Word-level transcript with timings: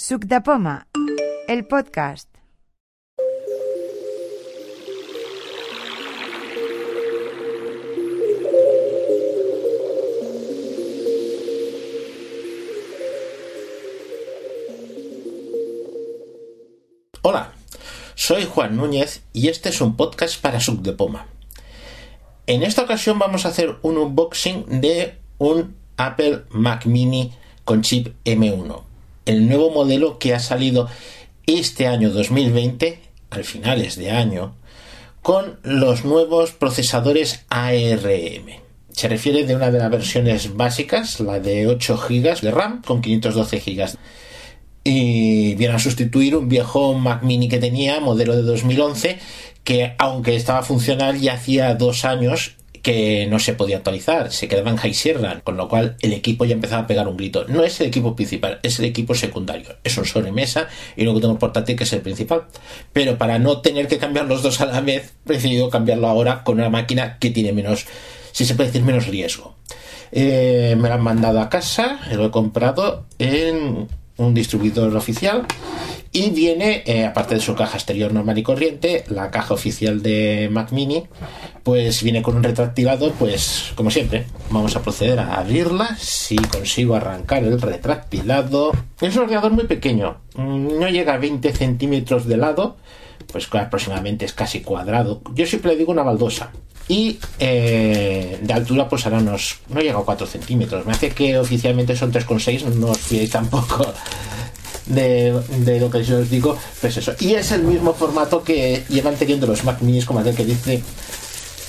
Suc 0.00 0.24
el 1.46 1.66
podcast. 1.66 2.26
Hola, 17.20 17.52
soy 18.14 18.46
Juan 18.46 18.78
Núñez 18.78 19.22
y 19.34 19.48
este 19.48 19.68
es 19.68 19.82
un 19.82 19.96
podcast 19.96 20.40
para 20.40 20.60
Suc 20.60 20.80
de 20.80 20.94
Poma. 20.94 21.26
En 22.46 22.62
esta 22.62 22.84
ocasión 22.84 23.18
vamos 23.18 23.44
a 23.44 23.50
hacer 23.50 23.76
un 23.82 23.98
unboxing 23.98 24.80
de 24.80 25.18
un 25.36 25.76
Apple 25.98 26.44
Mac 26.48 26.86
Mini 26.86 27.34
con 27.66 27.82
chip 27.82 28.14
M1, 28.24 28.89
el 29.26 29.48
nuevo 29.48 29.70
modelo 29.70 30.18
que 30.18 30.34
ha 30.34 30.40
salido 30.40 30.88
este 31.46 31.86
año 31.86 32.10
2020, 32.10 33.00
al 33.30 33.44
finales 33.44 33.96
de 33.96 34.10
año, 34.10 34.56
con 35.22 35.58
los 35.62 36.04
nuevos 36.04 36.52
procesadores 36.52 37.44
ARM. 37.48 38.60
Se 38.90 39.08
refiere 39.08 39.44
de 39.44 39.54
una 39.54 39.70
de 39.70 39.78
las 39.78 39.90
versiones 39.90 40.56
básicas, 40.56 41.20
la 41.20 41.40
de 41.40 41.66
8 41.66 41.96
GB 41.96 42.40
de 42.40 42.50
RAM 42.50 42.82
con 42.82 43.00
512 43.00 43.60
GB 43.60 43.98
y 44.82 45.54
viene 45.56 45.74
a 45.74 45.78
sustituir 45.78 46.36
un 46.36 46.48
viejo 46.48 46.94
Mac 46.94 47.22
Mini 47.22 47.48
que 47.48 47.58
tenía, 47.58 48.00
modelo 48.00 48.34
de 48.34 48.42
2011, 48.42 49.18
que 49.62 49.94
aunque 49.98 50.36
estaba 50.36 50.62
funcional 50.62 51.20
ya 51.20 51.34
hacía 51.34 51.74
dos 51.74 52.04
años 52.04 52.56
que 52.82 53.26
no 53.28 53.38
se 53.38 53.54
podía 53.54 53.78
actualizar, 53.78 54.32
se 54.32 54.48
quedaba 54.48 54.70
en 54.70 54.76
high 54.76 54.94
sierra, 54.94 55.40
con 55.42 55.56
lo 55.56 55.68
cual 55.68 55.96
el 56.00 56.12
equipo 56.12 56.44
ya 56.44 56.54
empezaba 56.54 56.82
a 56.82 56.86
pegar 56.86 57.08
un 57.08 57.16
grito. 57.16 57.44
No 57.48 57.64
es 57.64 57.80
el 57.80 57.88
equipo 57.88 58.16
principal, 58.16 58.60
es 58.62 58.78
el 58.78 58.86
equipo 58.86 59.14
secundario. 59.14 59.76
Es 59.84 59.96
un 59.98 60.04
sobremesa 60.04 60.68
y 60.96 61.04
luego 61.04 61.20
tengo 61.20 61.34
el 61.34 61.38
portátil 61.38 61.76
que 61.76 61.84
es 61.84 61.92
el 61.92 62.00
principal. 62.00 62.44
Pero 62.92 63.18
para 63.18 63.38
no 63.38 63.60
tener 63.60 63.88
que 63.88 63.98
cambiar 63.98 64.26
los 64.26 64.42
dos 64.42 64.60
a 64.60 64.66
la 64.66 64.80
vez, 64.80 65.14
he 65.28 65.32
decidido 65.34 65.70
cambiarlo 65.70 66.08
ahora 66.08 66.42
con 66.44 66.58
una 66.58 66.70
máquina 66.70 67.18
que 67.18 67.30
tiene 67.30 67.52
menos, 67.52 67.86
si 68.32 68.44
se 68.44 68.54
puede 68.54 68.68
decir, 68.68 68.82
menos 68.82 69.06
riesgo. 69.06 69.56
Eh, 70.12 70.76
me 70.78 70.88
lo 70.88 70.94
han 70.94 71.02
mandado 71.02 71.40
a 71.40 71.48
casa, 71.48 72.00
lo 72.12 72.26
he 72.26 72.30
comprado 72.30 73.06
en 73.18 73.88
un 74.20 74.34
distribuidor 74.34 74.94
oficial 74.96 75.46
y 76.12 76.30
viene, 76.30 76.82
eh, 76.86 77.06
aparte 77.06 77.36
de 77.36 77.40
su 77.40 77.54
caja 77.54 77.76
exterior 77.76 78.12
normal 78.12 78.36
y 78.36 78.42
corriente, 78.42 79.04
la 79.08 79.30
caja 79.30 79.54
oficial 79.54 80.02
de 80.02 80.48
Mac 80.50 80.72
Mini, 80.72 81.04
pues 81.62 82.02
viene 82.02 82.20
con 82.20 82.36
un 82.36 82.42
retractilado, 82.42 83.12
pues 83.12 83.72
como 83.76 83.90
siempre, 83.90 84.26
vamos 84.50 84.74
a 84.74 84.82
proceder 84.82 85.20
a 85.20 85.36
abrirla, 85.36 85.96
si 85.98 86.36
consigo 86.36 86.96
arrancar 86.96 87.44
el 87.44 87.60
retractilado. 87.60 88.72
Es 89.00 89.14
un 89.14 89.22
ordenador 89.22 89.52
muy 89.52 89.64
pequeño, 89.64 90.18
no 90.36 90.88
llega 90.88 91.14
a 91.14 91.18
20 91.18 91.52
centímetros 91.52 92.26
de 92.26 92.36
lado, 92.36 92.76
pues 93.32 93.48
aproximadamente 93.54 94.24
es 94.24 94.32
casi 94.32 94.60
cuadrado. 94.62 95.22
Yo 95.34 95.46
siempre 95.46 95.72
le 95.72 95.78
digo 95.78 95.92
una 95.92 96.02
baldosa. 96.02 96.50
Y 96.90 97.20
eh, 97.38 98.40
de 98.42 98.52
altura, 98.52 98.88
pues 98.88 99.06
ahora 99.06 99.20
nos, 99.20 99.60
no 99.68 99.80
llega 99.80 100.00
a 100.00 100.02
4 100.02 100.26
centímetros. 100.26 100.84
Me 100.86 100.90
hace 100.90 101.10
que 101.10 101.38
oficialmente 101.38 101.94
son 101.94 102.12
3,6, 102.12 102.64
no 102.64 102.88
os 102.88 102.98
fiéis 102.98 103.30
tampoco 103.30 103.94
de, 104.86 105.40
de, 105.58 105.78
lo 105.78 105.88
que 105.88 106.02
yo 106.02 106.18
os 106.18 106.28
digo. 106.28 106.58
Pues 106.80 106.96
eso. 106.96 107.12
Y 107.20 107.34
es 107.34 107.52
el 107.52 107.62
mismo 107.62 107.94
formato 107.94 108.42
que 108.42 108.82
llevan 108.88 109.14
teniendo 109.14 109.46
los 109.46 109.62
Mac 109.62 109.80
Minis, 109.82 110.04
como 110.04 110.18
aquel 110.18 110.34
que 110.34 110.44
dice, 110.44 110.82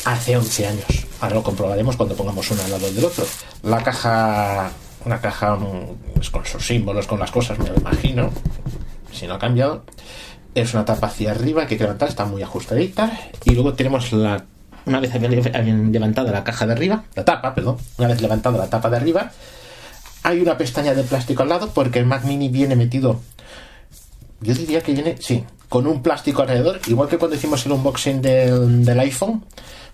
hace 0.06 0.38
11 0.38 0.66
años. 0.66 1.06
Ahora 1.20 1.36
lo 1.36 1.44
comprobaremos 1.44 1.96
cuando 1.98 2.16
pongamos 2.16 2.50
uno 2.50 2.64
al 2.64 2.72
lado 2.72 2.92
del 2.92 3.06
otro. 3.06 3.24
La 3.62 3.84
caja, 3.84 4.72
una 5.06 5.22
caja 5.22 5.56
pues, 6.16 6.32
con 6.32 6.48
sus 6.48 6.66
símbolos, 6.66 7.06
con 7.06 7.20
las 7.20 7.30
cosas, 7.30 7.60
me 7.60 7.70
lo 7.70 7.76
imagino. 7.76 8.32
Si 9.14 9.28
no 9.28 9.36
ha 9.36 9.40
cambiado. 9.40 9.84
Es 10.56 10.74
una 10.74 10.84
tapa 10.84 11.06
hacia 11.06 11.30
arriba 11.30 11.68
que 11.68 11.76
hay 11.76 11.78
que 11.78 11.84
levantar, 11.84 12.10
está 12.10 12.26
muy 12.26 12.42
ajustadita. 12.42 13.30
Y 13.46 13.52
luego 13.52 13.74
tenemos 13.76 14.12
la 14.14 14.46
una 14.86 15.00
vez 15.00 15.14
habían 15.14 15.92
levantado 15.92 16.32
la 16.32 16.44
caja 16.44 16.66
de 16.66 16.74
arriba, 16.74 17.04
la 17.16 17.26
tapa, 17.26 17.54
perdón, 17.54 17.78
una 17.98 18.08
vez 18.08 18.22
levantada 18.22 18.58
la 18.58 18.70
tapa 18.70 18.90
de 18.90 18.98
arriba, 18.98 19.32
hay 20.24 20.40
una 20.40 20.58
pestaña 20.58 20.94
de 20.94 21.04
plástico 21.04 21.44
al 21.44 21.50
lado 21.50 21.70
porque 21.74 22.00
el 22.00 22.06
Mac 22.06 22.24
Mini 22.24 22.50
viene 22.50 22.76
metido, 22.76 23.20
yo 24.42 24.54
diría 24.54 24.82
que 24.82 24.94
viene, 24.94 25.16
sí, 25.20 25.44
con 25.70 25.88
un 25.88 26.02
plástico 26.02 26.42
alrededor, 26.42 26.82
igual 26.88 27.10
que 27.10 27.18
cuando 27.18 27.38
hicimos 27.38 27.66
el 27.66 27.74
unboxing 27.74 28.22
del, 28.22 28.84
del 28.84 29.00
iPhone, 29.00 29.46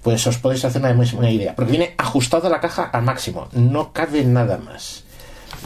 pues 0.02 0.26
os 0.26 0.38
podéis 0.38 0.66
hacer 0.66 0.82
una, 0.82 0.92
una 0.92 1.30
idea, 1.30 1.56
porque 1.56 1.72
viene 1.72 1.96
ajustado 1.98 2.50
la 2.50 2.60
caja 2.60 2.84
al 2.84 3.04
máximo, 3.04 3.50
no 3.52 3.94
cabe 3.94 4.24
nada 4.24 4.58
más. 4.58 5.04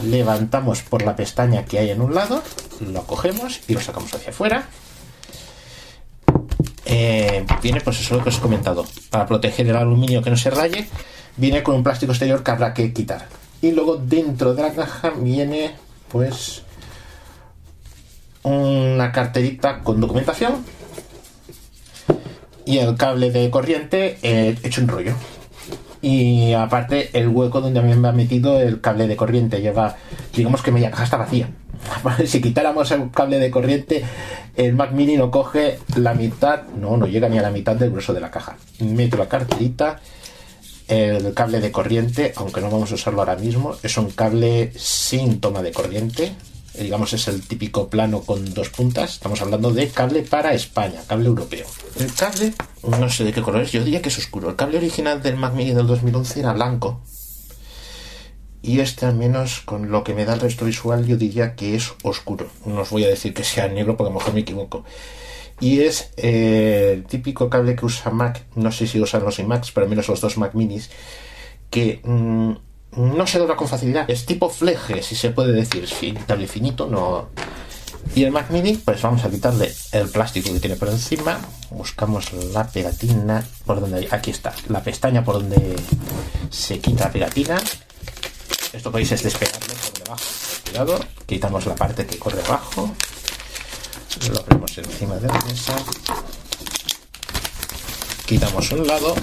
Levantamos 0.04 0.82
por 0.82 1.02
la 1.02 1.16
pestaña 1.16 1.64
que 1.64 1.78
hay 1.78 1.90
en 1.90 2.00
un 2.00 2.14
lado, 2.14 2.42
lo 2.80 3.04
cogemos 3.04 3.60
y 3.68 3.74
lo 3.74 3.80
sacamos 3.80 4.12
hacia 4.14 4.30
afuera 4.30 4.66
eh, 6.84 7.44
viene 7.62 7.80
pues 7.80 8.00
eso 8.00 8.16
lo 8.16 8.22
que 8.22 8.30
os 8.30 8.38
he 8.38 8.40
comentado. 8.40 8.84
Para 9.10 9.26
proteger 9.26 9.68
el 9.68 9.76
aluminio 9.76 10.22
que 10.22 10.30
no 10.30 10.36
se 10.36 10.50
raye 10.50 10.88
viene 11.36 11.62
con 11.62 11.76
un 11.76 11.82
plástico 11.82 12.12
exterior 12.12 12.42
que 12.42 12.50
habrá 12.50 12.74
que 12.74 12.92
quitar. 12.92 13.26
Y 13.60 13.72
luego 13.72 13.96
dentro 13.96 14.54
de 14.54 14.62
la 14.62 14.72
caja 14.72 15.10
viene 15.10 15.74
pues 16.08 16.62
una 18.42 19.12
carterita 19.12 19.80
con 19.80 20.00
documentación 20.00 20.64
y 22.64 22.78
el 22.78 22.96
cable 22.96 23.30
de 23.30 23.50
corriente 23.50 24.18
eh, 24.22 24.56
hecho 24.62 24.80
un 24.80 24.88
rollo. 24.88 25.14
Y 26.00 26.52
aparte 26.52 27.10
el 27.12 27.28
hueco 27.28 27.60
donde 27.60 27.80
me 27.80 28.08
ha 28.08 28.12
metido 28.12 28.60
el 28.60 28.80
cable 28.80 29.06
de 29.06 29.14
corriente. 29.14 29.60
Lleva 29.60 29.96
digamos 30.34 30.60
que 30.62 30.72
media 30.72 30.90
caja 30.90 31.04
está 31.04 31.16
vacía 31.16 31.48
si 32.26 32.40
quitáramos 32.40 32.90
el 32.90 33.10
cable 33.10 33.38
de 33.38 33.50
corriente, 33.50 34.04
el 34.56 34.74
Mac 34.74 34.92
Mini 34.92 35.16
no 35.16 35.30
coge 35.30 35.78
la 35.96 36.14
mitad, 36.14 36.64
no, 36.68 36.96
no 36.96 37.06
llega 37.06 37.28
ni 37.28 37.38
a 37.38 37.42
la 37.42 37.50
mitad 37.50 37.76
del 37.76 37.90
grueso 37.90 38.12
de 38.14 38.20
la 38.20 38.30
caja. 38.30 38.56
Meto 38.80 39.16
la 39.16 39.28
carterita, 39.28 40.00
el 40.88 41.32
cable 41.34 41.60
de 41.60 41.72
corriente, 41.72 42.32
aunque 42.36 42.60
no 42.60 42.70
vamos 42.70 42.90
a 42.92 42.94
usarlo 42.94 43.20
ahora 43.20 43.36
mismo, 43.36 43.76
es 43.82 43.96
un 43.96 44.10
cable 44.10 44.72
sin 44.76 45.40
toma 45.40 45.62
de 45.62 45.72
corriente. 45.72 46.32
Digamos, 46.78 47.12
es 47.12 47.28
el 47.28 47.46
típico 47.46 47.88
plano 47.88 48.22
con 48.22 48.54
dos 48.54 48.70
puntas. 48.70 49.12
Estamos 49.12 49.42
hablando 49.42 49.70
de 49.72 49.88
cable 49.90 50.22
para 50.22 50.54
España, 50.54 51.02
cable 51.06 51.26
europeo. 51.26 51.66
El 51.98 52.12
cable, 52.14 52.54
no 52.82 53.10
sé 53.10 53.24
de 53.24 53.32
qué 53.32 53.42
color 53.42 53.62
es, 53.62 53.72
yo 53.72 53.84
diría 53.84 54.00
que 54.00 54.08
es 54.08 54.16
oscuro. 54.16 54.48
El 54.48 54.56
cable 54.56 54.78
original 54.78 55.22
del 55.22 55.36
Mac 55.36 55.52
Mini 55.52 55.74
del 55.74 55.86
2011 55.86 56.40
era 56.40 56.54
blanco, 56.54 57.02
y 58.62 58.80
este 58.80 59.06
al 59.06 59.16
menos 59.16 59.60
con 59.60 59.90
lo 59.90 60.04
que 60.04 60.14
me 60.14 60.24
da 60.24 60.34
el 60.34 60.40
resto 60.40 60.64
visual 60.64 61.04
yo 61.04 61.16
diría 61.16 61.56
que 61.56 61.74
es 61.74 61.92
oscuro. 62.02 62.48
No 62.64 62.82
os 62.82 62.90
voy 62.90 63.04
a 63.04 63.08
decir 63.08 63.34
que 63.34 63.44
sea 63.44 63.68
negro 63.68 63.96
porque 63.96 64.10
a 64.10 64.12
lo 64.12 64.18
mejor 64.20 64.34
me 64.34 64.40
equivoco. 64.40 64.84
Y 65.60 65.80
es 65.80 66.10
eh, 66.16 66.92
el 66.94 67.04
típico 67.04 67.50
cable 67.50 67.76
que 67.76 67.86
usa 67.86 68.10
Mac, 68.10 68.44
no 68.54 68.72
sé 68.72 68.86
si 68.86 69.00
usan 69.00 69.24
los 69.24 69.38
iMacs, 69.38 69.72
pero 69.72 69.84
al 69.84 69.90
menos 69.90 70.08
los 70.08 70.20
dos 70.20 70.38
Mac 70.38 70.54
minis, 70.54 70.90
que 71.70 72.00
mm, 72.02 72.52
no 72.96 73.26
se 73.26 73.38
dobla 73.38 73.56
con 73.56 73.68
facilidad. 73.68 74.08
Es 74.08 74.26
tipo 74.26 74.48
fleje, 74.48 75.02
si 75.02 75.14
se 75.14 75.30
puede 75.30 75.52
decir, 75.52 75.84
es 75.84 75.94
cable 76.26 76.46
finito, 76.46 76.86
no... 76.86 77.30
Y 78.14 78.24
el 78.24 78.32
Mac 78.32 78.50
Mini, 78.50 78.74
pues 78.74 79.00
vamos 79.00 79.24
a 79.24 79.30
quitarle 79.30 79.72
el 79.92 80.08
plástico 80.08 80.52
que 80.52 80.60
tiene 80.60 80.76
por 80.76 80.88
encima. 80.88 81.38
Buscamos 81.70 82.32
la 82.52 82.66
pegatina 82.66 83.46
por 83.64 83.80
donde... 83.80 84.08
Aquí 84.10 84.32
está, 84.32 84.52
la 84.68 84.82
pestaña 84.82 85.24
por 85.24 85.36
donde 85.36 85.76
se 86.50 86.80
quita 86.80 87.04
la 87.04 87.12
pegatina 87.12 87.62
esto 88.72 88.90
podéis 88.90 89.12
es 89.12 89.22
despegarlo 89.22 89.74
por 89.74 90.02
debajo. 90.02 90.24
Cuidado, 90.64 90.98
quitamos 91.26 91.66
la 91.66 91.74
parte 91.74 92.06
que 92.06 92.18
corre 92.18 92.42
abajo. 92.42 92.94
Lo 94.30 94.44
ponemos 94.44 94.78
encima 94.78 95.16
de 95.16 95.28
la 95.28 95.40
mesa. 95.40 95.76
Quitamos 98.24 98.70
un 98.72 98.86
lado 98.86 99.14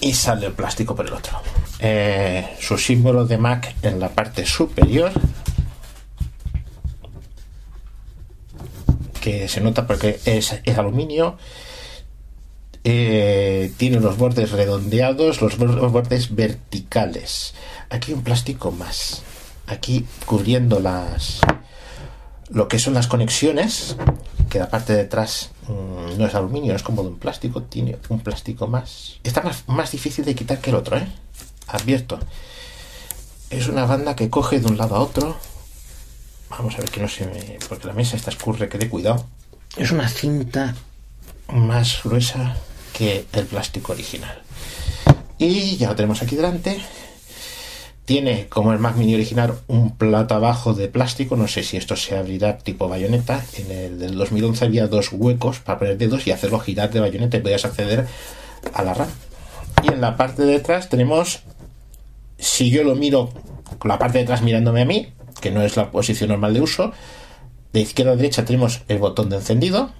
y 0.00 0.14
sale 0.14 0.46
el 0.46 0.52
plástico 0.52 0.94
por 0.94 1.06
el 1.06 1.12
otro. 1.12 1.42
Eh, 1.80 2.56
su 2.60 2.78
símbolo 2.78 3.26
de 3.26 3.36
Mac 3.36 3.74
en 3.82 4.00
la 4.00 4.08
parte 4.08 4.46
superior. 4.46 5.12
Que 9.20 9.48
se 9.48 9.60
nota 9.60 9.86
porque 9.86 10.18
es, 10.24 10.54
aluminio. 10.78 11.36
Eh, 12.84 13.72
tiene 13.76 14.00
los 14.00 14.16
bordes 14.16 14.52
redondeados, 14.52 15.42
los 15.42 15.58
bordes 15.58 16.34
verticales 16.34 17.52
aquí 17.90 18.12
un 18.12 18.22
plástico 18.22 18.70
más. 18.70 19.22
Aquí 19.66 20.06
cubriendo 20.26 20.80
las 20.80 21.40
lo 22.48 22.66
que 22.66 22.80
son 22.80 22.94
las 22.94 23.06
conexiones, 23.06 23.96
que 24.48 24.58
la 24.58 24.68
parte 24.68 24.92
de 24.92 25.02
atrás 25.02 25.50
mmm, 25.68 26.18
no 26.18 26.26
es 26.26 26.34
aluminio, 26.34 26.74
es 26.74 26.82
como 26.82 27.02
de 27.02 27.08
un 27.08 27.18
plástico, 27.18 27.62
tiene 27.62 27.96
un 28.08 28.20
plástico 28.20 28.66
más. 28.66 29.20
Está 29.22 29.42
más, 29.42 29.68
más 29.68 29.92
difícil 29.92 30.24
de 30.24 30.34
quitar 30.34 30.60
que 30.60 30.70
el 30.70 30.76
otro, 30.76 30.96
¿eh? 30.96 31.06
Advierto. 31.68 32.18
Es 33.50 33.68
una 33.68 33.84
banda 33.84 34.16
que 34.16 34.30
coge 34.30 34.58
de 34.58 34.66
un 34.66 34.76
lado 34.76 34.96
a 34.96 35.00
otro. 35.00 35.36
Vamos 36.48 36.74
a 36.74 36.78
ver 36.78 36.90
que 36.90 37.00
no 37.00 37.08
se 37.08 37.26
me. 37.26 37.58
porque 37.68 37.86
la 37.86 37.92
mesa 37.92 38.16
está 38.16 38.30
escurre, 38.30 38.68
que 38.68 38.78
de 38.78 38.88
cuidado. 38.88 39.26
Es 39.76 39.92
una 39.92 40.08
cinta 40.08 40.74
más 41.48 42.02
gruesa 42.02 42.56
que 42.92 43.26
el 43.32 43.46
plástico 43.46 43.92
original. 43.92 44.42
Y 45.38 45.76
ya 45.76 45.88
lo 45.88 45.96
tenemos 45.96 46.20
aquí 46.22 46.34
delante 46.34 46.80
tiene, 48.10 48.48
como 48.48 48.72
el 48.72 48.80
Mac 48.80 48.96
Mini 48.96 49.14
original, 49.14 49.54
un 49.68 49.96
plato 49.96 50.34
abajo 50.34 50.74
de 50.74 50.88
plástico. 50.88 51.36
No 51.36 51.46
sé 51.46 51.62
si 51.62 51.76
esto 51.76 51.94
se 51.94 52.18
abrirá 52.18 52.58
tipo 52.58 52.88
bayoneta. 52.88 53.44
En 53.56 53.70
el 53.70 53.98
del 54.00 54.16
2011 54.16 54.64
había 54.64 54.88
dos 54.88 55.12
huecos 55.12 55.60
para 55.60 55.78
poner 55.78 55.96
dedos 55.96 56.26
y 56.26 56.32
hacerlo 56.32 56.58
girar 56.58 56.90
de 56.90 56.98
bayoneta 56.98 57.36
y 57.36 57.40
podías 57.40 57.64
acceder 57.64 58.08
a 58.74 58.82
la 58.82 58.94
RAM. 58.94 59.06
Y 59.84 59.92
en 59.92 60.00
la 60.00 60.16
parte 60.16 60.42
de 60.42 60.56
atrás 60.56 60.88
tenemos, 60.88 61.44
si 62.36 62.70
yo 62.70 62.82
lo 62.82 62.96
miro 62.96 63.30
con 63.78 63.88
la 63.88 64.00
parte 64.00 64.18
de 64.18 64.24
atrás 64.24 64.42
mirándome 64.42 64.82
a 64.82 64.86
mí, 64.86 65.12
que 65.40 65.52
no 65.52 65.62
es 65.62 65.76
la 65.76 65.92
posición 65.92 66.30
normal 66.30 66.52
de 66.52 66.62
uso, 66.62 66.90
de 67.72 67.80
izquierda 67.80 68.14
a 68.14 68.16
derecha 68.16 68.44
tenemos 68.44 68.80
el 68.88 68.98
botón 68.98 69.28
de 69.28 69.36
encendido, 69.36 69.92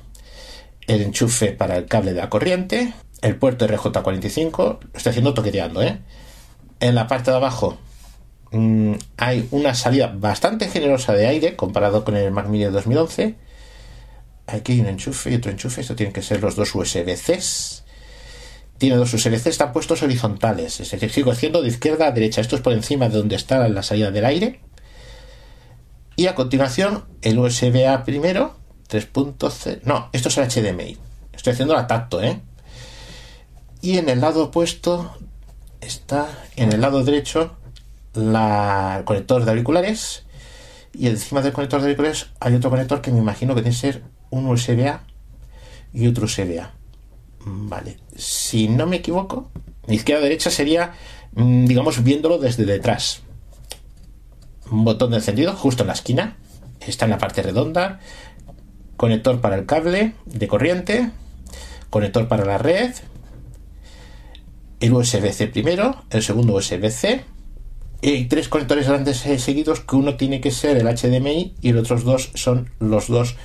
el 0.89 1.01
enchufe 1.01 1.53
para 1.53 1.77
el 1.77 1.87
cable 1.87 2.13
de 2.13 2.23
la 2.23 2.29
corriente, 2.29 2.93
el 3.23 3.37
puerto 3.37 3.69
RJ45, 3.69 4.57
lo 4.57 4.81
estoy 4.95 5.11
haciendo 5.11 5.33
toqueteando, 5.33 5.81
¿eh? 5.81 6.01
En 6.81 6.97
la 6.97 7.07
parte 7.07 7.31
de 7.31 7.37
abajo 7.37 7.79
hay 8.53 9.49
una 9.51 9.75
salida 9.75 10.09
bastante 10.09 10.69
generosa 10.69 11.13
de 11.13 11.27
aire 11.27 11.57
comparado 11.57 12.05
con 12.05 12.17
el 12.17 12.31
Mac 12.33 12.49
Mini 12.49 12.65
de 12.65 12.71
2011. 12.71 13.37
Aquí 14.47 14.73
hay 14.73 14.81
un 14.81 14.87
enchufe 14.87 15.31
y 15.31 15.37
otro 15.37 15.53
enchufe, 15.53 15.81
esto 15.81 15.95
tienen 15.95 16.13
que 16.13 16.23
ser 16.23 16.41
los 16.43 16.57
dos 16.57 16.75
USB-Cs. 16.75 17.85
Tiene 18.79 18.97
dos 18.97 19.13
USB-C, 19.13 19.51
están 19.51 19.73
puestos 19.73 20.03
horizontales, 20.03 20.81
es 20.81 20.91
decir, 20.91 21.11
sigo 21.11 21.31
haciendo 21.31 21.61
de 21.61 21.69
izquierda 21.69 22.07
a 22.07 22.13
derecha. 22.13 22.41
Esto 22.41 22.57
es 22.57 22.63
por 22.63 22.73
encima 22.73 23.09
de 23.09 23.19
donde 23.19 23.37
está 23.37 23.69
la 23.69 23.83
salida 23.83 24.11
del 24.11 24.25
aire. 24.25 24.61
Y 26.17 26.27
a 26.27 26.35
continuación, 26.35 27.05
el 27.23 27.39
USB-A 27.39 28.05
primero, 28.05 28.57
3.0. 28.89 29.81
No, 29.85 30.09
esto 30.13 30.29
es 30.29 30.39
el 30.39 30.49
HDMI. 30.49 30.97
Estoy 31.33 31.53
haciendo 31.53 31.75
la 31.75 31.87
tacto, 31.87 32.23
¿eh? 32.23 32.41
Y 33.83 33.99
en 33.99 34.09
el 34.09 34.21
lado 34.21 34.45
opuesto 34.45 35.15
está, 35.81 36.29
en 36.57 36.73
el 36.73 36.81
lado 36.81 37.05
derecho, 37.05 37.57
la, 38.15 38.97
el 38.99 39.05
conector 39.05 39.45
de 39.45 39.51
auriculares. 39.51 40.25
Y 40.93 41.07
encima 41.07 41.41
del 41.41 41.53
conector 41.53 41.81
de 41.81 41.87
auriculares 41.87 42.31
hay 42.41 42.55
otro 42.55 42.71
conector 42.71 43.01
que 43.01 43.13
me 43.13 43.19
imagino 43.19 43.55
que 43.55 43.63
tiene 43.63 43.77
que 43.77 43.81
ser 43.81 44.03
un 44.31 44.47
USB-A 44.47 45.05
y 45.93 46.07
otro 46.07 46.25
USB-A. 46.25 46.73
Vale, 47.45 47.97
si 48.17 48.69
no 48.69 48.87
me 48.87 48.97
equivoco, 48.97 49.51
izquierda 49.89 50.23
derecha 50.23 50.51
sería, 50.51 50.93
mm, 51.35 51.67
digamos, 51.67 52.03
viéndolo 52.03 52.39
desde 52.39 52.65
detrás. 52.65 53.23
Un 54.71 54.85
botón 54.85 55.11
de 55.11 55.17
encendido 55.17 55.55
justo 55.55 55.83
en 55.83 55.89
la 55.89 55.95
esquina, 55.95 56.37
está 56.81 57.07
en 57.07 57.13
la 57.13 57.19
parte 57.19 57.43
redonda, 57.43 58.01
conector 58.97 59.41
para 59.41 59.57
el 59.57 59.67
cable 59.67 60.15
de 60.27 60.49
corriente, 60.49 61.11
conector 61.89 62.29
para 62.29 62.45
la 62.45 62.59
red, 62.59 62.93
el 64.81 64.93
USB-C 64.93 65.49
primero, 65.49 66.05
el 66.11 66.23
segundo 66.23 66.55
USB-C, 66.55 67.25
y 68.03 68.25
tres 68.25 68.49
conectores 68.49 68.89
grandes 68.89 69.25
eh, 69.27 69.39
seguidos 69.39 69.81
que 69.81 69.97
uno 69.97 70.17
tiene 70.17 70.41
que 70.41 70.51
ser 70.51 70.77
el 70.77 70.87
HDMI 70.87 71.55
y 71.61 71.73
los 71.73 71.85
otros 71.85 72.05
dos 72.05 72.31
son 72.35 72.71
los 72.79 73.09
dos 73.09 73.37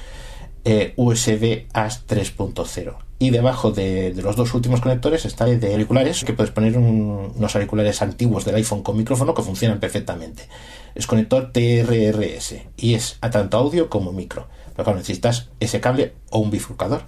USB 0.96 1.68
AS 1.74 2.08
3.0 2.08 3.06
y 3.18 3.30
debajo 3.30 3.72
de, 3.72 4.14
los 4.22 4.36
dos 4.36 4.54
últimos 4.54 4.82
conectores 4.82 5.26
está 5.26 5.48
el 5.48 5.60
de 5.60 5.72
auriculares 5.72 6.24
que 6.24 6.34
puedes 6.34 6.52
poner 6.52 6.78
un, 6.78 7.34
unos 7.36 7.56
auriculares 7.56 8.02
antiguos 8.02 8.44
del 8.44 8.56
iPhone 8.56 8.84
con 8.84 8.98
micrófono 8.98 9.34
que 9.34 9.42
funcionan 9.42 9.80
perfectamente. 9.80 10.50
Es 10.96 11.08
conector 11.08 11.52
TRRS 11.52 12.56
y 12.78 12.94
es 12.94 13.18
a 13.22 13.30
tanto 13.30 13.58
audio 13.58 13.90
como 13.90 14.12
micro. 14.12 14.48
Pero 14.76 14.84
claro, 14.84 15.00
necesitas 15.00 15.50
ese 15.60 15.80
cable 15.80 16.14
o 16.30 16.40
un 16.40 16.52
bifurcador. 16.52 17.04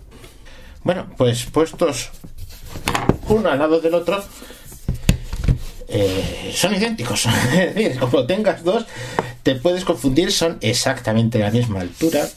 Bueno 0.84 1.08
pues 1.18 1.46
puestos 1.46 2.12
uno 3.28 3.50
al 3.50 3.60
lado 3.60 3.82
del 3.82 3.94
otro 3.94 4.24
eh, 5.88 6.52
son 6.54 6.76
idénticos 6.76 7.26
es 7.54 7.76
decir, 7.76 8.00
como 8.00 8.26
tengas 8.26 8.64
dos 8.64 8.86
te 9.44 9.56
puedes 9.56 9.86
confundir 9.86 10.32
son 10.32 10.58
exactamente 10.62 11.40
la 11.40 11.52
misma 11.52 11.82
altura 11.82 12.28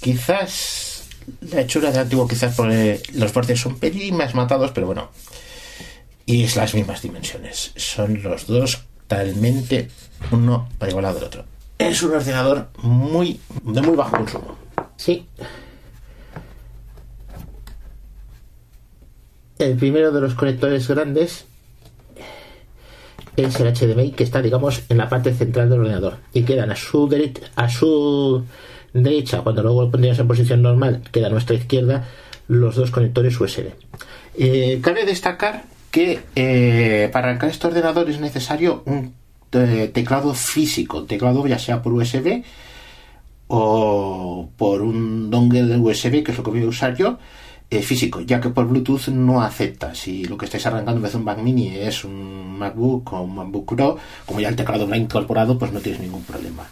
quizás 0.00 0.92
la 1.40 1.60
hechura 1.60 1.90
de 1.90 2.00
antiguo 2.00 2.26
quizás 2.26 2.54
por 2.54 2.68
los 2.68 3.32
bordes 3.32 3.60
son 3.60 3.78
pelín 3.78 4.16
más 4.16 4.34
matados, 4.34 4.72
pero 4.72 4.86
bueno. 4.86 5.10
Y 6.26 6.44
es 6.44 6.56
las 6.56 6.74
mismas 6.74 7.02
dimensiones. 7.02 7.72
Son 7.76 8.22
los 8.22 8.46
dos 8.46 8.82
totalmente 9.12 9.90
uno 10.30 10.68
para 10.78 10.90
igualar 10.90 11.14
del 11.14 11.24
otro. 11.24 11.44
Es 11.78 12.02
un 12.02 12.14
ordenador 12.14 12.68
muy 12.78 13.40
de 13.62 13.82
muy 13.82 13.96
bajo 13.96 14.16
consumo. 14.16 14.56
Sí. 14.96 15.26
El 19.58 19.76
primero 19.76 20.12
de 20.12 20.20
los 20.20 20.34
conectores 20.34 20.88
grandes 20.88 21.44
es 23.36 23.60
el 23.60 23.72
HDMI 23.72 24.12
que 24.12 24.24
está, 24.24 24.42
digamos, 24.42 24.82
en 24.88 24.98
la 24.98 25.08
parte 25.08 25.32
central 25.32 25.70
del 25.70 25.80
ordenador 25.80 26.18
y 26.32 26.42
quedan 26.42 26.70
a 26.70 26.76
su 26.76 27.08
derecha, 27.08 27.42
a 27.56 27.68
su 27.68 28.44
derecha, 28.92 29.40
cuando 29.40 29.62
luego 29.62 29.82
lo 29.82 29.90
pondríamos 29.90 30.18
en 30.18 30.28
posición 30.28 30.62
normal, 30.62 31.02
queda 31.10 31.28
a 31.28 31.30
nuestra 31.30 31.56
izquierda 31.56 32.06
los 32.48 32.76
dos 32.76 32.90
conectores 32.90 33.40
USB. 33.40 33.72
Eh, 34.36 34.80
cabe 34.82 35.04
destacar 35.04 35.64
que 35.90 36.20
eh, 36.34 37.08
para 37.12 37.28
arrancar 37.28 37.50
este 37.50 37.66
ordenador 37.66 38.08
es 38.10 38.20
necesario 38.20 38.82
un 38.86 39.14
eh, 39.52 39.90
teclado 39.92 40.34
físico, 40.34 41.04
teclado 41.04 41.46
ya 41.46 41.58
sea 41.58 41.82
por 41.82 41.92
USB 41.92 42.42
o 43.48 44.48
por 44.56 44.82
un 44.82 45.30
dongle 45.30 45.76
USB, 45.76 46.22
que 46.22 46.32
es 46.32 46.38
lo 46.38 46.44
que 46.44 46.50
voy 46.50 46.62
a 46.62 46.66
usar 46.66 46.96
yo, 46.96 47.18
eh, 47.72 47.80
físico, 47.80 48.20
ya 48.20 48.38
que 48.38 48.50
por 48.50 48.68
Bluetooth 48.68 49.08
no 49.08 49.40
acepta. 49.40 49.94
Si 49.94 50.26
lo 50.26 50.36
que 50.36 50.44
estáis 50.44 50.66
arrancando 50.66 50.98
en 50.98 51.02
vez 51.04 51.12
de 51.12 51.18
un 51.18 51.24
Mac 51.24 51.38
Mini 51.38 51.68
es 51.68 52.04
un 52.04 52.58
MacBook 52.58 53.14
o 53.14 53.22
un 53.22 53.34
MacBook 53.34 53.74
Pro, 53.74 53.96
como 54.26 54.40
ya 54.40 54.50
el 54.50 54.56
teclado 54.56 54.86
va 54.86 54.98
incorporado, 54.98 55.58
pues 55.58 55.72
no 55.72 55.80
tienes 55.80 56.02
ningún 56.02 56.22
problema. 56.22 56.66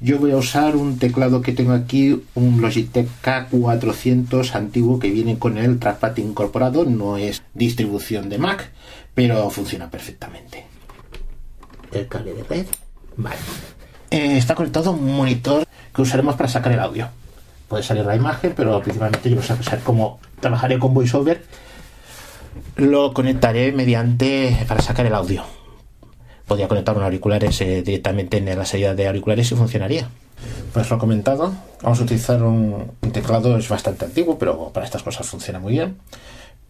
Yo 0.00 0.18
voy 0.18 0.32
a 0.32 0.36
usar 0.36 0.74
un 0.74 0.98
teclado 0.98 1.40
que 1.40 1.52
tengo 1.52 1.72
aquí, 1.72 2.20
un 2.34 2.60
Logitech 2.60 3.06
K400 3.22 4.52
antiguo 4.56 4.98
que 4.98 5.10
viene 5.10 5.38
con 5.38 5.56
el 5.56 5.78
trackpad 5.78 6.16
incorporado, 6.16 6.84
no 6.84 7.16
es 7.16 7.44
distribución 7.54 8.28
de 8.28 8.38
Mac, 8.38 8.72
pero 9.14 9.48
funciona 9.50 9.88
perfectamente. 9.88 10.66
El 11.92 12.08
cable 12.08 12.34
de 12.34 12.42
red, 12.42 12.66
vale. 13.16 13.36
Eh, 14.10 14.36
está 14.36 14.56
conectado 14.56 14.90
a 14.90 14.94
un 14.94 15.16
monitor 15.16 15.64
que 15.94 16.02
usaremos 16.02 16.34
para 16.34 16.48
sacar 16.48 16.72
el 16.72 16.80
audio. 16.80 17.08
Puede 17.68 17.84
salir 17.84 18.04
la 18.04 18.16
imagen, 18.16 18.52
pero 18.56 18.82
principalmente 18.82 19.30
yo 19.30 19.36
voy 19.36 19.44
a 19.44 19.62
saber 19.62 19.84
cómo 19.84 20.18
trabajaré 20.40 20.78
con 20.78 20.94
VoiceOver. 20.94 21.42
Lo 22.76 23.12
conectaré 23.14 23.72
mediante 23.72 24.64
para 24.66 24.82
sacar 24.82 25.06
el 25.06 25.14
audio 25.14 25.44
podía 26.50 26.66
conectar 26.66 26.96
un 26.96 27.04
auriculares 27.04 27.60
eh, 27.60 27.80
directamente 27.80 28.38
en 28.38 28.58
la 28.58 28.64
salida 28.64 28.92
de 28.92 29.06
auriculares 29.06 29.52
y 29.52 29.54
funcionaría. 29.54 30.08
Pues 30.72 30.90
lo 30.90 30.96
he 30.96 30.98
comentado, 30.98 31.54
vamos 31.80 32.00
a 32.00 32.02
utilizar 32.02 32.42
un, 32.42 32.90
un, 33.00 33.12
teclado, 33.12 33.56
es 33.56 33.68
bastante 33.68 34.06
antiguo, 34.06 34.36
pero 34.36 34.70
para 34.70 34.84
estas 34.84 35.04
cosas 35.04 35.28
funciona 35.28 35.60
muy 35.60 35.74
bien. 35.74 35.98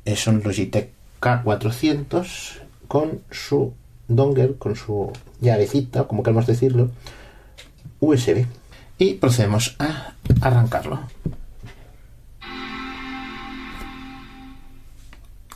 Es 0.05 0.27
un 0.27 0.43
Logitech 0.45 0.91
K400 1.23 2.59
con 2.89 3.23
su 3.31 3.73
dongle, 4.07 4.57
con 4.59 4.77
su 4.77 5.13
llavecita, 5.41 6.05
como 6.05 6.23
queremos 6.23 6.47
decirlo, 6.47 6.91
USB. 8.01 8.45
Y 8.99 9.15
procedemos 9.15 9.77
a 9.79 10.13
arrancarlo. 10.43 11.01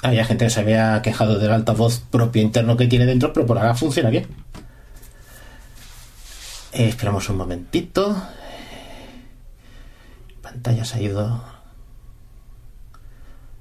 Hay 0.04 0.22
gente 0.22 0.44
que 0.44 0.50
se 0.50 0.60
había 0.60 1.00
quejado 1.00 1.38
del 1.38 1.50
altavoz 1.50 2.00
propio 2.10 2.42
interno 2.42 2.76
que 2.76 2.86
tiene 2.86 3.06
dentro, 3.06 3.32
pero 3.32 3.46
por 3.46 3.56
ahora 3.56 3.74
funciona 3.74 4.10
bien. 4.10 4.28
Eh, 6.72 6.88
esperamos 6.88 7.26
un 7.30 7.38
momentito. 7.38 8.10
La 10.28 10.42
pantalla 10.42 10.84
se 10.84 10.98
ha 10.98 11.00
ido. 11.00 11.42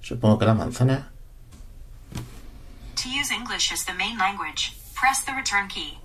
Supongo 0.01 0.37
que 0.37 0.45
la 0.45 0.53
manzana. 0.53 1.13
To 2.11 3.07
use 3.07 3.33
English 3.33 3.71
as 3.71 3.85
the 3.85 3.93
main 3.93 4.17
language, 4.17 4.73
press 4.99 5.23
the 5.23 5.31
return 5.31 5.69
key. 5.69 5.97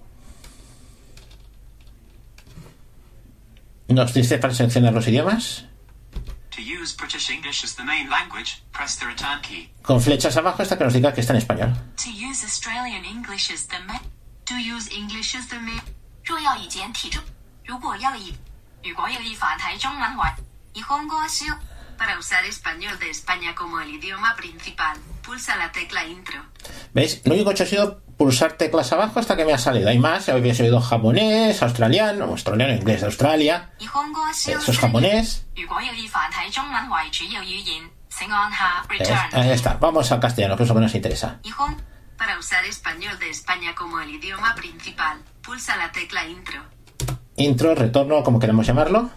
¿Nos 3.88 4.14
dice 4.14 4.38
para 4.38 4.54
seleccionar 4.54 4.92
los 4.94 5.08
idiomas? 5.08 5.67
Con 9.82 10.00
flechas 10.00 10.36
abajo 10.36 10.62
hasta 10.62 10.76
que 10.76 10.84
nos 10.84 10.92
diga 10.92 11.12
que 11.12 11.20
está 11.20 11.32
en 11.32 11.38
español. 11.38 11.72
Para 21.98 22.16
usar 22.16 22.44
español 22.44 22.96
de 23.00 23.10
España 23.10 23.54
como 23.56 23.80
el 23.80 23.90
idioma 23.90 24.36
principal, 24.36 24.96
pulsa 25.22 25.56
la 25.56 25.72
tecla 25.72 26.06
intro. 26.06 26.40
¿Veis? 26.94 27.20
Lo 27.24 27.34
único 27.34 27.50
que 27.50 27.98
pulsar 28.18 28.54
teclas 28.54 28.92
abajo 28.92 29.20
hasta 29.20 29.36
que 29.36 29.44
me 29.46 29.54
ha 29.54 29.58
salido. 29.58 29.88
Hay 29.88 29.98
más, 29.98 30.28
había 30.28 30.52
oído 30.52 30.80
japonés, 30.80 31.62
australiano, 31.62 32.24
australiano, 32.24 32.74
inglés 32.74 33.00
de 33.00 33.06
Australia. 33.06 33.70
Eso 33.78 34.72
es 34.72 34.78
japonés. 34.78 35.46
Ahí 39.32 39.50
está, 39.50 39.74
vamos 39.74 40.10
al 40.10 40.20
castellano, 40.20 40.56
que 40.56 40.64
es 40.64 40.68
lo 40.68 40.74
que 40.74 40.80
nos 40.80 40.94
interesa. 40.94 41.40
Para 42.18 42.36
usar 42.36 42.64
español 42.64 43.16
de 43.20 43.30
España 43.30 43.74
como 43.76 44.00
el 44.00 44.10
idioma 44.10 44.52
principal, 44.56 45.18
pulsa 45.40 45.76
la 45.76 45.92
tecla 45.92 46.26
intro. 46.26 46.60
Intro, 47.36 47.76
retorno, 47.76 48.24
como 48.24 48.40
queramos 48.40 48.66
llamarlo. 48.66 49.10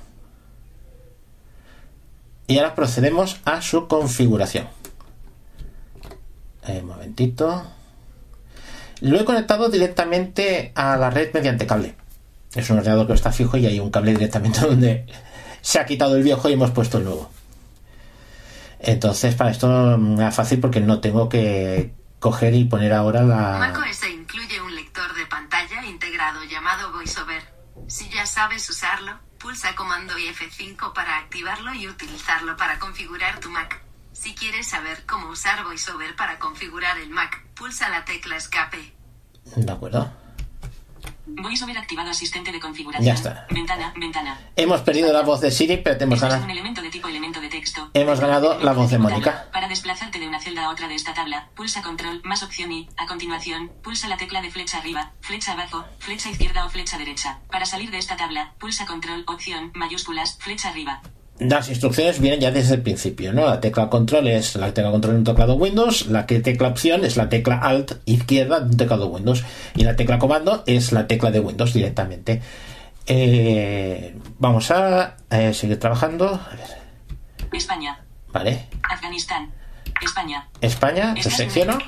Y 2.46 2.60
ahora 2.60 2.76
procedemos 2.76 3.40
a 3.46 3.62
su 3.62 3.88
configuración. 3.88 4.68
Un 6.68 6.86
momentito. 6.86 7.66
Lo 9.02 9.20
he 9.20 9.26
conectado 9.26 9.70
directamente 9.70 10.72
a 10.76 10.96
la 10.96 11.10
red 11.10 11.34
mediante 11.34 11.66
cable. 11.66 11.96
Es 12.54 12.70
un 12.70 12.78
ordenador 12.78 13.08
que 13.08 13.14
está 13.14 13.32
fijo 13.32 13.58
y 13.58 13.66
hay 13.66 13.80
un 13.80 13.90
cable 13.90 14.14
directamente 14.14 14.60
donde 14.66 15.06
se 15.62 15.80
ha 15.80 15.86
quitado 15.86 16.16
el 16.16 16.24
viejo 16.24 16.48
y 16.50 16.54
hemos 16.54 16.72
puesto 16.72 17.00
el 17.00 17.06
nuevo. 17.06 17.32
Entonces, 18.80 19.36
para 19.36 19.52
esto 19.52 19.98
da 19.98 20.32
fácil 20.32 20.60
porque 20.60 20.80
no 20.80 21.02
tengo 21.02 21.30
que 21.30 21.94
coger 22.20 22.54
y 22.54 22.66
poner 22.66 22.94
ahora 22.94 23.24
la. 23.24 23.58
macOS 23.60 24.08
incluye 24.12 24.62
un 24.62 24.76
lector 24.76 25.14
de 25.16 25.26
pantalla 25.26 25.86
integrado 25.86 26.44
llamado 26.44 26.92
VoiceOver. 26.92 27.44
Si 27.88 28.10
ya 28.10 28.26
sabes 28.26 28.70
usarlo, 28.70 29.20
pulsa 29.40 29.76
comando 29.76 30.18
y 30.18 30.28
F5 30.28 30.94
para 30.94 31.18
activarlo 31.18 31.74
y 31.74 31.88
utilizarlo 31.88 32.56
para 32.58 32.78
configurar 32.80 33.40
tu 33.40 33.50
Mac. 33.50 33.82
Si 34.14 34.36
quieres 34.36 34.68
saber 34.68 35.06
cómo 35.06 35.30
usar 35.30 35.64
VoiceOver 35.64 36.16
para 36.16 36.38
configurar 36.40 36.98
el 37.00 37.10
Mac, 37.10 37.44
pulsa 37.56 37.90
la 37.90 38.06
tecla 38.06 38.36
escape. 38.38 38.94
De 39.56 39.72
acuerdo. 39.72 40.12
VoiceOver 41.26 41.78
activado 41.78 42.10
asistente 42.10 42.52
de 42.52 42.60
configuración. 42.60 43.06
Ya 43.06 43.14
está. 43.14 43.48
Ventana, 43.50 43.94
ventana. 43.96 44.40
Hemos 44.56 44.82
perdido 44.82 45.14
la 45.14 45.22
voz 45.22 45.40
de 45.40 45.50
Siri, 45.50 45.78
pero 45.78 45.98
hemos 46.02 46.16
Este 46.16 46.26
es 46.26 46.32
ganado. 46.34 46.44
un 46.44 46.52
elemento 46.52 46.82
de 46.82 46.90
tipo 46.90 47.08
elemento 47.08 47.40
de 47.40 47.48
texto. 47.48 47.90
Hemos 47.94 48.20
ganado 48.20 48.60
la 48.60 48.74
voz 48.74 48.92
de. 48.92 48.98
Mónica. 48.98 49.48
Para 49.54 49.68
desplazarte 49.68 50.20
de 50.20 50.28
una 50.28 50.40
celda 50.42 50.66
a 50.66 50.70
otra 50.70 50.88
de 50.88 50.96
esta 50.96 51.14
tabla, 51.14 51.50
pulsa 51.56 51.82
control 51.82 52.22
más 52.24 52.44
opción 52.44 52.72
y, 52.72 52.90
a 52.98 53.08
continuación, 53.08 53.72
pulsa 53.82 54.08
la 54.10 54.18
tecla 54.18 54.42
de 54.42 54.52
flecha 54.52 54.80
arriba, 54.80 55.14
flecha 55.22 55.54
abajo, 55.54 55.86
flecha 56.00 56.30
izquierda 56.30 56.66
o 56.66 56.70
flecha 56.70 56.98
derecha. 56.98 57.40
Para 57.50 57.66
salir 57.66 57.92
de 57.92 57.98
esta 57.98 58.18
tabla, 58.18 58.54
pulsa 58.60 58.86
control 58.86 59.24
opción 59.28 59.72
mayúsculas 59.74 60.38
flecha 60.40 60.70
arriba. 60.70 61.02
Las 61.42 61.70
instrucciones 61.70 62.20
vienen 62.20 62.40
ya 62.40 62.52
desde 62.52 62.76
el 62.76 62.84
principio, 62.84 63.34
¿no? 63.34 63.48
La 63.48 63.60
tecla 63.60 63.90
control 63.90 64.28
es 64.28 64.56
la 64.56 64.72
tecla 64.76 64.92
control 64.92 65.14
en 65.16 65.20
un 65.22 65.24
teclado 65.24 65.56
Windows, 65.56 66.06
la 66.06 66.28
que 66.28 66.40
tecla 66.40 66.68
opción 66.68 67.04
es 67.04 67.18
la 67.18 67.30
tecla 67.30 67.58
Alt 67.58 67.94
izquierda 68.06 68.60
de 68.60 68.68
un 68.68 68.78
teclado 68.78 69.08
Windows 69.08 69.44
y 69.76 69.84
la 69.84 69.96
tecla 69.96 70.20
comando 70.20 70.64
es 70.68 70.92
la 70.92 71.08
tecla 71.08 71.32
de 71.32 71.40
Windows 71.40 71.74
directamente. 71.74 72.44
Eh, 73.08 74.16
vamos 74.38 74.70
a 74.70 75.18
eh, 75.32 75.52
seguir 75.56 75.80
trabajando. 75.80 76.28
A 76.28 76.56
ver, 76.56 77.50
España, 77.54 78.00
Vale. 78.32 78.68
Afganistán, 78.84 79.52
España. 80.00 80.48
España, 80.62 81.16
te 81.16 81.28
selecciono. 81.28 81.80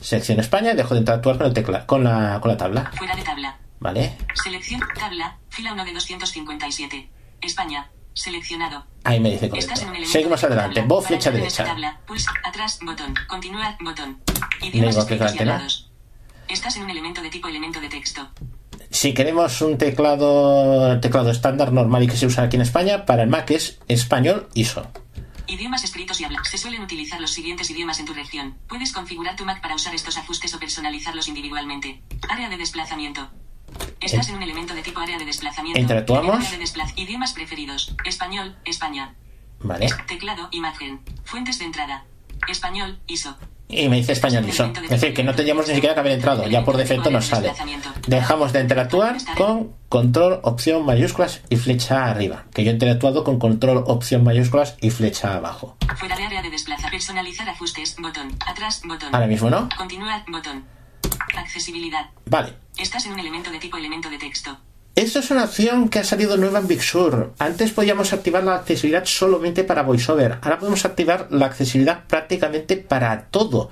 Selecciono 0.00 0.40
España 0.40 0.72
y 0.72 0.76
dejo 0.76 0.94
de 0.94 1.00
interactuar 1.00 1.38
con, 1.38 1.46
el 1.46 1.52
tecla, 1.52 1.86
con, 1.86 2.02
la, 2.02 2.40
con 2.40 2.50
la 2.50 2.56
tabla. 2.56 2.90
Fuera 2.96 3.14
de 3.14 3.22
tabla. 3.22 3.58
Vale. 3.78 4.16
Selección, 4.34 4.80
tabla, 4.98 5.38
fila 5.50 5.72
1 5.72 5.84
de 5.84 5.92
257. 5.92 7.10
España, 7.42 7.88
seleccionado. 8.14 8.86
Ahí 9.04 9.20
me 9.20 9.30
dice 9.30 9.46
elemento 9.46 9.76
Seguimos 10.06 10.40
de 10.40 10.46
adelante. 10.46 10.82
Voz 10.82 11.06
flecha 11.06 11.30
derecha. 11.30 11.64
tabla, 11.64 12.00
pulsa 12.06 12.32
atrás, 12.44 12.78
botón. 12.82 13.14
Continúa, 13.28 13.76
botón. 13.80 14.18
Digo 14.60 15.06
que 15.06 15.14
y 15.14 15.18
cancela. 15.18 15.54
hablados. 15.54 15.90
Estás 16.48 16.76
en 16.76 16.82
un 16.82 16.90
elemento 16.90 17.22
de 17.22 17.30
tipo 17.30 17.48
elemento 17.48 17.80
de 17.80 17.88
texto. 17.88 18.28
Si 18.90 19.14
queremos 19.14 19.62
un 19.62 19.78
teclado 19.78 20.98
teclado 21.00 21.30
estándar 21.30 21.72
normal 21.72 22.02
y 22.02 22.08
que 22.08 22.16
se 22.16 22.26
usa 22.26 22.44
aquí 22.44 22.56
en 22.56 22.62
España, 22.62 23.06
para 23.06 23.22
el 23.22 23.28
Mac 23.28 23.50
es 23.52 23.78
español 23.86 24.48
ISO. 24.54 24.90
Idiomas 25.46 25.84
escritos 25.84 26.20
y 26.20 26.24
hablados. 26.24 26.48
Se 26.48 26.58
suelen 26.58 26.82
utilizar 26.82 27.20
los 27.20 27.30
siguientes 27.30 27.70
idiomas 27.70 27.98
en 28.00 28.06
tu 28.06 28.14
región. 28.14 28.58
Puedes 28.68 28.92
configurar 28.92 29.36
tu 29.36 29.44
Mac 29.44 29.60
para 29.60 29.74
usar 29.74 29.94
estos 29.94 30.16
ajustes 30.16 30.54
o 30.54 30.58
personalizarlos 30.58 31.28
individualmente. 31.28 32.02
Área 32.28 32.48
de 32.48 32.56
desplazamiento. 32.56 33.30
Estás 34.00 34.28
en 34.28 34.36
un 34.36 34.42
elemento 34.42 34.74
de 34.74 34.82
tipo 34.82 35.00
área 35.00 35.18
de 35.18 35.24
desplazamiento. 35.24 35.78
Interactuamos. 35.80 36.50
De 36.50 36.58
desplaz- 36.58 36.92
Idiomas 36.96 37.32
preferidos. 37.32 37.94
Español, 38.04 38.56
España. 38.64 39.14
Vale. 39.60 39.88
Teclado, 40.08 40.48
imagen. 40.52 41.00
Fuentes 41.24 41.58
de 41.58 41.66
entrada. 41.66 42.04
Español, 42.48 42.98
ISO. 43.06 43.36
Y 43.68 43.88
me 43.88 43.96
dice 43.96 44.12
español 44.12 44.48
ISO. 44.48 44.72
Es 44.82 44.90
decir, 44.90 45.14
que 45.14 45.22
no 45.22 45.32
tendríamos 45.34 45.68
ni 45.68 45.74
siquiera 45.74 45.94
que 45.94 46.00
haber 46.00 46.12
entrado. 46.14 46.44
Ya 46.48 46.64
por 46.64 46.76
defecto 46.76 47.08
nos 47.10 47.26
sale. 47.26 47.52
Dejamos 48.08 48.52
de 48.52 48.62
interactuar 48.62 49.16
con 49.36 49.76
control, 49.88 50.40
opción, 50.42 50.84
mayúsculas 50.84 51.42
y 51.50 51.56
flecha 51.56 52.06
arriba. 52.06 52.46
Que 52.52 52.64
yo 52.64 52.70
he 52.70 52.74
interactuado 52.74 53.22
con 53.22 53.38
control, 53.38 53.84
opción, 53.86 54.24
mayúsculas 54.24 54.76
y 54.80 54.90
flecha 54.90 55.34
abajo. 55.36 55.76
Fuera 55.96 56.16
de 56.16 56.24
área 56.24 56.42
de 56.42 56.50
desplazar. 56.50 56.90
Personalizar 56.90 57.48
ajustes. 57.48 57.94
Botón. 58.00 58.34
Atrás. 58.44 58.82
Botón. 58.84 59.14
Ahora 59.14 59.28
mismo 59.28 59.50
no. 59.50 59.68
Continuar. 59.76 60.24
Botón. 60.26 60.64
Accesibilidad. 61.36 62.10
Vale. 62.26 62.54
Estás 62.76 63.06
en 63.06 63.12
un 63.12 63.20
elemento 63.20 63.50
de 63.50 63.58
tipo 63.58 63.76
elemento 63.76 64.10
de 64.10 64.18
texto. 64.18 64.58
Esto 64.96 65.20
es 65.20 65.30
una 65.30 65.44
opción 65.44 65.88
que 65.88 66.00
ha 66.00 66.04
salido 66.04 66.36
nueva 66.36 66.58
en 66.58 66.68
Big 66.68 66.82
Sur. 66.82 67.32
Antes 67.38 67.70
podíamos 67.70 68.12
activar 68.12 68.42
la 68.44 68.56
accesibilidad 68.56 69.04
solamente 69.04 69.64
para 69.64 69.82
VoiceOver. 69.82 70.38
Ahora 70.42 70.58
podemos 70.58 70.84
activar 70.84 71.28
la 71.30 71.46
accesibilidad 71.46 72.04
prácticamente 72.06 72.76
para 72.76 73.28
todo. 73.30 73.70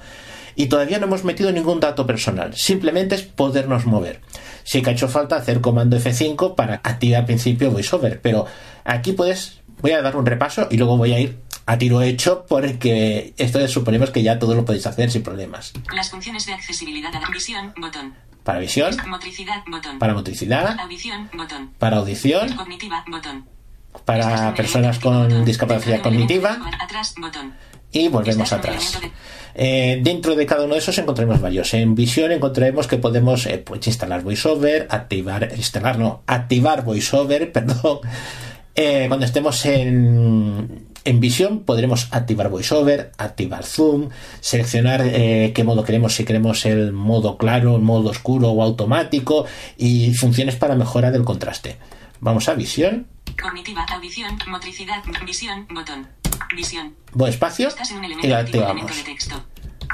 Y 0.55 0.67
todavía 0.67 0.99
no 0.99 1.07
hemos 1.07 1.25
metido 1.25 1.53
ningún 1.53 1.81
dato 1.81 2.07
personal. 2.07 2.55
Simplemente 2.55 3.17
es 3.17 3.23
podernos 3.23 3.85
mover. 3.85 4.21
Sí 4.65 4.81
que 4.81 4.91
ha 4.91 4.93
hecho 4.93 5.09
falta 5.09 5.37
hacer 5.37 5.61
comando 5.61 5.99
F5 5.99 6.55
para 6.55 6.75
activar 6.77 7.21
al 7.21 7.27
principio 7.27 7.71
VoiceOver. 7.71 8.21
Pero 8.21 8.47
aquí 8.85 9.13
puedes... 9.13 9.61
Voy 9.81 9.93
a 9.93 10.03
dar 10.03 10.17
un 10.17 10.27
repaso 10.27 10.67
y 10.71 10.77
luego 10.77 10.97
voy 10.97 11.13
a 11.13 11.21
ir 11.21 11.39
a 11.69 11.77
tiro 11.77 12.01
hecho 12.01 12.47
porque 12.49 13.35
esto 13.37 13.69
suponemos 13.69 14.11
que 14.11 14.23
ya 14.23 14.39
todo 14.39 14.55
lo 14.55 14.65
podéis 14.65 14.87
hacer 14.87 15.11
sin 15.11 15.23
problemas. 15.23 15.75
Las 15.95 16.09
funciones 16.09 16.47
de 16.47 16.55
accesibilidad 16.55 17.15
a 17.15 17.31
visión. 17.31 17.75
Botón. 17.77 18.15
Para 18.43 18.59
visión, 18.59 18.97
Motricidad. 19.07 19.63
Botón. 19.67 19.99
para 19.99 20.15
motricidad, 20.15 20.81
Audición. 20.81 21.29
Botón. 21.35 21.71
para 21.79 21.99
audición, 21.99 22.57
Cognitiva. 22.57 23.05
Botón. 23.07 23.45
Para 24.07 24.55
personas 24.55 24.99
con 24.99 25.45
discapacidad 25.45 26.01
cognitiva. 26.01 26.59
Atrás. 26.81 27.15
Botón. 27.19 27.53
y 27.93 28.09
volvemos 28.09 28.51
atrás. 28.51 28.99
Eh, 29.55 30.01
dentro 30.03 30.35
de 30.37 30.47
cada 30.47 30.65
uno 30.65 30.73
de 30.73 30.81
esos 30.81 30.97
encontraremos 30.97 31.39
varios. 31.43 31.75
En 31.75 31.95
visión 31.95 32.33
encontraremos 32.33 32.87
que 32.87 32.97
podemos 32.97 33.45
eh, 33.45 33.59
pues, 33.59 33.87
instalar 33.87 34.23
VoiceOver, 34.23 34.87
activar, 34.89 35.53
instalar 35.55 35.99
no, 35.99 36.23
activar 36.27 36.83
VoiceOver, 36.83 37.53
perdón. 37.53 38.01
Eh, 38.81 39.07
cuando 39.09 39.27
estemos 39.27 39.67
en, 39.67 40.87
en 41.05 41.19
visión 41.19 41.65
podremos 41.65 42.07
activar 42.13 42.49
VoiceOver, 42.49 43.11
activar 43.19 43.65
Zoom, 43.65 44.09
seleccionar 44.39 45.03
eh, 45.05 45.51
qué 45.53 45.65
modo 45.65 45.83
queremos, 45.83 46.15
si 46.15 46.25
queremos 46.25 46.65
el 46.65 46.93
modo 46.93 47.37
claro, 47.37 47.75
el 47.75 47.83
modo 47.83 48.11
oscuro 48.11 48.51
o 48.51 48.63
automático 48.63 49.47
y 49.77 50.15
funciones 50.15 50.55
para 50.55 50.77
mejora 50.77 51.11
del 51.11 51.25
contraste. 51.25 51.77
Vamos 52.21 52.49
a 52.49 52.55
visión, 52.55 53.09
Cognitiva. 53.43 53.85
Audición. 53.91 54.39
Motricidad. 54.47 55.03
Visión. 55.27 55.67
Botón. 55.75 56.07
Visión. 56.55 56.95
voy 57.13 57.31
espacio 57.31 57.69
Estás 57.69 57.91
en 57.91 57.99
un 57.99 58.05
y 58.05 58.07
elemento 58.07 58.29
la 58.29 58.39
de 58.39 58.45
tipo 58.45 58.59
activamos. 58.59 58.83
elemento 58.91 58.97
de 58.97 59.15
texto. 59.15 59.45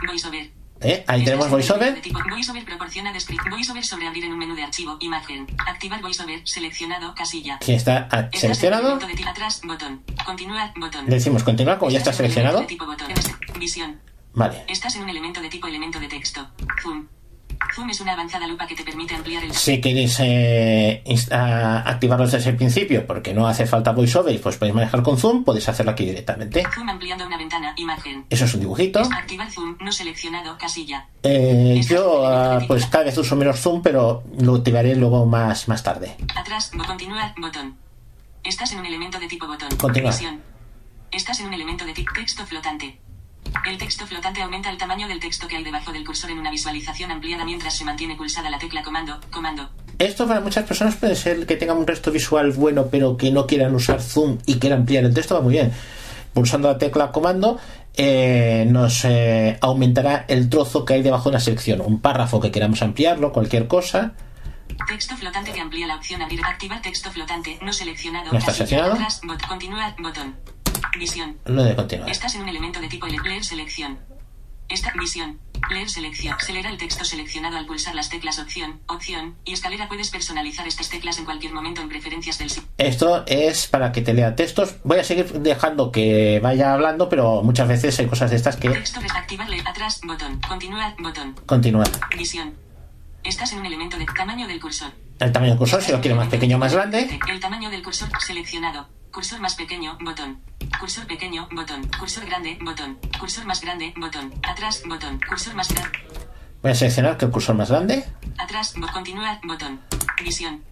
VoiceOver. 0.07 0.64
¿Eh? 0.81 1.05
Ahí 1.07 1.25
tenemos 1.25 1.49
VoiceOver. 1.51 2.01
VoiceOver 2.31 2.65
proporciona 2.65 3.13
descripción. 3.13 3.51
VoiceOver 3.51 3.85
sobre 3.85 4.07
abrir 4.07 4.25
en 4.25 4.33
un 4.33 4.39
menú 4.39 4.55
de 4.55 4.65
archivo. 4.65 4.97
Imagen. 5.01 5.47
Activar 5.67 6.01
VoiceOver. 6.03 6.47
Seleccionado. 6.47 7.15
Casilla. 7.15 7.59
que 7.59 7.75
está 7.75 8.09
ah, 8.11 8.29
seleccionado. 8.33 8.99
de 8.99 9.29
atrás. 9.29 9.61
Botón. 9.65 10.03
Continuar. 10.27 10.73
Botón. 10.77 11.07
Le 11.07 11.15
decimos 11.15 11.43
continuar 11.43 11.79
como 11.79 11.91
ya 11.91 11.99
está 11.99 12.13
seleccionado. 12.13 12.67
Visión. 13.59 14.01
Vale. 14.35 14.65
Estás 14.69 14.97
en 14.97 15.03
un 15.03 15.11
elemento 15.11 15.41
de 15.41 15.49
tipo 15.49 15.69
elemento 15.69 16.01
de 16.01 16.09
texto. 16.09 16.49
Zoom. 16.83 17.07
Zoom 17.75 17.91
es 17.91 18.01
una 18.01 18.13
avanzada 18.13 18.47
lupa 18.47 18.67
que 18.67 18.75
te 18.77 18.85
permite 18.85 19.15
ampliar 19.17 19.43
el 19.43 19.53
Si 19.53 19.81
queréis 19.81 20.17
eh, 20.21 21.03
inst- 21.07 21.33
a- 21.33 21.81
activarlos 21.89 22.31
desde 22.31 22.51
el 22.51 22.57
principio 22.57 23.05
porque 23.07 23.35
no 23.35 23.49
hace 23.49 23.67
falta 23.67 23.91
VoiceOver 23.93 24.33
y 24.35 24.39
pues 24.39 24.57
podéis 24.57 24.75
manejar 24.77 25.03
con 25.03 25.19
Zoom, 25.19 25.43
podéis 25.45 25.69
hacerlo 25.69 25.91
aquí 25.93 26.05
directamente. 26.05 26.63
zoom 26.73 26.89
ampliando 26.89 27.27
una 27.27 27.37
ventana. 27.37 27.73
Imagen. 27.77 28.27
Eso 28.31 28.45
es 28.45 28.55
un 28.55 28.61
dibujito. 28.61 29.01
Activar 29.01 29.51
zoom 29.51 29.77
no 29.81 29.91
seleccionado. 29.91 30.57
Casilla. 30.59 31.09
Eh, 31.25 31.81
yo 31.89 32.25
ah, 32.27 32.61
pues 32.69 32.87
cada 32.87 33.05
vez 33.05 33.17
uso 33.19 33.35
menos 33.35 33.59
Zoom, 33.61 33.83
pero 33.83 34.23
lo 34.41 34.57
activaré 34.57 34.95
luego 34.95 35.27
más, 35.27 35.67
más 35.69 35.83
tarde. 35.83 36.17
Atrás. 36.37 36.71
Continuar. 36.87 37.35
Botón. 37.41 37.77
Estás 38.45 38.73
en 38.73 38.79
un 38.81 38.87
elemento 38.87 39.19
de 39.19 39.27
tipo 39.27 39.47
botón. 39.47 39.69
Visión. 40.05 40.41
Estás 41.11 41.41
en 41.41 41.47
un 41.47 41.55
elemento 41.55 41.85
de 41.85 41.93
tipo 41.93 42.13
texto 42.15 42.45
flotante. 42.47 42.99
El 43.67 43.79
texto 43.79 44.07
flotante 44.07 44.43
aumenta 44.43 44.71
el 44.71 44.77
tamaño 44.77 45.09
del 45.09 45.21
texto 45.21 45.49
que 45.49 45.57
hay 45.57 45.65
debajo 45.65 45.93
del 45.93 46.05
cursor 46.05 46.31
en 46.31 46.39
una 46.39 46.51
visualización 46.51 47.11
ampliada 47.11 47.45
mientras 47.45 47.77
se 47.77 47.85
mantiene 47.85 48.17
pulsada 48.17 48.51
la 48.51 48.59
tecla 48.59 48.83
comando. 48.83 49.21
Comando. 49.31 49.71
Esto 49.99 50.27
para 50.27 50.41
muchas 50.41 50.65
personas 50.65 50.97
puede 50.97 51.15
ser 51.15 51.47
que 51.47 51.57
tengan 51.57 51.79
un 51.79 51.87
resto 51.87 52.11
visual 52.11 52.53
bueno, 52.53 52.89
pero 52.91 53.17
que 53.17 53.31
no 53.31 53.47
quieran 53.47 53.75
usar 53.75 54.03
Zoom 54.03 54.39
y 54.45 54.59
quieran 54.59 54.81
ampliar 54.81 55.05
el 55.05 55.15
texto, 55.15 55.35
va 55.35 55.41
muy 55.41 55.53
bien. 55.53 55.73
Pulsando 56.33 56.69
la 56.69 56.79
tecla 56.79 57.13
comando 57.13 57.59
eh, 57.97 58.67
nos 58.69 59.05
eh, 59.05 59.57
aumentará 59.61 60.25
el 60.27 60.51
trozo 60.51 60.85
que 60.85 60.95
hay 60.95 61.03
debajo 61.03 61.25
de 61.25 61.37
una 61.37 61.41
sección, 61.41 61.81
un 61.81 62.01
párrafo 62.01 62.41
que 62.41 62.51
queramos 62.51 62.83
ampliarlo, 62.83 63.33
cualquier 63.33 63.69
cosa. 63.69 64.15
Texto 64.89 65.17
flotante 65.17 65.53
que 65.53 65.61
amplía 65.61 65.87
la 65.87 65.97
opción 65.97 66.21
abrir. 66.21 66.41
Activar 66.45 66.83
texto 66.83 67.11
flotante 67.11 67.59
no 67.63 67.73
seleccionado. 67.73 68.33
¿No 68.33 68.39
está 68.39 68.53
seleccionado? 68.53 68.95
Atrás. 68.95 69.21
Bot. 69.23 69.47
Continuar. 69.47 69.95
Botón. 70.01 70.35
Visión. 70.99 71.39
Lo 71.47 71.65
de 71.65 71.75
continuar. 71.75 72.11
Estás 72.11 72.35
en 72.35 72.43
un 72.43 72.49
elemento 72.49 72.81
de 72.81 72.89
tipo 72.89 73.07
leer 73.07 73.45
selección. 73.45 73.99
Esta 74.69 74.93
visión. 74.99 75.39
Leer 75.71 75.89
selección. 75.89 76.37
Se 76.41 76.53
leerá 76.53 76.71
el 76.71 76.79
texto 76.79 77.05
seleccionado 77.05 77.57
al 77.57 77.67
pulsar 77.67 77.95
las 77.95 78.09
teclas 78.09 78.39
opción, 78.39 78.81
opción 78.87 79.37
y 79.45 79.53
escalera. 79.53 79.89
Puedes 79.89 80.11
personalizar 80.11 80.67
estas 80.67 80.89
teclas 80.89 81.19
en 81.19 81.25
cualquier 81.25 81.53
momento 81.53 81.81
en 81.81 81.89
preferencias 81.89 82.39
del 82.39 82.51
sitio. 82.51 82.69
Esto 82.79 83.25
es 83.27 83.67
para 83.67 83.93
que 83.93 84.01
te 84.01 84.15
lea 84.15 84.37
textos. 84.37 84.77
Voy 84.85 84.99
a 84.99 85.05
seguir 85.05 85.27
dejando 85.41 85.93
que 85.93 86.41
vaya 86.43 86.73
hablando, 86.73 87.09
pero 87.09 87.43
muchas 87.43 87.69
veces 87.69 87.99
hay 87.99 88.07
cosas 88.07 88.31
de 88.31 88.37
estas 88.37 88.57
que 88.57 88.71
Texto. 88.71 89.01
Atrás. 89.67 90.01
Botón. 90.05 90.41
Continuar. 90.47 90.95
Botón. 90.99 91.35
continúan. 91.47 91.91
Visión. 92.17 92.55
Estás 93.23 93.53
en 93.53 93.61
un 93.61 93.67
elemento 93.67 93.97
de 93.97 94.07
tamaño 94.07 94.47
del 94.47 94.61
cursor. 94.61 94.93
El 95.19 95.33
tamaño 95.33 95.53
del 95.53 95.59
cursor, 95.59 95.83
si 95.83 95.93
lo 95.93 96.01
quiero 96.01 96.17
más 96.17 96.29
pequeño 96.29 96.57
o 96.57 96.59
más 96.59 96.75
grande. 96.75 97.19
El 97.29 97.41
tamaño 97.41 97.71
del 97.71 97.83
cursor 97.83 98.09
seleccionado. 98.21 98.89
Cursor 99.15 99.41
más 99.41 99.55
pequeño, 99.55 99.97
botón. 100.01 100.41
Cursor 100.81 101.07
pequeño, 101.07 101.49
botón. 101.53 101.89
Cursor 101.99 102.27
grande, 102.27 102.59
botón. 102.61 102.99
Cursor 103.19 103.45
más 103.47 103.61
grande, 103.61 103.95
botón. 103.97 104.35
Atrás, 104.43 104.83
botón. 104.87 105.21
Cursor 105.29 105.55
más 105.55 105.69
grande. 105.73 105.99
Voy 106.63 106.73
a 106.73 106.75
seleccionar 106.75 107.17
que 107.17 107.27
el 107.27 107.31
cursor 107.31 107.55
más 107.55 107.71
grande. 107.71 108.05
Atrás, 108.39 108.75
bo- 108.77 108.89
continuar, 108.93 109.41
botón. 109.45 109.81
Visión. 110.25 110.65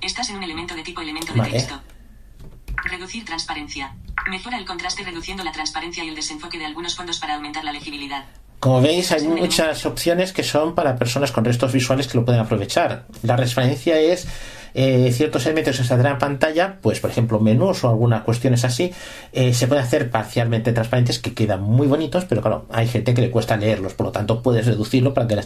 Estás 0.00 0.30
en 0.30 0.36
un 0.36 0.42
elemento 0.44 0.74
de 0.74 0.82
tipo 0.82 1.00
elemento 1.02 1.32
de 1.34 1.40
Vale. 1.40 1.52
texto. 1.52 1.80
Reducir 2.84 3.24
transparencia. 3.24 3.94
Mejora 4.30 4.56
el 4.56 4.64
contraste 4.64 5.02
reduciendo 5.04 5.44
la 5.44 5.52
transparencia 5.52 6.04
y 6.04 6.08
el 6.08 6.14
desenfoque 6.14 6.58
de 6.58 6.66
algunos 6.66 6.96
fondos 6.96 7.18
para 7.18 7.34
aumentar 7.34 7.64
la 7.64 7.72
legibilidad. 7.72 8.24
Como 8.64 8.80
veis, 8.80 9.12
hay 9.12 9.28
muchas 9.28 9.84
opciones 9.84 10.32
que 10.32 10.42
son 10.42 10.74
para 10.74 10.96
personas 10.96 11.30
con 11.32 11.44
restos 11.44 11.70
visuales 11.70 12.08
que 12.08 12.16
lo 12.16 12.24
pueden 12.24 12.40
aprovechar. 12.40 13.04
La 13.22 13.36
transparencia 13.36 14.00
es 14.00 14.26
eh, 14.72 15.12
ciertos 15.12 15.44
elementos 15.44 15.76
que 15.76 15.84
saldrán 15.84 16.14
en 16.14 16.18
pantalla, 16.18 16.78
pues 16.80 16.98
por 16.98 17.10
ejemplo 17.10 17.40
menús 17.40 17.84
o 17.84 17.90
algunas 17.90 18.22
cuestiones 18.22 18.64
así, 18.64 18.90
eh, 19.34 19.52
se 19.52 19.66
pueden 19.66 19.84
hacer 19.84 20.10
parcialmente 20.10 20.72
transparentes 20.72 21.18
que 21.18 21.34
quedan 21.34 21.60
muy 21.60 21.86
bonitos, 21.86 22.24
pero 22.24 22.40
claro, 22.40 22.64
hay 22.70 22.88
gente 22.88 23.12
que 23.12 23.20
le 23.20 23.30
cuesta 23.30 23.58
leerlos, 23.58 23.92
por 23.92 24.06
lo 24.06 24.12
tanto 24.12 24.40
puedes 24.40 24.64
reducirlo 24.64 25.12
para 25.12 25.28
que 25.28 25.38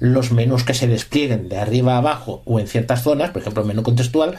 los 0.00 0.32
menús 0.32 0.64
que 0.64 0.74
se 0.74 0.88
desplieguen 0.88 1.48
de 1.48 1.58
arriba 1.58 1.94
a 1.94 1.98
abajo 1.98 2.42
o 2.44 2.58
en 2.58 2.66
ciertas 2.66 3.04
zonas, 3.04 3.30
por 3.30 3.42
ejemplo 3.42 3.62
el 3.62 3.68
menú 3.68 3.84
contextual, 3.84 4.36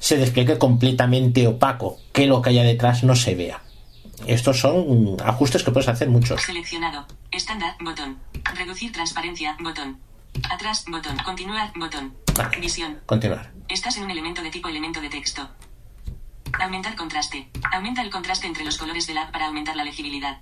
se 0.00 0.16
despliegue 0.16 0.58
completamente 0.58 1.46
opaco, 1.46 1.98
que 2.10 2.26
lo 2.26 2.42
que 2.42 2.50
haya 2.50 2.64
detrás 2.64 3.04
no 3.04 3.14
se 3.14 3.36
vea. 3.36 3.60
Estos 4.26 4.58
son 4.60 5.16
ajustes 5.24 5.62
que 5.62 5.70
puedes 5.70 5.88
hacer 5.88 6.08
muchos. 6.08 6.40
Seleccionado. 6.42 7.06
Estándar, 7.30 7.76
botón. 7.80 8.18
Reducir 8.54 8.92
transparencia, 8.92 9.56
botón. 9.60 9.98
Atrás, 10.50 10.84
botón. 10.88 11.16
Continuar, 11.24 11.72
botón. 11.76 12.14
Vale. 12.34 12.58
Visión. 12.60 12.98
Continuar. 13.06 13.52
Estás 13.68 13.96
en 13.96 14.04
un 14.04 14.10
elemento 14.10 14.42
de 14.42 14.50
tipo 14.50 14.68
elemento 14.68 15.00
de 15.00 15.08
texto. 15.10 15.48
Aumentar 16.60 16.94
contraste. 16.96 17.48
Aumenta 17.72 18.02
el 18.02 18.10
contraste 18.10 18.46
entre 18.46 18.64
los 18.64 18.78
colores 18.78 19.06
del 19.06 19.18
app 19.18 19.30
para 19.32 19.46
aumentar 19.46 19.76
la 19.76 19.84
legibilidad. 19.84 20.38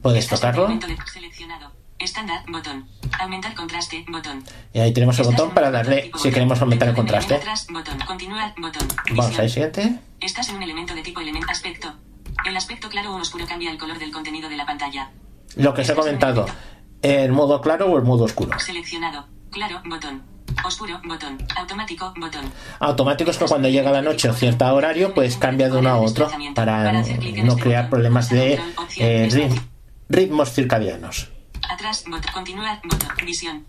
Puedes 0.00 0.24
Estás 0.24 0.40
tocarlo 0.40 0.66
de 0.68 0.96
seleccionado. 1.12 1.72
Estándar, 1.98 2.42
botón. 2.48 2.88
Aumentar 3.20 3.54
contraste, 3.54 4.04
botón. 4.08 4.42
y 4.74 4.80
ahí 4.80 4.92
tenemos 4.92 5.16
el 5.18 5.22
Estás 5.22 5.36
botón 5.36 5.54
para 5.54 5.70
darle 5.70 6.10
si 6.20 6.30
queremos 6.32 6.60
aumentar 6.60 6.88
el 6.88 6.94
contraste. 6.96 7.34
atrás, 7.34 7.66
botón. 7.70 7.98
Continuar, 8.00 8.52
botón. 8.58 8.88
Vamos 9.10 9.26
Visión. 9.28 9.40
al 9.40 9.50
siguiente. 9.50 9.98
Estás 10.20 10.48
en 10.48 10.56
un 10.56 10.62
elemento 10.64 10.94
de 10.94 11.02
tipo 11.02 11.20
elemento 11.20 11.50
aspecto. 11.52 11.94
El 12.46 12.56
aspecto 12.56 12.88
claro 12.88 13.14
o 13.14 13.20
oscuro 13.20 13.46
cambia 13.46 13.70
el 13.70 13.78
color 13.78 13.98
del 13.98 14.10
contenido 14.12 14.48
de 14.48 14.56
la 14.56 14.66
pantalla. 14.66 15.10
Lo 15.56 15.74
que 15.74 15.82
os 15.82 15.88
he 15.88 15.94
comentado. 15.94 16.46
El 17.02 17.32
modo 17.32 17.60
claro 17.60 17.86
o 17.86 17.96
el 17.98 18.04
modo 18.04 18.24
oscuro. 18.24 18.58
Seleccionado. 18.58 19.26
Claro, 19.50 19.80
botón. 19.84 20.22
Oscuro, 20.64 21.00
botón. 21.04 21.38
Automático, 21.56 22.12
botón. 22.16 22.44
Automático 22.80 23.30
es 23.30 23.38
que 23.38 23.44
cuando 23.46 23.68
llega 23.68 23.90
la 23.90 24.02
noche 24.02 24.28
o 24.28 24.34
cierto 24.34 24.64
horario, 24.74 25.14
pues 25.14 25.36
cambia 25.36 25.68
de 25.68 25.78
uno 25.78 25.90
a 25.90 25.96
otro 25.98 26.30
para 26.54 26.92
no 26.92 27.56
crear 27.56 27.88
problemas 27.90 28.28
de 28.28 28.60
eh, 28.98 29.28
rit- 29.30 29.60
ritmos 30.08 30.52
circadianos. 30.52 31.30
Atrás, 31.70 32.04
botón. 32.06 32.32
Continuar, 32.32 32.80
botón. 32.84 33.08
Visión. 33.24 33.66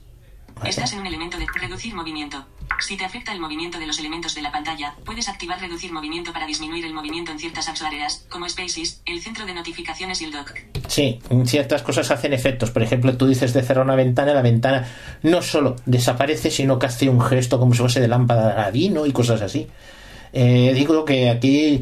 Vale. 0.56 0.70
Estás 0.70 0.94
en 0.94 1.00
un 1.00 1.08
elemento 1.08 1.38
de 1.38 1.46
reducir 1.60 1.96
movimiento. 1.96 2.46
Si 2.80 2.98
te 2.98 3.06
afecta 3.06 3.32
el 3.32 3.40
movimiento 3.40 3.80
de 3.80 3.88
los 3.88 4.00
elementos 4.00 4.36
de 4.36 4.42
la 4.42 4.52
pantalla, 4.52 4.96
puedes 5.06 5.30
activar 5.30 5.60
reducir 5.60 5.92
movimiento 5.92 6.34
para 6.34 6.46
disminuir 6.46 6.86
el 6.86 6.94
movimiento 6.94 7.32
en 7.32 7.40
ciertas 7.40 7.70
áreas, 7.82 8.26
como 8.30 8.48
Spaces, 8.48 9.02
el 9.06 9.22
centro 9.22 9.46
de 9.46 9.54
notificaciones 9.54 10.22
y 10.22 10.26
el 10.26 10.32
dock. 10.32 10.52
Sí, 10.88 11.20
ciertas 11.46 11.82
cosas 11.82 12.12
hacen 12.12 12.34
efectos. 12.34 12.72
Por 12.72 12.84
ejemplo, 12.84 13.16
tú 13.18 13.28
dices 13.28 13.54
de 13.54 13.64
cerrar 13.64 13.86
una 13.86 13.96
ventana, 13.96 14.34
la 14.34 14.42
ventana 14.42 14.88
no 15.22 15.42
solo 15.42 15.76
desaparece, 15.86 16.52
sino 16.52 16.80
que 16.80 16.88
hace 16.88 17.10
un 17.10 17.22
gesto 17.22 17.60
como 17.60 17.74
si 17.74 17.80
fuese 17.80 18.02
de 18.02 18.08
lámpara 18.08 18.48
de 18.48 18.54
Aladino 18.54 19.06
y 19.06 19.12
cosas 19.12 19.42
así. 19.42 19.68
Eh, 20.34 20.72
digo 20.74 21.06
que 21.06 21.30
aquí 21.30 21.82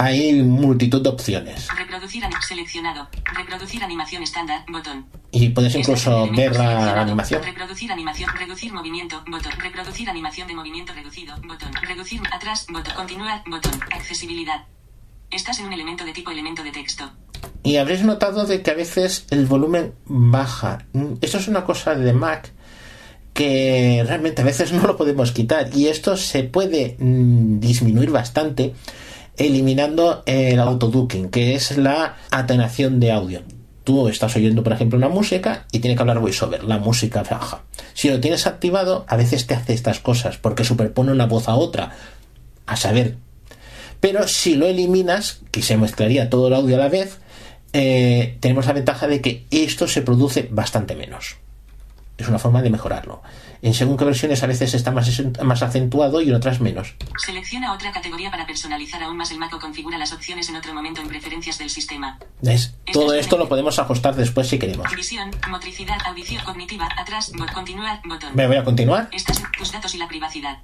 hay 0.00 0.42
multitud 0.42 1.02
de 1.02 1.08
opciones 1.08 1.68
Reproducir 1.76 2.24
seleccionado. 2.48 3.08
Reproducir 3.36 3.84
animación 3.84 4.22
estándar, 4.22 4.64
botón. 4.68 5.06
y 5.30 5.50
puedes 5.50 5.74
incluso 5.76 6.24
el 6.24 6.34
ver 6.34 6.56
la 6.56 7.00
animación. 7.00 7.42
Reproducir 7.42 7.92
animación. 7.92 8.30
Reducir 8.36 8.72
movimiento. 8.72 9.22
Botón. 9.28 9.52
Reproducir 9.58 10.10
animación 10.10 10.48
de 10.48 10.54
movimiento 10.54 10.92
reducido. 10.92 11.36
Botón. 11.46 11.72
Reducir 11.82 12.20
atrás. 12.32 12.66
Botón. 12.68 12.94
Continuar. 12.94 13.42
Botón. 13.46 13.78
Accesibilidad. 13.92 14.64
Estás 15.30 15.60
en 15.60 15.66
un 15.66 15.72
elemento 15.72 16.04
de 16.04 16.12
tipo 16.12 16.30
elemento 16.32 16.64
de 16.64 16.72
texto. 16.72 17.12
Y 17.62 17.76
habréis 17.76 18.02
notado 18.02 18.44
de 18.44 18.62
que 18.62 18.70
a 18.72 18.74
veces 18.74 19.26
el 19.30 19.46
volumen 19.46 19.94
baja. 20.06 20.86
Esto 21.20 21.38
es 21.38 21.46
una 21.46 21.64
cosa 21.64 21.94
de 21.94 22.12
Mac 22.12 22.52
que 23.32 24.02
realmente 24.04 24.42
a 24.42 24.44
veces 24.44 24.72
no 24.72 24.82
lo 24.82 24.96
podemos 24.96 25.30
quitar 25.30 25.70
y 25.74 25.86
esto 25.86 26.16
se 26.16 26.42
puede 26.42 26.96
mm, 26.98 27.60
disminuir 27.60 28.10
bastante 28.10 28.74
eliminando 29.40 30.22
el 30.26 30.60
autoducking, 30.60 31.30
que 31.30 31.54
es 31.54 31.78
la 31.78 32.16
atenuación 32.30 33.00
de 33.00 33.10
audio. 33.10 33.42
Tú 33.84 34.08
estás 34.08 34.36
oyendo, 34.36 34.62
por 34.62 34.74
ejemplo, 34.74 34.98
una 34.98 35.08
música 35.08 35.66
y 35.72 35.78
tiene 35.78 35.96
que 35.96 36.02
hablar 36.02 36.20
voiceover, 36.20 36.62
la 36.64 36.78
música 36.78 37.22
baja. 37.22 37.62
Si 37.94 38.10
lo 38.10 38.20
tienes 38.20 38.46
activado, 38.46 39.06
a 39.08 39.16
veces 39.16 39.46
te 39.46 39.54
hace 39.54 39.72
estas 39.72 39.98
cosas 39.98 40.36
porque 40.36 40.64
superpone 40.64 41.10
una 41.10 41.26
voz 41.26 41.48
a 41.48 41.54
otra. 41.54 41.96
A 42.66 42.76
saber, 42.76 43.16
pero 44.00 44.28
si 44.28 44.54
lo 44.54 44.66
eliminas, 44.66 45.40
que 45.50 45.62
se 45.62 45.76
mezclaría 45.76 46.30
todo 46.30 46.48
el 46.48 46.54
audio 46.54 46.76
a 46.76 46.80
la 46.80 46.88
vez, 46.88 47.18
eh, 47.72 48.36
tenemos 48.40 48.66
la 48.66 48.74
ventaja 48.74 49.08
de 49.08 49.22
que 49.22 49.46
esto 49.50 49.88
se 49.88 50.02
produce 50.02 50.48
bastante 50.50 50.94
menos. 50.94 51.36
Es 52.20 52.28
una 52.28 52.38
forma 52.38 52.60
de 52.60 52.68
mejorarlo. 52.68 53.22
En 53.62 53.72
según 53.72 53.96
qué 53.96 54.04
versiones 54.04 54.42
a 54.42 54.46
veces 54.46 54.74
está 54.74 54.90
más, 54.90 55.22
más 55.42 55.62
acentuado 55.62 56.20
y 56.20 56.28
en 56.28 56.34
otras 56.34 56.60
menos. 56.60 56.94
Selecciona 57.16 57.72
otra 57.72 57.92
categoría 57.92 58.30
para 58.30 58.46
personalizar 58.46 59.02
aún 59.02 59.16
más 59.16 59.30
el 59.30 59.38
Mac 59.38 59.54
o 59.54 59.58
configura 59.58 59.96
las 59.96 60.12
opciones 60.12 60.48
en 60.50 60.56
otro 60.56 60.74
momento 60.74 61.00
en 61.00 61.08
preferencias 61.08 61.58
del 61.58 61.70
sistema. 61.70 62.18
¿Ves? 62.42 62.74
Todo 62.92 63.14
esto 63.14 63.38
lo 63.38 63.48
podemos 63.48 63.78
ajustar 63.78 64.14
después 64.14 64.48
si 64.48 64.58
queremos. 64.58 64.86
Visión, 64.94 65.30
motricidad, 65.48 65.96
audición 66.06 66.44
cognitiva, 66.44 66.88
atrás, 66.98 67.32
bot, 67.36 67.50
continuar, 67.52 68.00
botón. 68.04 68.30
Me 68.34 68.46
voy 68.46 68.56
a 68.56 68.64
continuar. 68.64 69.08
Estás 69.12 69.38
en 69.38 69.46
tus 69.56 69.72
datos 69.72 69.94
y 69.94 69.98
la 69.98 70.08
privacidad. 70.08 70.58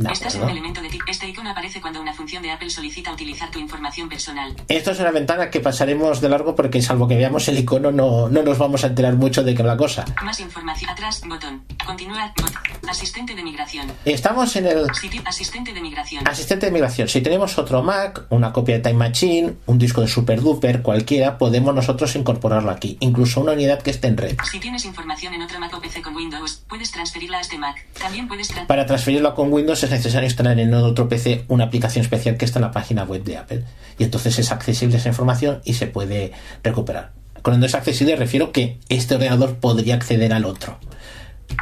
De 0.00 0.10
Estás 0.12 0.34
en 0.34 0.40
acuerdo. 0.40 0.56
elemento 0.56 0.80
de 0.80 0.88
tipo. 0.88 1.04
Este 1.08 1.28
icono 1.28 1.50
aparece 1.50 1.80
cuando 1.80 2.00
una 2.00 2.14
función 2.14 2.42
de 2.42 2.50
Apple 2.50 2.70
solicita 2.70 3.12
utilizar 3.12 3.50
tu 3.50 3.58
información 3.58 4.08
personal. 4.08 4.54
Esto 4.68 4.92
es 4.92 4.98
una 5.00 5.10
ventana 5.10 5.50
que 5.50 5.60
pasaremos 5.60 6.20
de 6.22 6.28
largo 6.30 6.54
porque 6.54 6.80
salvo 6.80 7.06
que 7.06 7.16
veamos 7.16 7.46
el 7.48 7.58
icono 7.58 7.92
no, 7.92 8.28
no 8.30 8.42
nos 8.42 8.56
vamos 8.56 8.82
a 8.84 8.86
enterar 8.86 9.14
mucho 9.16 9.42
de 9.44 9.54
qué 9.54 9.60
es 9.60 9.66
la 9.66 9.76
cosa. 9.76 10.06
Más 10.24 10.40
información. 10.40 10.90
Atrás, 10.90 11.20
botón. 11.26 11.62
Continuar, 11.84 12.32
botón. 12.36 12.54
Asistente 12.88 13.34
de 13.34 13.42
migración. 13.42 13.92
Estamos 14.06 14.56
en 14.56 14.66
el 14.66 14.86
asistente 15.26 15.72
de 15.74 15.80
migración. 15.82 16.26
Asistente 16.26 16.66
de 16.66 16.72
migración. 16.72 17.06
Si 17.08 17.20
tenemos 17.20 17.58
otro 17.58 17.82
Mac, 17.82 18.24
una 18.30 18.52
copia 18.52 18.76
de 18.76 18.80
Time 18.80 18.94
Machine, 18.94 19.54
un 19.66 19.78
disco 19.78 20.00
de 20.00 20.08
Super 20.08 20.40
Duper, 20.40 20.80
cualquiera, 20.82 21.36
podemos 21.36 21.74
nosotros 21.74 22.16
incorporarlo 22.16 22.70
aquí. 22.70 22.96
Incluso 23.00 23.42
una 23.42 23.52
unidad 23.52 23.82
que 23.82 23.90
esté 23.90 24.08
en 24.08 24.16
red. 24.16 24.36
Si 24.50 24.58
tienes 24.58 24.84
información 24.86 25.34
en 25.34 25.42
otro 25.42 25.60
Mac 25.60 25.74
o 25.74 25.80
PC 25.80 26.00
con 26.00 26.16
Windows, 26.16 26.62
puedes 26.68 26.90
transferirla 26.90 27.38
a 27.38 27.40
este 27.42 27.58
Mac. 27.58 27.76
También 28.00 28.26
puedes 28.26 28.50
tra- 28.50 28.66
Para 28.66 28.86
transferirlo 28.86 29.34
con 29.34 29.52
Windows 29.52 29.82
es 29.84 29.89
necesario 29.90 30.26
instalar 30.26 30.58
en 30.58 30.72
otro 30.74 31.08
PC 31.08 31.44
una 31.48 31.64
aplicación 31.64 32.02
especial 32.04 32.36
que 32.36 32.44
está 32.44 32.58
en 32.58 32.64
la 32.66 32.70
página 32.72 33.04
web 33.04 33.22
de 33.24 33.36
Apple. 33.36 33.64
Y 33.98 34.04
entonces 34.04 34.38
es 34.38 34.50
accesible 34.52 34.96
esa 34.96 35.08
información 35.08 35.60
y 35.64 35.74
se 35.74 35.86
puede 35.86 36.32
recuperar. 36.62 37.12
Cuando 37.42 37.66
es 37.66 37.74
accesible 37.74 38.16
refiero 38.16 38.52
que 38.52 38.78
este 38.88 39.14
ordenador 39.14 39.56
podría 39.56 39.94
acceder 39.94 40.32
al 40.32 40.44
otro. 40.44 40.78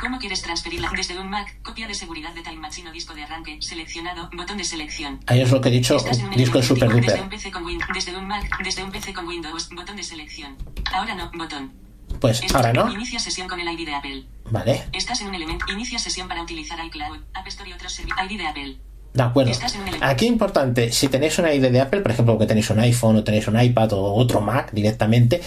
¿Cómo 0.00 0.18
quieres 0.18 0.42
transferirla? 0.42 0.90
Desde 0.94 1.18
un 1.18 1.30
Mac, 1.30 1.62
copia 1.62 1.88
de 1.88 1.94
seguridad 1.94 2.34
de 2.34 2.42
Time 2.42 2.58
Machine 2.58 2.90
o 2.90 2.92
disco 2.92 3.14
de 3.14 3.22
arranque, 3.24 3.56
seleccionado, 3.60 4.28
botón 4.36 4.58
de 4.58 4.64
selección. 4.64 5.18
Ahí 5.26 5.40
es 5.40 5.50
lo 5.50 5.60
que 5.62 5.70
he 5.70 5.72
dicho, 5.72 5.96
disco 6.36 6.58
de 6.58 6.64
Super 6.64 6.90
Duper. 6.90 7.22
un 7.22 7.28
PC 7.30 7.50
con 7.50 7.64
Win- 7.64 7.80
desde 7.94 8.14
un 8.16 8.26
Mac, 8.28 8.44
desde 8.62 8.84
un 8.84 8.90
PC 8.92 9.14
con 9.14 9.26
Windows, 9.26 9.70
botón 9.70 9.96
de 9.96 10.02
selección. 10.02 10.56
Ahora 10.92 11.14
no, 11.14 11.30
botón. 11.34 11.72
Pues 12.20 12.42
ahora 12.54 12.72
no. 12.72 12.92
Inicia 12.92 13.20
sesión 13.20 13.48
con 13.48 13.60
el 13.60 13.68
ID 13.68 13.86
de 13.86 13.94
Apple. 13.94 14.24
Vale, 14.50 14.84
Estás 14.92 15.20
en 15.20 15.28
un 15.28 15.34
elemento. 15.34 15.66
Inicia 15.72 15.98
sesión 15.98 16.28
para 16.28 16.42
utilizar 16.42 16.78
iCloud, 16.86 17.18
App 17.34 17.46
Store 17.46 17.70
y 17.70 17.72
otros 17.72 17.92
servicios. 17.92 18.18
ID 18.30 18.38
de 18.38 18.46
Apple. 18.46 18.76
de 19.14 19.22
acuerdo. 19.22 19.52
Aquí 20.00 20.26
importante, 20.26 20.92
si 20.92 21.08
tenéis 21.08 21.38
una 21.38 21.52
ID 21.52 21.70
de 21.70 21.80
Apple, 21.80 22.00
por 22.00 22.10
ejemplo, 22.10 22.38
que 22.38 22.46
tenéis 22.46 22.70
un 22.70 22.80
iPhone 22.80 23.16
o 23.16 23.24
tenéis 23.24 23.48
un 23.48 23.60
iPad 23.60 23.92
o 23.92 24.14
otro 24.14 24.40
Mac 24.40 24.72
directamente, 24.72 25.40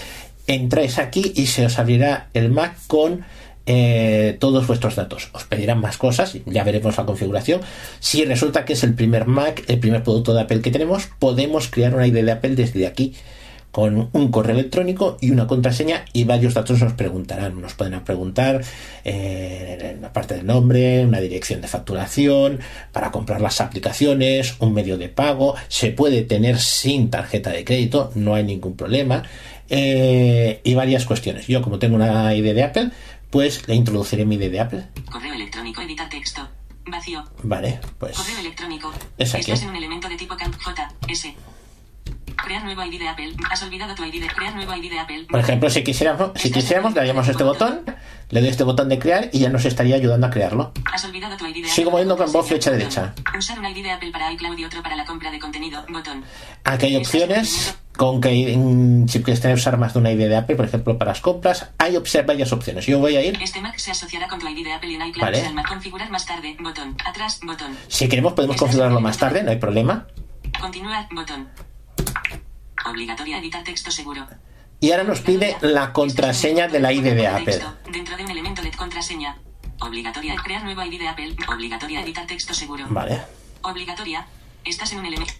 entráis 0.47 0.97
aquí 0.97 1.33
y 1.35 1.47
se 1.47 1.65
os 1.65 1.79
abrirá 1.79 2.29
el 2.33 2.49
Mac 2.51 2.75
con 2.87 3.25
eh, 3.65 4.37
todos 4.39 4.65
vuestros 4.67 4.95
datos. 4.95 5.29
Os 5.33 5.43
pedirán 5.45 5.79
más 5.79 5.97
cosas, 5.97 6.35
ya 6.45 6.63
veremos 6.63 6.97
la 6.97 7.05
configuración. 7.05 7.61
Si 7.99 8.25
resulta 8.25 8.65
que 8.65 8.73
es 8.73 8.83
el 8.83 8.93
primer 8.95 9.27
Mac, 9.27 9.63
el 9.67 9.79
primer 9.79 10.03
producto 10.03 10.33
de 10.33 10.41
Apple 10.41 10.61
que 10.61 10.71
tenemos, 10.71 11.07
podemos 11.19 11.67
crear 11.67 11.93
una 11.93 12.07
ID 12.07 12.23
de 12.25 12.31
Apple 12.31 12.55
desde 12.55 12.87
aquí 12.87 13.13
con 13.71 14.09
un 14.11 14.31
correo 14.31 14.55
electrónico 14.55 15.17
y 15.21 15.31
una 15.31 15.47
contraseña 15.47 16.05
y 16.13 16.25
varios 16.25 16.53
datos 16.53 16.81
nos 16.81 16.93
preguntarán. 16.93 17.59
Nos 17.61 17.73
pueden 17.73 17.99
preguntar 18.01 18.61
eh, 19.03 19.97
la 19.99 20.13
parte 20.13 20.35
del 20.35 20.45
nombre, 20.45 21.05
una 21.05 21.19
dirección 21.19 21.61
de 21.61 21.67
facturación, 21.67 22.59
para 22.91 23.11
comprar 23.11 23.41
las 23.41 23.61
aplicaciones, 23.61 24.55
un 24.59 24.73
medio 24.73 24.97
de 24.97 25.09
pago. 25.09 25.55
Se 25.69 25.91
puede 25.91 26.23
tener 26.23 26.59
sin 26.59 27.09
tarjeta 27.09 27.51
de 27.51 27.63
crédito, 27.63 28.11
no 28.15 28.35
hay 28.35 28.43
ningún 28.43 28.75
problema. 28.75 29.23
Eh, 29.69 30.59
y 30.63 30.73
varias 30.73 31.05
cuestiones. 31.05 31.47
Yo, 31.47 31.61
como 31.61 31.79
tengo 31.79 31.95
una 31.95 32.35
ID 32.35 32.53
de 32.53 32.63
Apple, 32.63 32.91
pues 33.29 33.67
le 33.69 33.75
introduciré 33.75 34.25
mi 34.25 34.35
ID 34.35 34.51
de 34.51 34.59
Apple. 34.59 34.83
Correo 35.09 35.33
electrónico, 35.33 35.81
editar 35.81 36.09
texto. 36.09 36.47
Vacío. 36.85 37.23
Vale, 37.43 37.79
pues. 37.97 38.17
Correo 38.17 38.39
electrónico. 38.39 38.91
Es 39.17 39.33
aquí. 39.33 39.51
Estás 39.51 39.63
en 39.63 39.69
un 39.69 39.75
elemento 39.77 40.09
de 40.09 40.17
tipo 40.17 40.35
J, 40.35 40.93
S. 41.07 41.33
Crear 42.35 42.63
nuevo 42.63 42.83
ID 42.83 42.99
de 42.99 43.07
Apple. 43.07 43.33
Has 43.49 43.61
olvidado 43.63 43.95
tu 43.95 44.03
ID 44.03 44.21
de 44.21 44.27
crear 44.27 44.55
nuevo 44.55 44.75
ID 44.75 44.89
de 44.89 44.99
Apple. 44.99 45.25
Por 45.29 45.39
ejemplo, 45.39 45.69
si 45.69 45.83
quisiéramos, 45.83 46.31
si 46.35 46.51
quisiéramos, 46.51 46.93
le 46.93 46.99
daríamos 46.99 47.27
este 47.27 47.43
botón, 47.43 47.81
le 48.29 48.41
doy 48.41 48.49
este 48.49 48.63
botón 48.63 48.89
de 48.89 48.99
crear 48.99 49.29
y 49.31 49.39
ya 49.39 49.49
nos 49.49 49.65
estaría 49.65 49.95
ayudando 49.95 50.27
a 50.27 50.29
crearlo. 50.29 50.71
Has 50.91 51.03
olvidado 51.05 51.37
tu 51.37 51.45
ID 51.45 51.63
de 51.63 51.69
Sigo 51.69 51.91
moviendo 51.91 52.17
con 52.17 52.31
voz 52.31 52.47
flecha 52.47 52.71
derecha. 52.71 53.13
Usar 53.37 53.59
un 53.59 53.65
ID 53.65 53.83
de 53.83 53.91
Apple 53.91 54.11
para 54.11 54.31
iCloud 54.31 54.57
y 54.57 54.65
otro 54.65 54.81
para 54.81 54.95
la 54.95 55.05
compra 55.05 55.31
de 55.31 55.39
contenido. 55.39 55.83
Botón. 55.89 56.23
Aquí 56.63 56.87
hay 56.87 56.95
opciones 56.97 57.75
con 57.97 58.21
que 58.21 58.57
si 59.07 59.21
quieres 59.21 59.41
tener 59.41 59.57
usar 59.57 59.77
más 59.77 59.93
de 59.93 59.99
una 59.99 60.11
ID 60.11 60.27
de 60.27 60.35
Apple, 60.35 60.55
por 60.55 60.65
ejemplo, 60.65 60.97
para 60.97 61.11
las 61.11 61.21
compras, 61.21 61.69
hay 61.77 61.97
varias 62.25 62.51
opciones. 62.51 62.85
Yo 62.85 62.99
voy 62.99 63.15
a 63.15 63.23
ir, 63.23 63.37
Este 63.41 63.61
Mac 63.61 63.77
se 63.77 63.91
asociará 63.91 64.27
con 64.27 64.39
tu 64.39 64.47
ID 64.47 64.63
de 64.63 64.73
Apple 64.73 64.93
en 64.93 65.07
iCloud. 65.07 65.25
Vale. 65.25 65.43
Configurar 65.67 66.09
más 66.09 66.25
tarde. 66.25 66.55
Botón. 66.59 66.95
Atrás. 67.05 67.39
Botón. 67.43 67.77
si 67.87 68.07
queremos 68.07 68.33
podemos 68.33 68.57
configurarlo 68.57 69.01
más 69.01 69.17
tarde, 69.17 69.43
no 69.43 69.51
hay 69.51 69.57
problema. 69.57 70.07
Continuar. 70.59 71.07
Botón. 71.11 71.47
Obligatoria 72.85 73.37
editar 73.37 73.63
texto 73.63 73.91
seguro. 73.91 74.27
Y 74.79 74.91
ahora 74.91 75.03
nos 75.03 75.21
pide 75.21 75.57
la 75.61 75.93
contraseña 75.93 76.67
de 76.67 76.79
la 76.79 76.91
ID 76.91 77.13
de 77.13 77.27
Apple. 77.27 77.61
Dentro 77.91 78.17
de 78.17 78.23
un 78.23 78.31
elemento 78.31 78.61
de 78.61 78.71
contraseña. 78.71 79.37
Obligatoria 79.79 80.35
crear 80.43 80.63
nuevo 80.63 80.83
ID 80.83 80.99
de 80.99 81.07
Apple. 81.07 81.35
Obligatoria 81.47 82.01
editar 82.01 82.25
texto 82.25 82.53
seguro. 82.53 82.85
Vale. 82.89 83.21
Obligatoria. 83.61 84.25
Estás 84.63 84.91
en 84.93 84.99
un 84.99 85.05
elemento. 85.05 85.33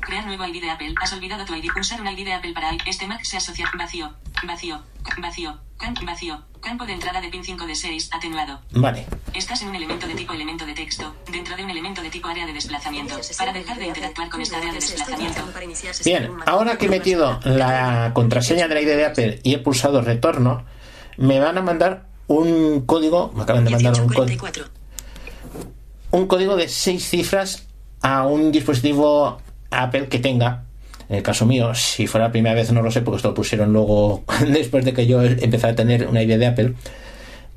Crear 0.00 0.26
nuevo 0.26 0.44
ID 0.44 0.60
de 0.60 0.70
Apple. 0.70 0.94
Has 1.00 1.12
olvidado 1.12 1.44
tu 1.44 1.54
ID. 1.54 1.66
Usar 1.78 2.00
un 2.00 2.08
ID 2.08 2.24
de 2.24 2.32
Apple 2.34 2.52
para 2.52 2.70
este 2.86 3.06
Mac 3.06 3.22
se 3.24 3.36
asocia. 3.36 3.70
Vacío. 3.76 4.14
Vacío. 4.44 4.82
Vacío. 5.18 5.60
Camp 5.80 5.98
vacío. 6.04 6.38
Campo 6.60 6.84
de 6.84 6.92
entrada 6.92 7.22
de 7.22 7.28
pin 7.30 7.42
5 7.42 7.66
de 7.66 7.74
6. 7.74 8.10
Atenuado. 8.12 8.60
Vale. 8.72 9.06
Estás 9.32 9.62
en 9.62 9.68
un 9.68 9.76
elemento 9.76 10.06
de 10.06 10.14
tipo 10.14 10.34
elemento 10.34 10.66
de 10.66 10.74
texto, 10.74 11.14
dentro 11.32 11.56
de 11.56 11.64
un 11.64 11.70
elemento 11.70 12.02
de 12.02 12.10
tipo 12.10 12.28
área 12.28 12.44
de 12.44 12.52
desplazamiento. 12.52 13.18
Para 13.38 13.52
dejar 13.54 13.78
de 13.78 13.86
interactuar 13.86 14.28
con 14.28 14.42
esta 14.42 14.58
área 14.58 14.72
de 14.72 14.74
desplazamiento. 14.74 15.40
Bien, 16.04 16.30
ahora 16.44 16.76
que 16.76 16.84
he 16.84 16.88
metido 16.90 17.40
la 17.44 18.10
contraseña 18.12 18.68
de 18.68 18.74
la 18.74 18.80
ID 18.82 18.88
de 18.88 19.06
Apple 19.06 19.40
y 19.42 19.54
he 19.54 19.58
pulsado 19.58 20.02
retorno, 20.02 20.64
me 21.16 21.40
van 21.40 21.56
a 21.56 21.62
mandar 21.62 22.08
un 22.26 22.82
código, 22.82 23.32
me 23.34 23.44
acaban 23.44 23.64
de 23.64 23.70
mandar 23.70 23.94
un 23.94 24.08
código, 24.08 24.44
1844. 24.44 24.64
un 26.10 26.26
código 26.26 26.56
de 26.56 26.68
seis 26.68 27.08
cifras 27.08 27.66
a 28.02 28.26
un 28.26 28.52
dispositivo 28.52 29.38
Apple 29.70 30.08
que 30.08 30.18
tenga. 30.18 30.64
En 31.10 31.16
el 31.16 31.22
caso 31.22 31.44
mío, 31.44 31.74
si 31.74 32.06
fuera 32.06 32.26
la 32.28 32.32
primera 32.32 32.54
vez 32.54 32.70
no 32.72 32.80
lo 32.82 32.90
sé 32.90 33.02
porque 33.02 33.16
esto 33.16 33.28
lo 33.28 33.34
pusieron 33.34 33.72
luego 33.72 34.24
después 34.48 34.84
de 34.84 34.94
que 34.94 35.06
yo 35.06 35.22
empecé 35.22 35.66
a 35.66 35.74
tener 35.74 36.06
una 36.06 36.22
ID 36.22 36.38
de 36.38 36.46
Apple. 36.46 36.74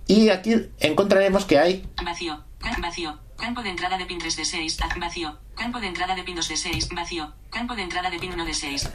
Y 0.07 0.29
aquí 0.29 0.55
encontraremos 0.81 1.45
que 1.45 1.59
hay 1.59 1.85
Vacío. 2.03 2.43
Vacío. 2.81 3.17
Campo 3.37 3.61
de 3.61 3.69
entrada 3.69 3.97
de 3.97 4.05
pin 4.05 4.19
3 4.19 4.35
de 4.37 4.45
6. 4.45 4.77
a- 4.81 4.99
Vacío. 4.99 5.37
Campo 5.55 5.79
de 5.79 5.87
entrada 5.87 6.15
de 6.15 6.23
pin 6.23 6.35
2 6.35 6.49
de 6.49 6.57
6. 6.57 6.89
Vacío. 6.95 7.31
Campo 7.51 7.75
de 7.75 7.83
entrada 7.83 8.09
de 8.09 8.19
pin 8.19 8.33
1 8.33 8.45
de 8.45 8.53
6. 8.53 8.89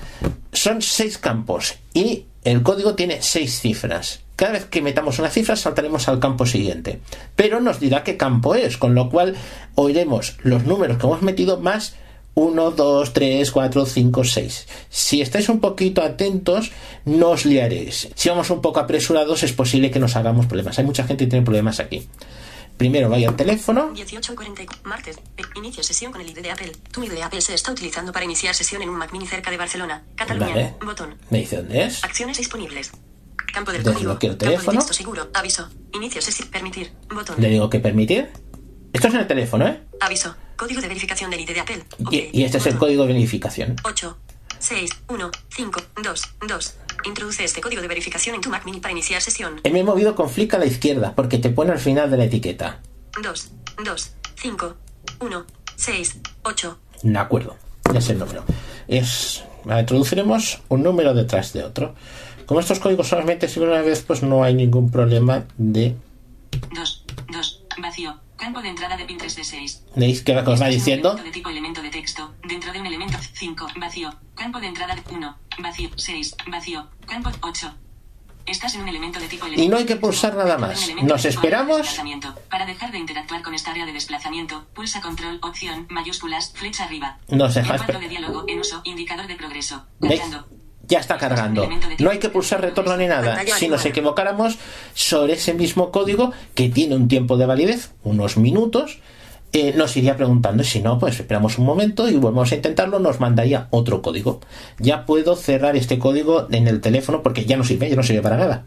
son 0.53 0.83
seis 0.83 1.19
campos 1.19 1.77
y 1.95 2.25
el 2.45 2.63
código 2.63 2.95
tiene 2.95 3.23
seis 3.23 3.61
cifras. 3.61 4.21
Cada 4.37 4.53
vez 4.53 4.65
que 4.65 4.83
metamos 4.83 5.19
una 5.19 5.29
cifra 5.31 5.55
saltaremos 5.57 6.09
al 6.09 6.19
campo 6.19 6.47
siguiente. 6.47 7.01
Pero 7.37 7.61
nos 7.61 7.79
dirá 7.81 8.03
qué 8.05 8.17
campo 8.17 8.55
es, 8.55 8.77
con 8.77 8.95
lo 8.95 9.09
cual 9.11 9.37
oiremos 9.77 10.37
los 10.43 10.65
números 10.65 10.99
que 10.99 11.07
hemos 11.07 11.23
metido 11.23 11.61
más 11.61 11.95
1, 12.39 12.71
2, 12.71 13.13
3, 13.13 13.51
4, 13.51 13.85
5, 13.87 14.25
6. 14.25 14.67
Si 14.89 15.21
estáis 15.21 15.49
un 15.49 15.59
poquito 15.59 16.03
atentos, 16.03 16.71
no 17.05 17.31
os 17.31 17.45
liaréis. 17.45 18.09
Si 18.15 18.29
vamos 18.29 18.49
un 18.51 18.61
poco 18.63 18.79
apresurados, 18.79 19.43
es 19.43 19.53
posible 19.53 19.91
que 19.91 19.99
nos 19.99 20.15
hagamos 20.15 20.47
problemas. 20.47 20.79
Hay 20.79 20.85
mucha 20.85 21.03
gente 21.05 21.25
que 21.25 21.31
tiene 21.31 21.45
problemas 21.45 21.81
aquí. 21.81 22.07
Primero 22.77 23.09
vaya 23.09 23.29
al 23.29 23.35
teléfono. 23.35 23.93
18.44. 23.93 24.83
Martes. 24.85 25.17
Eh, 25.37 25.43
Inicio 25.57 25.83
sesión 25.83 26.13
con 26.13 26.21
el 26.21 26.31
ID 26.31 26.39
de 26.43 26.53
Apple. 26.53 26.71
Tu 26.93 27.03
ID 27.03 27.11
de 27.11 27.23
Apple 27.25 27.41
se 27.41 27.55
está 27.55 27.73
utilizando 27.73 28.13
para 28.13 28.25
iniciar 28.25 28.55
sesión 28.55 28.83
en 28.83 28.89
un 28.89 28.97
Mac 28.99 29.11
Mini 29.11 29.27
cerca 29.27 29.51
de 29.51 29.57
Barcelona. 29.57 30.05
Cataluña. 30.15 30.55
Vale. 30.55 30.75
Botón. 30.85 31.17
Me 31.31 31.39
dice 31.39 31.57
dónde 31.57 31.87
es. 31.87 32.05
Acciones 32.05 32.39
disponibles. 32.39 32.93
Campo 33.53 33.73
del 33.73 33.83
Desbloqueo 33.83 34.05
código. 34.07 34.13
el 34.13 34.19
Campo 34.19 34.45
de 34.45 34.51
teléfono. 34.51 34.79
texto 34.79 34.95
seguro. 34.95 35.29
Aviso. 35.35 35.69
Inicio 35.93 36.23
sesión. 36.23 36.49
Permitir. 36.51 36.93
Botón. 37.13 37.35
Le 37.41 37.49
digo 37.51 37.69
que 37.69 37.81
permitir. 37.81 38.29
Esto 38.93 39.09
es 39.09 39.15
en 39.15 39.21
el 39.21 39.27
teléfono, 39.27 39.67
¿eh? 39.67 39.81
Aviso. 40.01 40.35
Código 40.57 40.81
de 40.81 40.89
verificación 40.89 41.31
del 41.31 41.41
ID 41.41 41.51
de 41.51 41.61
Apple. 41.61 41.85
Ok. 42.01 42.13
Y, 42.13 42.31
y 42.33 42.45
este 42.45 42.59
es 42.59 42.67
el 42.67 42.77
código 42.77 43.07
de 43.07 43.13
verificación. 43.13 43.77
8, 43.85 44.19
6, 44.59 44.91
1, 45.09 45.31
5, 45.49 45.81
2, 46.03 46.23
2. 46.49 46.75
Introduce 47.05 47.45
este 47.45 47.61
código 47.61 47.81
de 47.81 47.89
verificación 47.89 48.35
en 48.35 48.41
tu 48.41 48.51
Mac 48.51 48.65
Mini 48.65 48.81
para 48.81 48.93
iniciar 48.93 49.23
sesión. 49.23 49.61
Me 49.63 49.79
he 49.79 49.85
movido 49.85 50.15
con 50.15 50.29
flick 50.29 50.55
a 50.55 50.59
la 50.59 50.67
izquierda 50.67 51.15
porque 51.15 51.39
te 51.39 51.51
pone 51.51 51.73
al 51.73 51.79
final 51.79 52.11
de 52.11 52.17
la 52.17 52.25
etiqueta. 52.25 52.81
2, 53.23 53.51
2, 53.85 54.15
5, 54.37 54.77
1, 55.21 55.47
6, 55.77 56.19
8. 56.43 56.79
De 57.03 57.19
acuerdo, 57.19 57.57
ya 57.93 58.01
sé 58.01 58.13
el 58.13 58.19
número. 58.19 58.45
Es, 58.89 59.45
introduciremos 59.65 60.61
un 60.69 60.83
número 60.83 61.15
detrás 61.15 61.53
de 61.53 61.63
otro. 61.63 61.95
Como 62.47 62.61
estos 62.61 62.81
códigos 62.81 63.07
solamente 63.09 63.47
sirven 63.47 63.71
una 63.71 63.83
vez, 63.83 64.03
pues 64.03 64.23
no 64.23 64.43
hay 64.43 64.55
ningún 64.55 64.91
problema 64.91 65.45
de... 65.57 65.95
2. 66.75 67.05
2. 67.31 67.63
Vacío. 67.81 68.19
Campo 68.39 68.63
de 68.63 68.69
entrada 68.69 68.97
de 68.97 69.05
pin 69.05 69.19
3 69.19 69.35
de 69.35 69.45
6. 69.45 69.83
¿Veis 69.97 70.23
que 70.23 70.33
os 70.33 70.63
va 70.63 70.69
diciendo? 70.69 71.11
elemento 71.11 71.25
de 71.25 71.33
tipo 71.33 71.51
elemento 71.51 71.83
de 71.83 71.91
texto, 71.91 72.35
dentro 72.45 72.73
de 72.73 72.81
un 72.81 72.87
elemento 72.87 73.19
5, 73.33 73.67
vacío. 73.77 74.15
Campo 74.37 74.61
de 74.61 74.69
entrada 74.69 74.95
de 74.95 75.03
1, 75.13 75.39
vacío, 75.59 75.91
6, 75.97 76.37
vacío. 76.47 76.87
Campo 77.07 77.31
8. 77.41 77.75
Estás 78.47 78.77
en 78.77 78.83
un 78.83 78.89
elemento 78.89 79.19
de 79.19 79.27
tipo 79.27 79.47
Y 79.49 79.69
no 79.69 79.77
hay 79.77 79.85
que 79.85 79.97
pulsar 79.97 80.37
nada 80.37 80.57
más. 80.57 80.85
elemento 80.85 81.15
Nos 81.15 81.25
esperamos. 81.25 82.01
Para 82.49 82.65
dejar 82.65 82.93
de 82.93 82.99
interactuar 82.99 83.43
con 83.43 83.55
esta 83.55 83.73
área 83.73 83.85
de 83.85 83.93
desplazamiento, 83.93 84.67
pulsa 84.73 85.01
control, 85.01 85.41
opción, 85.43 85.87
mayúsculas, 85.91 86.53
flecha 86.55 86.85
arriba. 86.85 87.19
Nos 87.29 87.55
deja 87.55 87.75
En 87.75 88.01
de 88.01 88.09
diálogo, 88.09 88.45
en 88.47 88.61
uso, 88.61 88.81
indicador 88.85 89.27
de 89.27 89.35
progreso. 89.35 89.85
¿Veis? 89.99 90.23
Ya 90.89 91.01
está 91.01 91.19
cargando. 91.19 91.69
No 91.99 92.11
hay 92.11 92.19
que 92.19 92.31
pulsar 92.31 92.63
retorno 92.63 92.97
ni 92.97 93.07
nada. 93.07 93.45
Si 93.59 93.69
nos 93.69 93.85
equivocáramos 93.85 94.59
sobre 94.95 95.35
ese 95.35 95.55
mismo 95.55 95.93
código 95.93 96.33
que 96.55 96.71
tiene 96.71 96.97
un 96.97 97.09
tiempo 97.09 97.37
de 97.37 97.47
validez, 97.47 97.93
unos 98.03 98.39
minutos, 98.39 98.99
eh, 99.53 99.75
nos 99.77 99.97
iría 99.97 100.17
preguntando. 100.17 100.65
Si 100.65 100.81
no, 100.81 100.99
pues 100.99 101.21
esperamos 101.21 101.59
un 101.59 101.67
momento 101.67 102.09
y 102.09 102.17
volvemos 102.17 102.53
a 102.53 102.57
intentarlo. 102.57 102.99
Nos 102.99 103.21
mandaría 103.21 103.69
otro 103.71 104.03
código. 104.03 104.41
Ya 104.79 105.05
puedo 105.07 105.37
cerrar 105.37 105.77
este 105.77 105.99
código 105.99 106.49
en 106.51 106.69
el 106.69 106.81
teléfono 106.81 107.23
porque 107.23 107.45
ya 107.45 107.57
no 107.57 107.65
sirve, 107.65 107.91
ya 107.91 107.97
no 107.97 108.03
sirve 108.03 108.23
para 108.23 108.37
nada. 108.37 108.65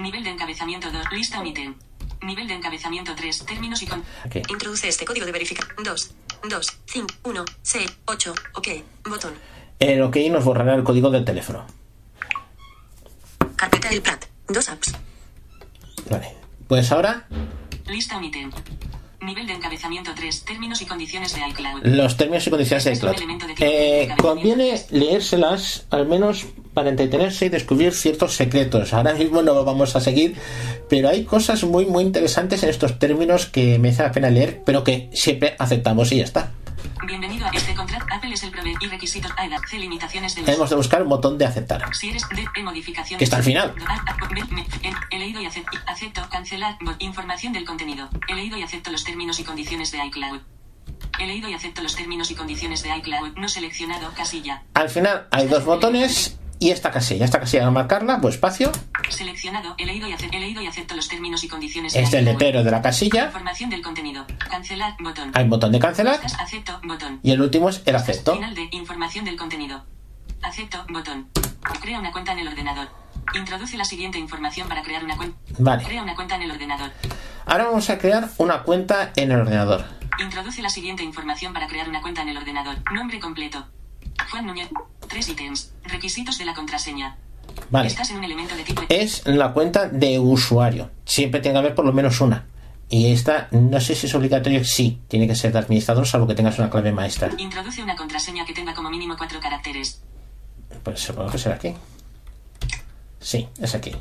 Nivel 0.00 0.24
de 0.24 0.30
encabezamiento 0.30 0.90
2, 0.90 1.04
lista 1.12 1.40
un 1.40 1.46
ítem. 1.46 1.74
Nivel 2.22 2.48
de 2.48 2.54
encabezamiento 2.54 3.12
3, 3.16 3.44
términos 3.46 3.82
y 3.82 3.86
con... 3.86 4.02
Introduce 4.48 4.88
este 4.88 5.04
código 5.04 5.24
de 5.24 5.32
verificación. 5.32 5.74
2, 5.82 6.10
2, 6.50 6.66
5, 6.86 7.06
1, 7.24 7.44
6, 7.62 7.98
8. 8.06 8.34
Ok. 8.54 8.68
Botón. 9.08 9.32
El 9.80 10.02
OK 10.02 10.16
nos 10.30 10.44
borrará 10.44 10.74
el 10.74 10.84
código 10.84 11.10
del 11.10 11.24
teléfono. 11.24 11.64
Carpeta 13.56 13.88
El 13.88 14.02
Prat. 14.02 14.26
Dos 14.48 14.68
apps. 14.68 14.94
Vale. 16.10 16.34
Pues 16.68 16.92
ahora 16.92 17.26
Lista 17.88 18.18
un 18.18 18.24
ítem. 18.24 18.50
Nivel 19.22 19.46
de 19.46 19.54
encabezamiento 19.54 20.12
3, 20.14 20.44
términos 20.44 20.80
y 20.80 20.86
condiciones 20.86 21.34
de 21.34 21.46
iCloud. 21.48 21.82
los 21.84 22.16
términos 22.16 22.46
y 22.46 22.50
condiciones 22.50 22.84
de 22.84 22.92
iCloud. 22.94 23.16
Eh, 23.58 24.08
conviene 24.18 24.80
leérselas 24.90 25.86
al 25.90 26.06
menos 26.06 26.46
para 26.72 26.88
entretenerse 26.88 27.46
y 27.46 27.48
descubrir 27.50 27.92
ciertos 27.92 28.34
secretos. 28.34 28.94
Ahora 28.94 29.12
mismo 29.14 29.42
no 29.42 29.52
lo 29.54 29.64
vamos 29.64 29.94
a 29.96 30.00
seguir, 30.00 30.36
pero 30.88 31.08
hay 31.10 31.24
cosas 31.24 31.64
muy 31.64 31.84
muy 31.84 32.04
interesantes 32.04 32.62
en 32.62 32.70
estos 32.70 32.98
términos 32.98 33.46
que 33.46 33.78
merece 33.78 34.02
la 34.02 34.12
pena 34.12 34.30
leer, 34.30 34.62
pero 34.64 34.84
que 34.84 35.10
siempre 35.12 35.54
aceptamos 35.58 36.12
y 36.12 36.18
ya 36.18 36.24
está. 36.24 36.52
Bienvenido 37.06 37.46
a 37.46 37.50
este 37.50 37.74
contrato. 37.74 38.06
Y 38.80 38.86
requisitos 38.86 39.32
limitaciones 39.72 40.34
de. 40.34 40.42
Tenemos 40.42 40.70
de 40.70 40.76
buscar 40.76 41.02
un 41.02 41.08
botón 41.08 41.38
de 41.38 41.46
aceptar. 41.46 41.82
Si 41.94 42.10
eres 42.10 42.28
de 42.28 42.46
e 42.56 42.62
modificación. 42.62 43.18
Que 43.18 43.24
está 43.24 43.36
al 43.36 43.42
final. 43.42 43.74
He 45.10 45.18
leído 45.18 45.40
y 45.40 45.46
acepto. 45.46 46.28
Cancelar. 46.30 46.78
Información 46.98 47.52
del 47.52 47.64
contenido. 47.64 48.08
He 48.28 48.34
leído 48.34 48.56
y 48.56 48.62
acepto 48.62 48.90
los 48.90 49.04
términos 49.04 49.38
y 49.40 49.44
condiciones 49.44 49.92
de 49.92 50.04
iCloud. 50.06 50.40
He 51.18 51.26
leído 51.26 51.48
y 51.48 51.54
acepto 51.54 51.82
los 51.82 51.96
términos 51.96 52.30
y 52.30 52.34
condiciones 52.34 52.82
de 52.82 52.96
iCloud. 52.96 53.36
No 53.36 53.48
seleccionado. 53.48 54.12
Casilla. 54.14 54.62
Al 54.74 54.88
final 54.88 55.28
hay 55.30 55.46
dos 55.46 55.64
botones 55.64 56.39
Y 56.60 56.70
esta 56.70 56.90
casilla, 56.90 57.24
esta 57.24 57.40
casilla 57.40 57.64
al 57.66 57.72
marcarla, 57.72 58.20
pues 58.20 58.34
espacio, 58.34 58.70
Seleccionado. 59.08 59.74
He 59.78 59.86
leído 59.86 60.06
y, 60.08 60.12
ace- 60.12 60.28
he 60.30 60.38
leído 60.38 60.60
y 60.62 60.66
acepto 60.66 60.94
los 60.94 61.08
términos 61.08 61.42
y 61.42 61.48
condiciones. 61.48 61.94
este 61.96 62.06
es 62.06 62.14
el 62.14 62.24
letrero 62.26 62.62
de 62.62 62.70
la 62.70 62.82
casilla, 62.82 63.24
Información 63.26 63.70
del 63.70 63.80
contenido. 63.82 64.26
Cancelar. 64.50 64.94
Botón. 65.00 65.32
hay 65.34 65.44
un 65.44 65.50
botón 65.50 65.72
de 65.72 65.78
cancelar 65.78 66.20
Acepto. 66.38 66.78
Botón. 66.84 67.18
y 67.22 67.30
el 67.32 67.40
último 67.40 67.70
es 67.70 67.82
el 67.86 67.96
acepto. 67.96 68.34
Final 68.34 68.54
de 68.54 68.68
información 68.72 69.24
del 69.24 69.36
contenido. 69.36 69.84
Acepto. 70.42 70.84
Botón. 70.90 71.28
Crea 71.80 71.98
una 71.98 72.12
cuenta 72.12 72.32
en 72.32 72.40
el 72.40 72.48
ordenador. 72.48 72.88
Introduce 73.34 73.76
la 73.78 73.84
siguiente 73.84 74.18
información 74.18 74.68
para 74.68 74.82
crear 74.82 75.02
una 75.02 75.16
cuenta. 75.16 75.38
Vale. 75.58 75.82
Crea 75.84 76.02
una 76.02 76.14
cuenta 76.14 76.36
en 76.36 76.42
el 76.42 76.50
ordenador. 76.50 76.90
Ahora 77.46 77.64
vamos 77.64 77.88
a 77.88 77.96
crear 77.98 78.28
una 78.36 78.62
cuenta 78.64 79.12
en 79.16 79.32
el 79.32 79.40
ordenador. 79.40 79.84
Introduce 80.22 80.60
la 80.60 80.68
siguiente 80.68 81.02
información 81.02 81.54
para 81.54 81.66
crear 81.68 81.88
una 81.88 82.02
cuenta 82.02 82.20
en 82.22 82.28
el 82.28 82.36
ordenador. 82.36 82.76
Nombre 82.92 83.18
completo. 83.18 83.66
Juan 84.30 84.46
Núñez. 84.46 84.68
Tres 85.08 85.28
ítems. 85.28 85.72
Requisitos 85.84 86.38
de 86.38 86.44
la 86.44 86.54
contraseña. 86.54 87.16
Vale. 87.70 87.88
Estás 87.88 88.10
en 88.10 88.18
un 88.18 88.24
elemento 88.24 88.54
de 88.54 88.62
tipo. 88.62 88.82
Es 88.88 89.26
la 89.26 89.52
cuenta 89.52 89.88
de 89.88 90.18
usuario. 90.18 90.90
Siempre 91.04 91.40
tiene 91.40 91.54
que 91.54 91.58
haber 91.58 91.74
por 91.74 91.84
lo 91.84 91.92
menos 91.92 92.20
una. 92.20 92.46
Y 92.88 93.12
esta, 93.12 93.48
no 93.52 93.80
sé 93.80 93.94
si 93.94 94.06
es 94.06 94.14
obligatorio, 94.16 94.64
sí, 94.64 95.00
tiene 95.06 95.28
que 95.28 95.36
ser 95.36 95.52
de 95.52 95.60
administrador, 95.60 96.06
salvo 96.06 96.26
que 96.26 96.34
tengas 96.34 96.58
una 96.58 96.68
clave 96.68 96.90
maestra. 96.90 97.30
Introduce 97.38 97.82
una 97.82 97.94
contraseña 97.94 98.44
que 98.44 98.52
tenga 98.52 98.74
como 98.74 98.90
mínimo 98.90 99.16
cuatro 99.16 99.38
caracteres. 99.38 100.02
Pues 100.82 101.00
supongo 101.00 101.30
que 101.30 101.38
será 101.38 101.54
aquí. 101.54 101.72
Sí, 103.20 103.48
es 103.60 103.74
aquí. 103.76 103.92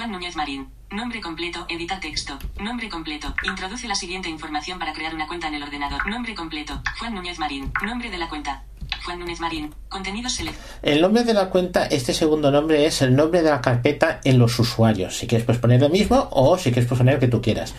Juan 0.00 0.12
Núñez 0.12 0.34
Marín. 0.34 0.66
Nombre 0.90 1.20
completo, 1.20 1.66
edita 1.68 2.00
texto. 2.00 2.38
Nombre 2.58 2.88
completo. 2.88 3.34
Introduce 3.44 3.86
la 3.86 3.94
siguiente 3.94 4.30
información 4.30 4.78
para 4.78 4.94
crear 4.94 5.14
una 5.14 5.26
cuenta 5.26 5.48
en 5.48 5.56
el 5.56 5.62
ordenador. 5.62 6.08
Nombre 6.08 6.34
completo. 6.34 6.80
Juan 6.98 7.14
Núñez 7.14 7.38
Marín. 7.38 7.70
Nombre 7.84 8.08
de 8.08 8.16
la 8.16 8.26
cuenta. 8.26 8.64
Juan 9.04 9.18
Núñez 9.18 9.40
Marín. 9.40 9.74
Contenido 9.90 10.30
select. 10.30 10.58
El 10.80 11.02
nombre 11.02 11.22
de 11.24 11.34
la 11.34 11.50
cuenta, 11.50 11.84
este 11.84 12.14
segundo 12.14 12.50
nombre 12.50 12.86
es 12.86 13.02
el 13.02 13.14
nombre 13.14 13.42
de 13.42 13.50
la 13.50 13.60
carpeta 13.60 14.22
en 14.24 14.38
los 14.38 14.58
usuarios. 14.58 15.18
Si 15.18 15.26
quieres, 15.26 15.44
puedes 15.44 15.60
poner 15.60 15.82
lo 15.82 15.90
mismo 15.90 16.30
o 16.30 16.56
si 16.56 16.72
quieres, 16.72 16.88
poner 16.88 17.16
el 17.16 17.20
que 17.20 17.28
tú 17.28 17.42
quieras. 17.42 17.74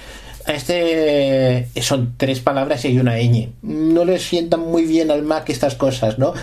Este 0.45 1.69
son 1.81 2.13
tres 2.17 2.39
palabras 2.39 2.85
y 2.85 2.89
hay 2.89 2.99
una 2.99 3.17
ñ. 3.17 3.49
No 3.63 4.05
le 4.05 4.19
sientan 4.19 4.59
muy 4.59 4.85
bien 4.85 5.09
al 5.09 5.23
Mac 5.23 5.49
estas 5.49 5.73
cosas, 5.73 6.19
¿no? 6.19 6.35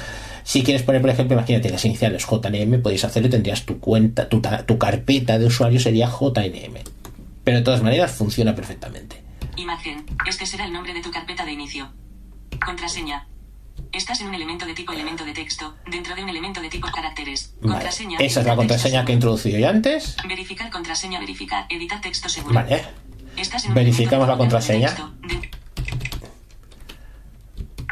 Si 0.49 0.63
quieres 0.63 0.83
poner, 0.83 1.03
por 1.03 1.11
ejemplo, 1.11 1.37
imagínate 1.37 1.69
las 1.69 1.85
iniciales 1.85 2.25
JNM, 2.27 2.81
podéis 2.81 3.05
hacerlo 3.05 3.29
y 3.29 3.31
tendrías 3.31 3.67
tu 3.67 3.79
cuenta, 3.81 4.31
tu, 4.31 4.41
tu 4.67 4.79
carpeta 4.79 5.39
de 5.39 5.45
usuario 5.45 5.79
sería 5.79 6.09
JNM. 6.09 6.79
Pero 7.45 7.59
de 7.59 7.63
todas 7.63 7.83
maneras 7.83 8.13
funciona 8.13 8.55
perfectamente. 8.55 9.23
Imagen. 9.59 10.07
Este 10.27 10.47
será 10.47 10.65
el 10.65 10.73
nombre 10.73 10.95
de 10.95 11.03
tu 11.03 11.11
carpeta 11.11 11.45
de 11.45 11.53
inicio. 11.53 11.93
Contraseña. 12.65 13.27
Estás 13.93 14.23
en 14.23 14.29
un 14.29 14.35
elemento 14.37 14.65
de 14.65 14.73
tipo 14.73 14.95
elemento 14.95 15.23
de 15.27 15.35
texto, 15.35 15.75
dentro 15.91 16.15
de 16.17 16.23
un 16.23 16.31
elemento 16.31 16.63
de 16.63 16.71
tipo 16.71 16.89
caracteres. 16.91 17.53
Vale. 17.61 17.73
Contraseña. 17.75 18.19
Esa 18.19 18.41
es 18.41 18.47
la 18.47 18.57
contraseña 18.57 19.05
que 19.05 19.13
he 19.13 19.17
introducido 19.17 19.59
yo 19.59 19.69
antes. 19.69 20.17
Verificar 20.27 20.71
contraseña, 20.71 21.21
verificar, 21.21 21.67
editar 21.69 22.01
texto 22.01 22.31
seguro. 22.31 22.55
Vale. 22.55 22.85
Estás 23.37 23.67
en 23.67 23.75
Verificamos 23.75 24.27
la 24.27 24.39
contraseña. 24.39 24.97
de- 25.29 25.51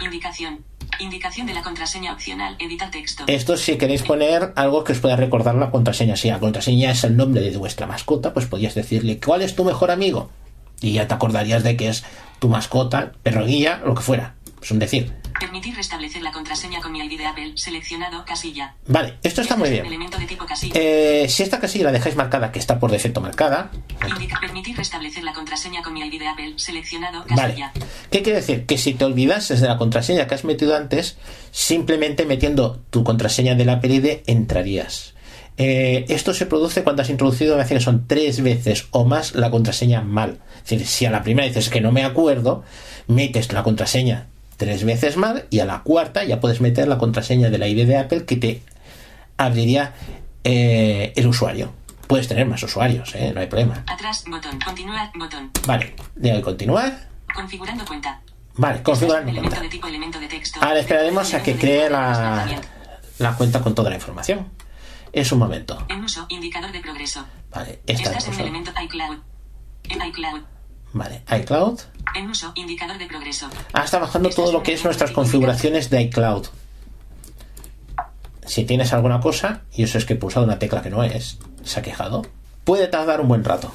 Indicación. 0.03 0.65
Indicación 0.99 1.47
de 1.47 1.55
la 1.55 1.63
contraseña 1.63 2.13
opcional. 2.13 2.57
Editar 2.59 2.91
texto. 2.91 3.25
Esto 3.27 3.57
si 3.57 3.77
queréis 3.77 4.03
poner 4.03 4.53
algo 4.57 4.85
que 4.85 4.93
os 4.93 4.99
pueda 4.99 5.17
recordar 5.17 5.55
la 5.55 5.71
contraseña. 5.71 6.17
Si 6.17 6.29
la 6.29 6.39
contraseña 6.39 6.91
es 6.91 7.05
el 7.05 7.17
nombre 7.17 7.43
de 7.43 7.57
vuestra 7.57 7.87
mascota, 7.87 8.33
pues 8.33 8.47
podías 8.47 8.75
decirle 8.75 9.21
cuál 9.25 9.43
es 9.43 9.55
tu 9.55 9.65
mejor 9.65 9.91
amigo. 9.91 10.31
Y 10.81 10.93
ya 10.93 11.09
te 11.09 11.15
acordarías 11.15 11.63
de 11.63 11.77
que 11.77 11.89
es 11.89 12.05
tu 12.39 12.49
mascota, 12.49 13.13
perro 13.23 13.47
guía, 13.47 13.81
lo 13.85 13.95
que 13.95 14.03
fuera. 14.03 14.35
Es 14.63 14.71
un 14.71 14.79
decir. 14.79 15.13
Permitir 15.41 15.75
restablecer 15.77 16.23
la 16.23 16.33
contraseña 16.33 16.81
con 16.81 16.93
mi 16.93 17.01
ID 17.01 17.19
de 17.19 17.27
Apple. 17.27 17.53
Seleccionado. 17.57 18.25
Casilla. 18.25 18.75
Vale, 18.87 19.15
esto 19.23 19.41
está 19.43 19.57
muy 19.57 19.69
bien. 19.71 19.85
elemento 19.85 20.19
de 20.19 20.27
tipo 20.27 20.47
casilla. 20.47 20.73
Eh, 20.77 21.27
si 21.29 21.43
esta 21.43 21.61
casilla 21.61 21.85
la 21.87 21.93
dejáis 21.93 22.17
marcada, 22.17 22.53
que 22.53 22.59
está 22.59 22.79
por 22.79 22.91
defecto 22.91 23.21
marcada, 23.21 23.71
Indica- 24.09 24.39
permitir 24.41 24.77
restablecer 24.77 25.25
la 25.25 25.33
contraseña 25.33 25.83
con 25.83 25.93
mi 25.93 26.01
ID 26.01 26.19
de 26.19 26.29
Apple. 26.29 26.55
Seleccionado. 26.57 27.25
Vale. 27.29 27.43
Casilla. 27.55 27.73
¿Qué 28.11 28.23
quiere 28.23 28.41
decir? 28.41 28.67
Que 28.67 28.79
si 28.79 28.95
te 28.95 29.05
olvidases 29.05 29.61
de 29.61 29.69
la 29.69 29.77
contraseña 29.77 30.27
que 30.27 30.35
has 30.35 30.45
metido 30.45 30.75
antes, 30.77 31.19
simplemente 31.51 32.25
metiendo 32.25 32.81
tu 32.91 33.05
contraseña 33.05 33.55
del 33.55 33.69
Apple 33.71 33.95
ID 33.95 34.21
entrarías. 34.27 35.15
Eh, 35.59 36.05
esto 36.09 36.35
se 36.35 36.45
produce 36.47 36.83
cuando 36.85 37.01
has 37.03 37.09
introducido, 37.11 37.53
me 37.55 37.59
parece 37.63 37.77
que 37.77 37.81
son 37.81 38.07
tres 38.07 38.43
veces 38.43 38.87
o 38.91 39.05
más 39.07 39.35
la 39.35 39.51
contraseña 39.51 40.03
mal. 40.03 40.39
Es 40.65 40.71
decir, 40.71 40.87
si 40.87 41.07
a 41.07 41.11
la 41.11 41.23
primera 41.23 41.49
dices 41.49 41.71
que 41.71 41.81
no 41.81 41.93
me 41.93 42.05
acuerdo, 42.05 42.63
metes 43.07 43.51
la 43.53 43.63
contraseña 43.63 44.27
tres 44.57 44.85
veces 44.85 45.17
mal 45.17 45.47
y 45.51 45.61
a 45.61 45.65
la 45.65 45.83
cuarta 45.83 46.25
ya 46.25 46.41
puedes 46.41 46.61
meter 46.61 46.89
la 46.89 46.99
contraseña 46.99 47.51
de 47.51 47.59
la 47.59 47.69
ID 47.69 47.87
de 47.87 47.99
Apple 47.99 48.25
que 48.25 48.37
te 48.37 48.63
abriría 49.37 49.95
eh, 50.45 51.13
el 51.17 51.27
usuario. 51.27 51.73
Puedes 52.07 52.29
tener 52.29 52.47
más 52.47 52.63
usuarios, 52.63 53.15
¿eh? 53.15 53.33
no 53.35 53.41
hay 53.41 53.49
problema. 53.49 53.85
Atrás. 53.87 54.25
Botón. 54.29 54.59
Continuar. 54.65 55.11
Botón. 55.15 55.51
Vale, 55.67 55.95
le 56.17 56.33
doy 56.33 56.43
continuar. 56.43 57.09
Configurando 57.35 57.85
cuenta. 57.85 58.21
Vale, 58.55 58.83
configurando 58.83 59.31
elemento 59.31 59.51
cuenta. 59.51 59.63
de 59.65 59.69
tipo 59.69 59.89
elemento 59.89 60.21
de 60.21 60.29
texto. 60.29 60.61
Ahora 60.63 60.79
esperaremos 60.79 61.35
a 61.35 61.43
que 61.43 61.57
cree 61.57 61.91
la, 61.91 62.47
la 63.19 63.37
cuenta 63.37 63.61
con 63.61 63.75
toda 63.75 63.91
la 63.91 63.97
información. 63.97 64.49
Es 65.13 65.33
un 65.33 65.41
momento. 65.41 65.85
En 65.89 66.05
uso, 66.05 66.27
indicador 66.29 66.73
de 66.73 66.81
progreso. 66.81 67.27
Vale, 67.51 67.81
esta 67.87 68.11
Estás 68.11 68.29
en 68.29 68.41
elemento 68.41 68.71
iCloud. 68.83 69.19
En 69.89 70.03
iCloud. 70.09 70.43
Vale, 70.97 71.21
iCloud. 71.43 71.79
En 72.15 72.31
uso, 72.31 72.53
indicador 72.55 72.97
de 72.97 73.07
progreso. 73.07 73.51
Ah, 73.75 73.85
está 73.85 73.99
bajando 73.99 74.31
todo 74.31 74.51
lo 74.51 74.63
que 74.63 74.73
es 74.73 74.83
nuestras 74.83 75.11
configuraciones 75.11 75.91
de 75.91 76.01
iCloud. 76.03 76.47
Si 78.47 78.65
tienes 78.65 78.95
alguna 78.95 79.21
cosa, 79.21 79.61
y 79.75 79.83
eso 79.83 79.99
es 79.99 80.07
que 80.07 80.15
he 80.15 80.17
pulsado 80.17 80.47
una 80.47 80.59
tecla 80.59 80.81
que 80.81 80.89
no 80.89 81.05
es, 81.05 81.39
se 81.65 81.81
ha 81.81 81.83
quejado, 81.83 82.25
puede 82.65 82.89
tardar 82.89 83.21
un 83.21 83.29
buen 83.29 83.45
rato. 83.45 83.75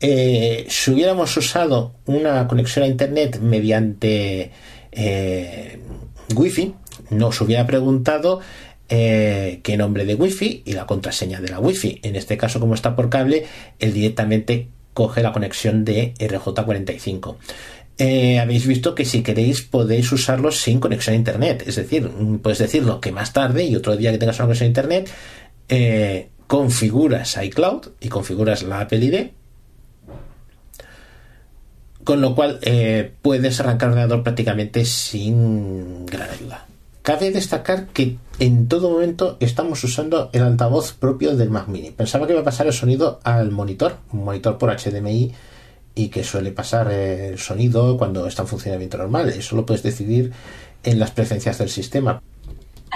Eh, 0.00 0.64
si 0.70 0.92
hubiéramos 0.92 1.36
usado 1.36 1.92
una 2.06 2.48
conexión 2.48 2.86
a 2.86 2.88
internet 2.88 3.38
mediante 3.40 4.50
eh, 4.92 5.78
Wi-Fi, 6.34 6.74
nos 7.10 7.38
hubiera 7.42 7.66
preguntado 7.66 8.40
eh, 8.88 9.60
qué 9.62 9.76
nombre 9.76 10.06
de 10.06 10.14
Wi-Fi 10.14 10.62
y 10.64 10.72
la 10.72 10.86
contraseña 10.86 11.42
de 11.42 11.50
la 11.50 11.60
Wi-Fi. 11.60 12.00
En 12.02 12.16
este 12.16 12.38
caso, 12.38 12.60
como 12.60 12.72
está 12.72 12.96
por 12.96 13.10
cable, 13.10 13.44
él 13.78 13.92
directamente 13.92 14.70
coge 15.00 15.22
la 15.22 15.32
conexión 15.32 15.82
de 15.82 16.12
RJ45. 16.18 17.36
Eh, 17.96 18.38
habéis 18.38 18.66
visto 18.66 18.94
que 18.94 19.06
si 19.06 19.22
queréis 19.22 19.62
podéis 19.62 20.12
usarlo 20.12 20.52
sin 20.52 20.78
conexión 20.78 21.14
a 21.14 21.16
internet. 21.16 21.64
Es 21.66 21.76
decir, 21.76 22.02
mm, 22.02 22.40
puedes 22.40 22.58
decirlo 22.58 23.00
que 23.00 23.10
más 23.10 23.32
tarde 23.32 23.64
y 23.64 23.74
otro 23.76 23.96
día 23.96 24.12
que 24.12 24.18
tengas 24.18 24.36
una 24.36 24.48
conexión 24.48 24.66
a 24.66 24.68
internet, 24.68 25.10
eh, 25.70 26.28
configuras 26.46 27.38
iCloud 27.42 27.92
y 27.98 28.10
configuras 28.10 28.62
la 28.62 28.80
Apple 28.80 28.98
ID. 28.98 29.30
Con 32.04 32.20
lo 32.20 32.34
cual 32.34 32.58
eh, 32.60 33.10
puedes 33.22 33.58
arrancar 33.58 33.88
el 33.88 33.92
ordenador 33.94 34.22
prácticamente 34.22 34.84
sin 34.84 36.04
gran 36.04 36.28
ayuda. 36.28 36.66
Cabe 37.02 37.30
destacar 37.30 37.88
que 37.88 38.18
en 38.38 38.68
todo 38.68 38.90
momento 38.90 39.36
estamos 39.40 39.82
usando 39.84 40.28
el 40.32 40.42
altavoz 40.42 40.92
propio 40.92 41.36
del 41.36 41.50
Mac 41.50 41.68
Mini. 41.68 41.90
Pensaba 41.90 42.26
que 42.26 42.32
iba 42.32 42.42
a 42.42 42.44
pasar 42.44 42.66
el 42.66 42.72
sonido 42.72 43.20
al 43.24 43.50
monitor, 43.50 43.98
un 44.12 44.24
monitor 44.24 44.58
por 44.58 44.70
HDMI 44.70 45.32
y 45.94 46.08
que 46.08 46.24
suele 46.24 46.52
pasar 46.52 46.90
el 46.92 47.38
sonido 47.38 47.96
cuando 47.96 48.26
está 48.26 48.42
en 48.42 48.48
funcionamiento 48.48 48.98
normal. 48.98 49.30
Eso 49.30 49.56
lo 49.56 49.64
puedes 49.64 49.82
decidir 49.82 50.32
en 50.82 50.98
las 50.98 51.10
preferencias 51.10 51.58
del 51.58 51.70
sistema. 51.70 52.22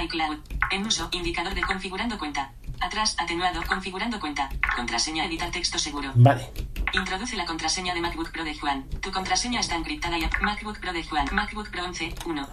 iCloud. 0.02 0.38
En 0.70 0.86
uso, 0.86 1.08
indicador 1.12 1.54
de 1.54 1.62
configurando 1.62 2.18
cuenta. 2.18 2.52
Atrás, 2.80 3.16
atenuado, 3.18 3.60
configurando 3.66 4.20
cuenta. 4.20 4.50
Contraseña, 4.76 5.24
editar 5.24 5.50
texto 5.50 5.78
seguro. 5.78 6.12
Vale, 6.14 6.50
Introduce 6.94 7.36
la 7.36 7.44
contraseña 7.44 7.92
de 7.92 8.00
MacBook 8.00 8.30
Pro 8.30 8.44
de 8.44 8.54
Juan. 8.54 8.84
Tu 9.00 9.10
contraseña 9.10 9.60
está 9.60 9.74
encriptada 9.74 10.16
y 10.16 10.28
MacBook 10.42 10.78
Pro 10.78 10.92
de 10.92 11.02
Juan. 11.02 11.26
MacBook 11.32 11.70
Pro 11.70 11.84
11, 11.84 12.14
1. 12.24 12.48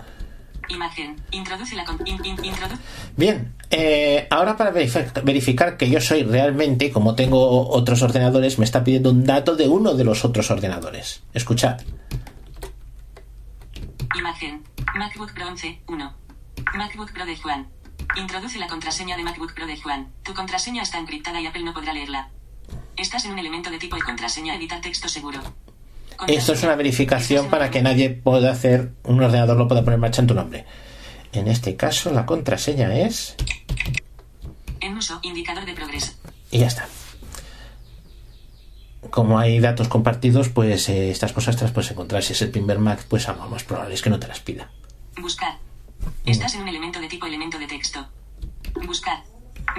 Imagen. 0.71 1.15
Introduce 1.31 1.75
la 1.75 1.83
in- 2.05 2.23
in- 2.25 2.37
introdu- 2.37 2.79
Bien, 3.17 3.53
eh, 3.69 4.25
ahora 4.29 4.55
para 4.55 4.71
verifi- 4.73 5.23
verificar 5.23 5.75
que 5.77 5.89
yo 5.89 5.99
soy 5.99 6.23
realmente, 6.23 6.91
como 6.91 7.13
tengo 7.15 7.69
otros 7.69 8.01
ordenadores, 8.01 8.57
me 8.57 8.65
está 8.65 8.83
pidiendo 8.83 9.09
un 9.11 9.25
dato 9.25 9.55
de 9.55 9.67
uno 9.67 9.93
de 9.95 10.03
los 10.05 10.23
otros 10.23 10.49
ordenadores. 10.49 11.23
Escuchad. 11.33 11.81
Imagen. 14.17 14.63
MacBook 14.95 15.33
Pro 15.33 15.47
11, 15.47 15.81
1. 15.87 16.13
MacBook 16.75 17.11
Pro 17.13 17.25
de 17.25 17.37
Juan. 17.37 17.67
Introduce 18.17 18.59
la 18.59 18.67
contraseña 18.67 19.15
de 19.17 19.23
MacBook 19.23 19.53
Pro 19.53 19.65
de 19.67 19.77
Juan. 19.79 20.09
Tu 20.23 20.33
contraseña 20.33 20.83
está 20.83 20.97
encriptada 20.99 21.39
y 21.41 21.47
Apple 21.47 21.63
no 21.63 21.73
podrá 21.73 21.93
leerla. 21.93 22.29
Estás 22.97 23.25
en 23.25 23.31
un 23.31 23.39
elemento 23.39 23.69
de 23.71 23.77
tipo 23.77 23.95
de 23.95 24.01
contraseña 24.03 24.55
editar 24.55 24.81
texto 24.81 25.07
seguro. 25.07 25.39
Esto 26.27 26.53
es 26.53 26.63
una 26.63 26.75
verificación 26.75 27.49
para 27.49 27.71
que 27.71 27.81
nadie 27.81 28.09
pueda 28.09 28.51
hacer, 28.51 28.91
un 29.03 29.21
ordenador 29.21 29.57
lo 29.57 29.67
pueda 29.67 29.81
poner 29.81 29.95
en 29.95 30.01
marcha 30.01 30.21
en 30.21 30.27
tu 30.27 30.33
nombre. 30.33 30.65
En 31.33 31.47
este 31.47 31.75
caso, 31.75 32.11
la 32.11 32.25
contraseña 32.25 32.93
es. 32.93 33.35
En 34.79 34.97
uso, 34.97 35.19
indicador 35.23 35.65
de 35.65 35.73
progreso. 35.73 36.13
Y 36.51 36.59
ya 36.59 36.67
está. 36.67 36.87
Como 39.09 39.39
hay 39.39 39.59
datos 39.59 39.87
compartidos, 39.87 40.49
pues 40.49 40.87
eh, 40.89 41.09
estas 41.09 41.33
cosas 41.33 41.55
te 41.55 41.63
las 41.63 41.71
puedes 41.71 41.91
encontrar. 41.91 42.21
Si 42.23 42.33
es 42.33 42.41
el 42.41 42.51
primer 42.51 42.79
Mac, 42.79 43.05
pues 43.07 43.27
a 43.27 43.33
lo 43.33 43.47
más 43.47 43.63
probable 43.63 43.95
es 43.95 44.01
que 44.01 44.09
no 44.09 44.19
te 44.19 44.27
las 44.27 44.39
pida. 44.39 44.69
Buscar. 45.19 45.57
Estás 46.25 46.53
en 46.55 46.61
un 46.61 46.67
elemento 46.67 46.99
de 46.99 47.07
tipo 47.07 47.25
elemento 47.25 47.57
de 47.57 47.67
texto. 47.67 48.07
Buscar. 48.85 49.23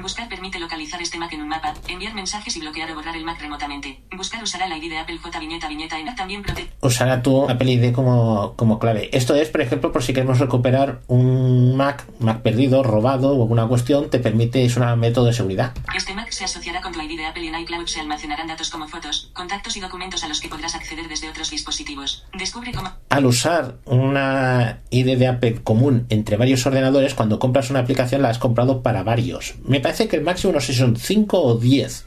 Buscar 0.01 0.29
permite 0.29 0.59
localizar 0.59 1.01
este 1.01 1.19
Mac 1.19 1.33
en 1.33 1.43
un 1.43 1.49
mapa, 1.49 1.75
enviar 1.89 2.15
mensajes 2.15 2.57
y 2.57 2.61
bloquear 2.61 2.91
o 2.91 2.95
borrar 2.95 3.17
el 3.17 3.25
Mac 3.25 3.41
remotamente. 3.41 4.03
Buscar 4.17 4.43
usará 4.43 4.67
la 4.67 4.77
ID 4.77 4.91
de 4.91 4.99
Apple 4.99 5.19
J 5.19 5.39
viñeta 5.39 5.69
viñeta 5.69 5.99
en 5.99 6.15
también 6.15 6.43
protege. 6.43 6.71
Usará 6.81 7.23
tu 7.23 7.49
Apple 7.49 7.71
ID 7.71 7.93
como, 7.93 8.55
como 8.57 8.79
clave. 8.79 9.11
Esto 9.13 9.35
es, 9.35 9.49
por 9.49 9.61
ejemplo, 9.61 9.93
por 9.93 10.03
si 10.03 10.13
queremos 10.13 10.39
recuperar 10.39 11.01
un 11.07 11.77
Mac, 11.77 12.05
Mac 12.19 12.43
perdido, 12.43 12.83
robado 12.83 13.37
o 13.37 13.43
alguna 13.43 13.67
cuestión, 13.67 14.11
te 14.11 14.19
permite, 14.19 14.65
es 14.65 14.77
un 14.77 14.99
método 14.99 15.27
de 15.27 15.33
seguridad. 15.33 15.73
Este 15.95 16.15
Mac 16.15 16.31
se 16.31 16.45
asociará 16.45 16.81
con 16.81 16.93
tu 16.93 17.01
ID 17.01 17.17
de 17.17 17.27
Apple 17.27 17.45
y 17.45 17.49
en 17.49 17.61
iCloud 17.61 17.87
se 17.87 18.01
almacenarán 18.01 18.49
datos 18.49 18.71
como 18.71 18.89
fotos, 18.89 19.31
contactos 19.33 19.77
y 19.77 19.81
documentos 19.81 20.25
a 20.25 20.29
los 20.29 20.41
que 20.41 20.49
podrás 20.49 20.75
acceder 20.75 21.09
desde 21.09 21.29
otros 21.29 21.51
dispositivos. 21.51 22.25
Descubre 22.37 22.73
cómo. 22.73 22.91
Al 23.09 23.27
usar 23.27 23.77
una 23.85 24.81
ID 24.91 25.19
de 25.19 25.27
Apple 25.27 25.63
común 25.63 26.07
entre 26.09 26.37
varios 26.37 26.65
ordenadores, 26.67 27.15
cuando 27.15 27.39
compras 27.39 27.71
una 27.71 27.81
aplicación 27.81 28.23
la 28.23 28.31
has 28.31 28.39
comprado 28.39 28.83
para 28.83 29.03
varios. 29.03 29.55
Me 29.73 29.81
parece 29.81 30.07
que 30.07 30.17
el 30.17 30.23
máximo 30.23 30.53
no 30.53 30.61
sé 30.61 30.75
si 30.75 30.81
son 30.81 30.97
5 30.97 31.43
o 31.43 31.57
10. 31.57 32.05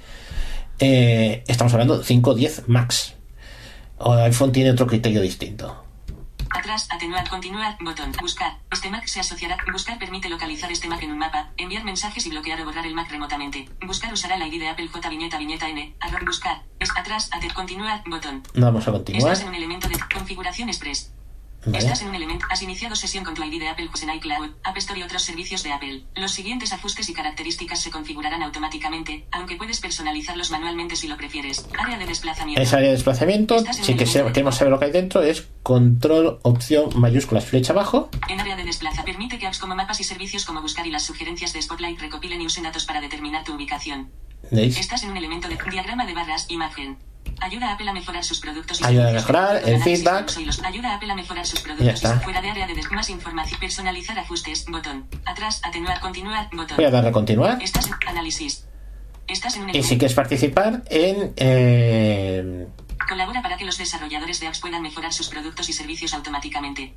Eh, 0.77 1.43
estamos 1.47 1.73
hablando 1.73 1.97
de 1.97 2.03
5 2.03 2.29
o 2.29 2.35
10 2.35 2.67
max. 2.67 3.15
O 3.97 4.13
iPhone 4.13 4.51
tiene 4.51 4.69
otro 4.69 4.85
criterio 4.85 5.19
distinto. 5.19 5.83
Atrás, 6.51 6.87
atenuar, 6.91 7.27
continuar, 7.27 7.75
botón, 7.81 8.11
buscar. 8.21 8.59
Este 8.71 8.91
Mac 8.91 9.07
se 9.07 9.19
asociará. 9.19 9.57
Buscar 9.71 9.97
permite 9.97 10.29
localizar 10.29 10.71
este 10.71 10.87
Mac 10.87 11.01
en 11.01 11.11
un 11.11 11.17
mapa, 11.17 11.49
enviar 11.57 11.83
mensajes 11.83 12.23
y 12.27 12.29
bloquear 12.29 12.61
o 12.61 12.65
borrar 12.65 12.85
el 12.85 12.93
Mac 12.93 13.09
remotamente. 13.09 13.67
Buscar 13.83 14.13
usará 14.13 14.37
la 14.37 14.45
ID 14.45 14.59
de 14.59 14.69
Apple 14.69 14.87
J 14.87 15.09
viñeta 15.09 15.39
viñeta 15.39 15.67
N. 15.67 15.95
Arroz 16.01 16.23
buscar. 16.23 16.61
Es 16.79 16.91
atrás, 16.95 17.29
ater, 17.33 17.51
continuar, 17.51 18.03
botón. 18.05 18.43
Vamos 18.53 18.87
a 18.87 18.91
continuar. 18.91 19.23
Estás 19.23 19.41
en 19.41 19.49
un 19.49 19.55
elemento 19.55 19.89
de 19.89 19.95
configuración 20.13 20.69
express. 20.69 21.11
Vale. 21.65 21.77
Estás 21.79 22.01
en 22.01 22.09
un 22.09 22.15
elemento. 22.15 22.45
Has 22.49 22.61
iniciado 22.61 22.95
sesión 22.95 23.23
con 23.23 23.33
tu 23.33 23.43
ID 23.43 23.59
de 23.59 23.69
Apple 23.69 23.89
en 24.01 24.09
iCloud, 24.09 24.51
App 24.63 24.77
Store 24.77 24.99
y 24.99 25.03
otros 25.03 25.23
servicios 25.23 25.63
de 25.63 25.71
Apple. 25.73 26.03
Los 26.15 26.31
siguientes 26.31 26.71
ajustes 26.73 27.09
y 27.09 27.13
características 27.13 27.81
se 27.81 27.89
configurarán 27.91 28.43
automáticamente, 28.43 29.25
aunque 29.31 29.55
puedes 29.55 29.79
personalizarlos 29.79 30.51
manualmente 30.51 30.95
si 30.95 31.07
lo 31.07 31.17
prefieres. 31.17 31.65
Área 31.77 31.97
de 31.97 32.05
desplazamiento. 32.05 32.61
Esa 32.61 32.77
área 32.77 32.89
de 32.89 32.95
desplazamiento, 32.95 33.57
un 33.57 33.63
que 33.65 34.05
de- 34.05 34.31
queremos 34.31 34.55
saber 34.55 34.71
lo 34.71 34.79
que 34.79 34.85
hay 34.85 34.91
dentro, 34.91 35.21
es 35.23 35.47
control, 35.63 36.39
opción, 36.43 36.89
mayúsculas, 36.95 37.45
flecha 37.45 37.73
abajo. 37.73 38.09
En 38.29 38.39
área 38.39 38.55
de 38.55 38.63
desplaza 38.63 39.03
permite 39.03 39.39
que 39.39 39.47
apps 39.47 39.59
como 39.59 39.75
mapas 39.75 39.99
y 39.99 40.03
servicios 40.03 40.45
como 40.45 40.61
buscar 40.61 40.85
y 40.85 40.91
las 40.91 41.03
sugerencias 41.03 41.53
de 41.53 41.61
Spotlight 41.61 41.99
recopilen 41.99 42.41
y 42.41 42.45
usen 42.45 42.63
datos 42.63 42.85
para 42.85 43.01
determinar 43.01 43.43
tu 43.43 43.53
ubicación. 43.55 44.11
¿Veis? 44.51 44.77
Estás 44.77 45.01
en 45.03 45.09
un 45.11 45.17
elemento 45.17 45.47
de 45.47 45.57
diagrama 45.71 46.05
de 46.05 46.13
barras, 46.13 46.45
imagen. 46.49 46.97
Ayuda 47.41 47.69
a 47.69 47.73
Apple 47.73 47.89
a 47.89 47.93
mejorar 47.93 48.23
sus 48.23 48.39
productos 48.39 48.81
y 48.81 48.85
Ayuda 48.85 49.09
a 49.09 49.11
mejorar 49.13 49.61
el 49.65 49.81
feedback. 49.81 50.31
Ayuda 50.63 50.91
a 50.91 50.95
Apple 50.95 51.11
a 51.11 51.15
mejorar 51.15 51.45
sus 51.45 51.59
Ya 51.59 51.65
productos 51.65 51.87
y 51.87 52.05
está. 52.05 52.19
fuera 52.21 52.41
de 52.41 52.49
área 52.51 52.67
de 52.67 52.75
más 52.91 53.09
información. 53.09 53.59
Personalizar 53.59 54.17
ajustes, 54.19 54.65
botón. 54.67 55.05
Atrás, 55.25 55.61
atenuar, 55.63 55.99
continuar, 55.99 56.49
botón. 56.53 56.77
Voy 56.77 56.85
a 56.85 56.91
darle 56.91 57.09
a 57.09 57.13
continuar. 57.13 57.61
Estás 57.61 57.87
en 57.87 57.93
análisis. 58.07 58.65
Estás 59.27 59.55
en 59.57 59.63
un 59.63 59.75
Y 59.75 59.83
si 59.83 59.97
quieres 59.97 60.15
participar 60.15 60.83
en... 60.89 61.33
eh, 61.35 62.67
Colabora 63.09 63.41
para 63.41 63.57
que 63.57 63.65
los 63.65 63.77
desarrolladores 63.77 64.39
de 64.39 64.47
apps 64.47 64.59
puedan 64.59 64.81
mejorar 64.81 65.13
sus 65.13 65.27
productos 65.29 65.69
y 65.69 65.73
servicios 65.73 66.13
automáticamente. 66.13 66.93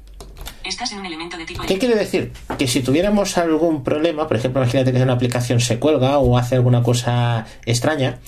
Estás 0.64 0.92
en 0.92 0.98
un 1.00 1.06
elemento 1.06 1.36
de 1.36 1.44
tipo 1.44 1.62
¿Qué 1.64 1.78
quiere 1.78 1.94
decir? 1.96 2.32
Que 2.58 2.66
si 2.66 2.82
tuviéramos 2.82 3.36
algún 3.38 3.82
problema, 3.84 4.26
por 4.26 4.36
ejemplo, 4.36 4.62
imagínate 4.62 4.92
que 4.92 5.02
una 5.02 5.14
aplicación 5.14 5.60
se 5.60 5.78
cuelga 5.78 6.18
o 6.18 6.38
hace 6.38 6.54
alguna 6.56 6.82
cosa 6.82 7.46
extraña, 7.66 8.18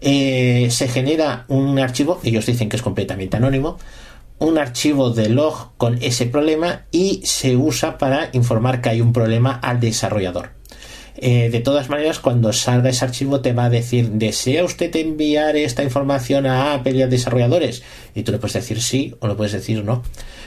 eh, 0.00 0.68
se 0.70 0.88
genera 0.88 1.44
un 1.48 1.78
archivo, 1.78 2.20
ellos 2.22 2.46
dicen 2.46 2.68
que 2.68 2.76
es 2.76 2.82
completamente 2.82 3.36
anónimo, 3.36 3.78
un 4.38 4.58
archivo 4.58 5.10
de 5.10 5.28
log 5.28 5.72
con 5.76 6.02
ese 6.02 6.26
problema 6.26 6.86
y 6.90 7.20
se 7.24 7.56
usa 7.56 7.98
para 7.98 8.30
informar 8.32 8.80
que 8.80 8.88
hay 8.88 9.00
un 9.00 9.12
problema 9.12 9.52
al 9.62 9.80
desarrollador. 9.80 10.50
Eh, 11.16 11.50
de 11.50 11.60
todas 11.60 11.90
maneras, 11.90 12.18
cuando 12.18 12.50
salga 12.52 12.88
ese 12.88 13.04
archivo 13.04 13.40
te 13.40 13.52
va 13.52 13.66
a 13.66 13.70
decir, 13.70 14.08
¿desea 14.12 14.64
usted 14.64 14.94
enviar 14.96 15.54
esta 15.56 15.82
información 15.82 16.46
a 16.46 16.72
Apple 16.72 16.92
y 16.92 17.02
a 17.02 17.06
desarrolladores? 17.06 17.82
Y 18.14 18.22
tú 18.22 18.32
le 18.32 18.38
puedes 18.38 18.54
decir 18.54 18.80
sí 18.80 19.14
o 19.20 19.28
le 19.28 19.34
puedes 19.34 19.52
decir 19.52 19.84
no. 19.84 20.02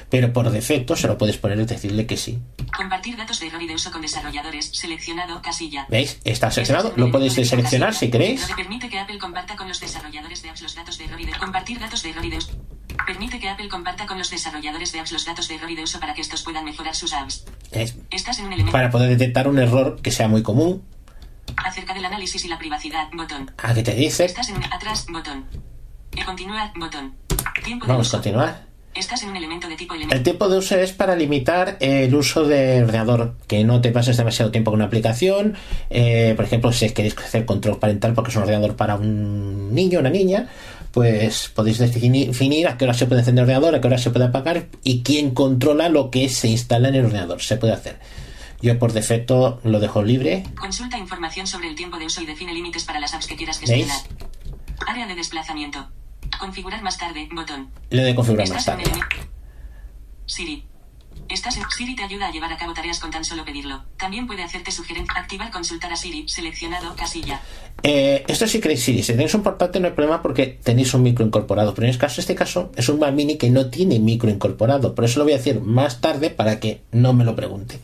Pero 0.09 0.33
por 0.33 0.49
defecto 0.49 0.95
se 0.95 1.07
lo 1.07 1.17
puedes 1.17 1.37
poner 1.37 1.59
y 1.59 1.65
decirle 1.65 2.07
que 2.07 2.17
sí. 2.17 2.39
Compartir 2.75 3.15
datos 3.17 3.39
de 3.39 3.47
error 3.47 3.61
y 3.61 3.67
de 3.67 3.75
uso 3.75 3.91
con 3.91 4.01
desarrolladores. 4.01 4.69
Seleccionado 4.73 5.41
casilla. 5.41 5.85
¿Veis? 5.89 6.19
Está 6.23 6.51
seleccionado. 6.51 6.93
Lo 6.95 7.11
podéis 7.11 7.35
deseleccionar 7.35 7.93
si 7.93 8.09
queréis. 8.09 8.47
Permite 8.55 8.89
que 8.89 8.99
Apple 8.99 9.17
comparta 9.19 9.55
con 9.55 9.67
los 9.67 9.79
desarrolladores 9.79 10.41
de 10.41 10.49
apps 10.49 10.61
los 10.61 10.75
datos 10.75 10.97
de 10.97 11.05
error 11.05 11.21
y 11.21 11.25
de 11.25 11.33
compartir 11.33 11.79
datos 11.79 12.03
de 12.03 12.09
error 12.09 12.25
y 12.25 12.29
de 12.29 12.37
uso. 12.37 12.51
Permite 13.05 13.39
que 13.39 13.49
Apple 13.49 13.69
comparta 13.69 14.05
con 14.05 14.17
los 14.17 14.29
desarrolladores 14.29 14.91
de 14.91 14.99
apps 14.99 15.11
los 15.11 15.25
datos 15.25 15.47
de 15.47 15.55
error 15.55 15.69
y 15.69 15.75
de 15.75 15.83
uso 15.83 15.99
para 15.99 16.13
que 16.13 16.21
estos 16.21 16.43
puedan 16.43 16.65
mejorar 16.65 16.95
sus 16.95 17.13
apps. 17.13 17.45
¿Veis? 17.71 17.95
Estás 18.11 18.39
en 18.39 18.45
un 18.45 18.53
elemento 18.53 18.71
Para 18.71 18.89
poder 18.89 19.09
detectar 19.09 19.47
un 19.47 19.59
error 19.59 20.01
que 20.01 20.11
sea 20.11 20.27
muy 20.27 20.43
común. 20.43 20.83
acerca 21.57 21.93
del 21.93 22.05
análisis 22.05 22.43
y 22.45 22.47
la 22.47 22.57
privacidad, 22.57 23.09
botón. 23.13 23.51
Aquí 23.57 23.83
te 23.83 23.93
dice. 23.93 24.25
Estás 24.25 24.49
en 24.49 24.63
atrás, 24.63 25.05
botón. 25.09 25.45
E 26.15 26.23
continuar, 26.23 26.71
botón. 26.75 27.15
Tiempo 27.63 27.87
Vamos 27.87 28.07
a 28.09 28.17
continuar. 28.17 28.72
Estás 28.95 29.23
en 29.23 29.29
un 29.29 29.35
elemento 29.35 29.67
de 29.67 29.75
tipo 29.75 29.95
El 29.95 30.23
tiempo 30.23 30.47
de 30.49 30.57
uso 30.57 30.77
es 30.77 30.91
para 30.91 31.15
limitar 31.15 31.77
el 31.79 32.13
uso 32.13 32.43
del 32.43 32.83
ordenador, 32.83 33.35
que 33.47 33.63
no 33.63 33.81
te 33.81 33.91
pases 33.91 34.17
demasiado 34.17 34.51
tiempo 34.51 34.69
con 34.69 34.79
una 34.79 34.85
aplicación. 34.85 35.55
Eh, 35.89 36.33
por 36.35 36.45
ejemplo, 36.45 36.71
si 36.71 36.89
queréis 36.91 37.17
hacer 37.17 37.45
control 37.45 37.79
parental 37.79 38.13
porque 38.13 38.29
es 38.29 38.35
un 38.37 38.43
ordenador 38.43 38.75
para 38.75 38.95
un 38.95 39.73
niño 39.73 39.97
o 39.97 40.01
una 40.01 40.11
niña, 40.11 40.47
pues 40.91 41.49
podéis 41.49 41.79
definir 41.79 42.67
a 42.67 42.77
qué 42.77 42.85
hora 42.85 42.93
se 42.93 43.07
puede 43.07 43.21
encender 43.21 43.43
el 43.43 43.49
ordenador, 43.49 43.75
a 43.75 43.81
qué 43.81 43.87
hora 43.87 43.97
se 43.97 44.11
puede 44.11 44.25
apagar 44.25 44.67
y 44.83 45.01
quién 45.01 45.31
controla 45.31 45.89
lo 45.89 46.11
que 46.11 46.29
se 46.29 46.49
instala 46.49 46.89
en 46.89 46.95
el 46.95 47.05
ordenador. 47.05 47.41
Se 47.41 47.57
puede 47.57 47.73
hacer. 47.73 47.97
Yo 48.61 48.77
por 48.77 48.93
defecto 48.93 49.59
lo 49.63 49.79
dejo 49.79 50.03
libre. 50.03 50.43
Consulta 50.59 50.97
información 50.99 51.47
sobre 51.47 51.67
el 51.67 51.75
tiempo 51.75 51.97
de 51.97 52.05
uso 52.05 52.21
y 52.21 52.27
define 52.27 52.53
límites 52.53 52.83
para 52.83 52.99
las 52.99 53.13
apps 53.15 53.25
que 53.25 53.35
quieras 53.35 53.59
¿Veis? 53.59 53.71
gestionar. 53.71 54.01
Área 54.87 55.07
de 55.07 55.15
desplazamiento. 55.15 55.89
Configurar 56.39 56.81
más 56.81 56.97
tarde, 56.97 57.27
botón. 57.31 57.69
Le 57.89 58.03
de 58.03 58.15
configurar 58.15 58.49
más 58.49 58.65
tarde. 58.65 58.83
Siri. 60.25 60.65
Estás 61.29 61.57
en 61.57 61.63
Siri 61.69 61.95
te 61.95 62.03
ayuda 62.03 62.27
a 62.27 62.31
llevar 62.31 62.51
a 62.51 62.57
cabo 62.57 62.73
tareas 62.73 62.99
con 62.99 63.11
tan 63.11 63.23
solo 63.23 63.45
pedirlo. 63.45 63.83
También 63.97 64.27
puede 64.27 64.43
hacerte 64.43 64.71
sugerencia. 64.71 65.13
Activar 65.15 65.51
consultar 65.51 65.91
a 65.91 65.95
Siri. 65.95 66.27
Seleccionado 66.27 66.95
casilla. 66.95 67.41
Eh, 67.81 68.23
esto 68.27 68.47
sí 68.47 68.59
queréis 68.59 68.83
Siri. 68.83 69.03
Si 69.03 69.13
tenéis 69.13 69.33
un 69.33 69.43
portátil 69.43 69.81
no 69.81 69.87
hay 69.87 69.93
problema 69.93 70.21
porque 70.21 70.47
tenéis 70.47 70.93
un 70.93 71.03
micro 71.03 71.25
incorporado. 71.25 71.73
Pero 71.73 71.85
en 71.85 71.91
este 71.91 72.01
caso, 72.01 72.21
este 72.21 72.35
caso 72.35 72.71
es 72.75 72.89
un 72.89 72.99
Mac 72.99 73.13
Mini 73.13 73.37
que 73.37 73.49
no 73.49 73.69
tiene 73.69 73.99
micro 73.99 74.29
incorporado. 74.29 74.95
Por 74.95 75.05
eso 75.05 75.19
lo 75.19 75.25
voy 75.25 75.33
a 75.33 75.37
decir 75.37 75.61
más 75.61 76.01
tarde 76.01 76.29
para 76.29 76.59
que 76.59 76.81
no 76.91 77.13
me 77.13 77.23
lo 77.23 77.35
pregunte. 77.35 77.79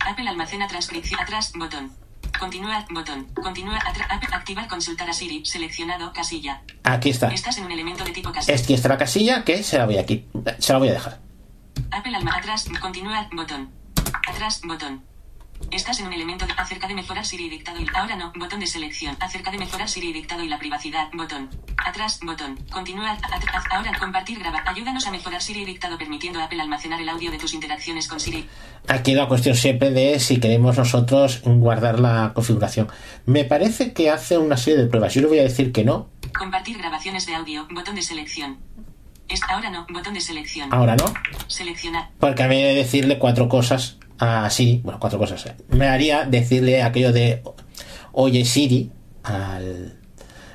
Apple 0.00 0.28
almacena 0.28 0.66
transcripción. 0.66 1.20
Atrás, 1.20 1.52
botón. 1.54 1.92
Continuar, 2.40 2.86
botón. 2.90 3.26
Apple, 3.36 4.28
activar 4.32 4.66
consultar 4.66 5.10
a 5.10 5.12
Siri. 5.12 5.44
Seleccionado 5.44 6.10
casilla. 6.10 6.62
Aquí 6.84 7.10
está. 7.10 7.28
Estás 7.28 7.58
en 7.58 7.66
un 7.66 7.72
elemento 7.72 8.02
de 8.02 8.12
tipo 8.12 8.32
casilla. 8.32 8.58
Aquí 8.58 8.72
está 8.72 8.88
la 8.88 8.96
casilla 8.96 9.44
que 9.44 9.62
se 9.62 9.76
la 9.76 9.84
voy 9.84 9.98
aquí. 9.98 10.26
Se 10.58 10.72
la 10.72 10.78
voy 10.78 10.88
a 10.88 10.92
dejar. 10.94 11.20
Apple 11.90 12.16
alma 12.16 12.34
atrás, 12.34 12.66
continuar, 12.80 13.28
botón. 13.34 13.68
Atrás, 14.26 14.62
botón. 14.64 15.09
Estás 15.70 16.00
en 16.00 16.06
un 16.06 16.12
elemento 16.12 16.46
de 16.46 16.52
acerca 16.56 16.88
de 16.88 16.94
mejorar 16.94 17.24
Siri 17.24 17.48
dictado 17.48 17.80
y 17.80 17.86
ahora 17.94 18.16
no, 18.16 18.32
botón 18.34 18.58
de 18.60 18.66
selección. 18.66 19.16
Acerca 19.20 19.52
de 19.52 19.58
mejorar 19.58 19.88
Siri 19.88 20.12
dictado 20.12 20.42
y 20.42 20.48
la 20.48 20.58
privacidad, 20.58 21.08
botón. 21.12 21.48
Atrás, 21.76 22.18
botón. 22.22 22.58
Continuar, 22.70 23.16
atrás, 23.16 23.64
ahora 23.70 23.92
compartir, 23.98 24.40
grabar. 24.40 24.62
Ayúdanos 24.66 25.06
a 25.06 25.12
mejorar 25.12 25.40
Siri 25.40 25.64
dictado 25.64 25.96
permitiendo 25.96 26.40
a 26.40 26.44
Apple 26.44 26.60
almacenar 26.60 27.00
el 27.00 27.08
audio 27.08 27.30
de 27.30 27.38
tus 27.38 27.54
interacciones 27.54 28.08
con 28.08 28.18
Siri. 28.18 28.48
Aquí 28.88 29.14
la 29.14 29.28
cuestión 29.28 29.54
siempre 29.54 29.90
de 29.90 30.18
si 30.18 30.40
queremos 30.40 30.76
nosotros 30.76 31.40
guardar 31.44 32.00
la 32.00 32.32
configuración. 32.34 32.88
Me 33.26 33.44
parece 33.44 33.92
que 33.92 34.10
hace 34.10 34.38
una 34.38 34.56
serie 34.56 34.80
de 34.80 34.88
pruebas. 34.88 35.14
Yo 35.14 35.20
le 35.20 35.28
voy 35.28 35.38
a 35.38 35.44
decir 35.44 35.72
que 35.72 35.84
no. 35.84 36.10
Compartir 36.36 36.78
grabaciones 36.78 37.26
de 37.26 37.36
audio, 37.36 37.68
botón 37.70 37.94
de 37.94 38.02
selección. 38.02 38.58
Ahora 39.48 39.70
no, 39.70 39.86
botón 39.90 40.14
de 40.14 40.20
selección. 40.20 40.72
Ahora 40.72 40.96
no. 40.96 41.04
Seleccionar. 41.46 42.10
Porque 42.18 42.42
a 42.42 42.48
mí 42.48 42.60
de 42.60 42.74
decirle 42.74 43.18
cuatro 43.18 43.48
cosas 43.48 43.98
a 44.20 44.48
Siri, 44.50 44.80
bueno, 44.84 45.00
cuatro 45.00 45.18
cosas, 45.18 45.44
eh, 45.46 45.56
me 45.70 45.88
haría 45.88 46.24
decirle 46.24 46.82
aquello 46.82 47.12
de 47.12 47.42
oye 48.12 48.44
Siri 48.44 48.92
al, 49.24 49.98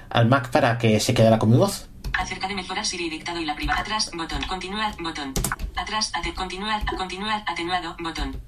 al 0.10 0.28
Mac 0.28 0.50
para 0.52 0.78
que 0.78 1.00
se 1.00 1.14
quedara 1.14 1.40
con 1.40 1.50
mi 1.52 1.58
voz. 1.58 1.90
Acerca 2.14 2.48
de 2.48 2.56
mejorar 2.56 2.86
Siri 2.86 3.10
dictado 3.10 3.40
y 3.42 3.46
la 3.46 3.56
priva. 3.56 3.78
Atrás, 3.78 4.10
botón. 4.16 4.42
Continuar, 4.44 4.96
botón. 5.02 5.34
Atrás, 5.76 6.12
ate 6.16 6.34
continuar, 6.34 6.86
continuar, 6.96 7.44
atenuado, 7.46 7.96
botón. 8.00 8.40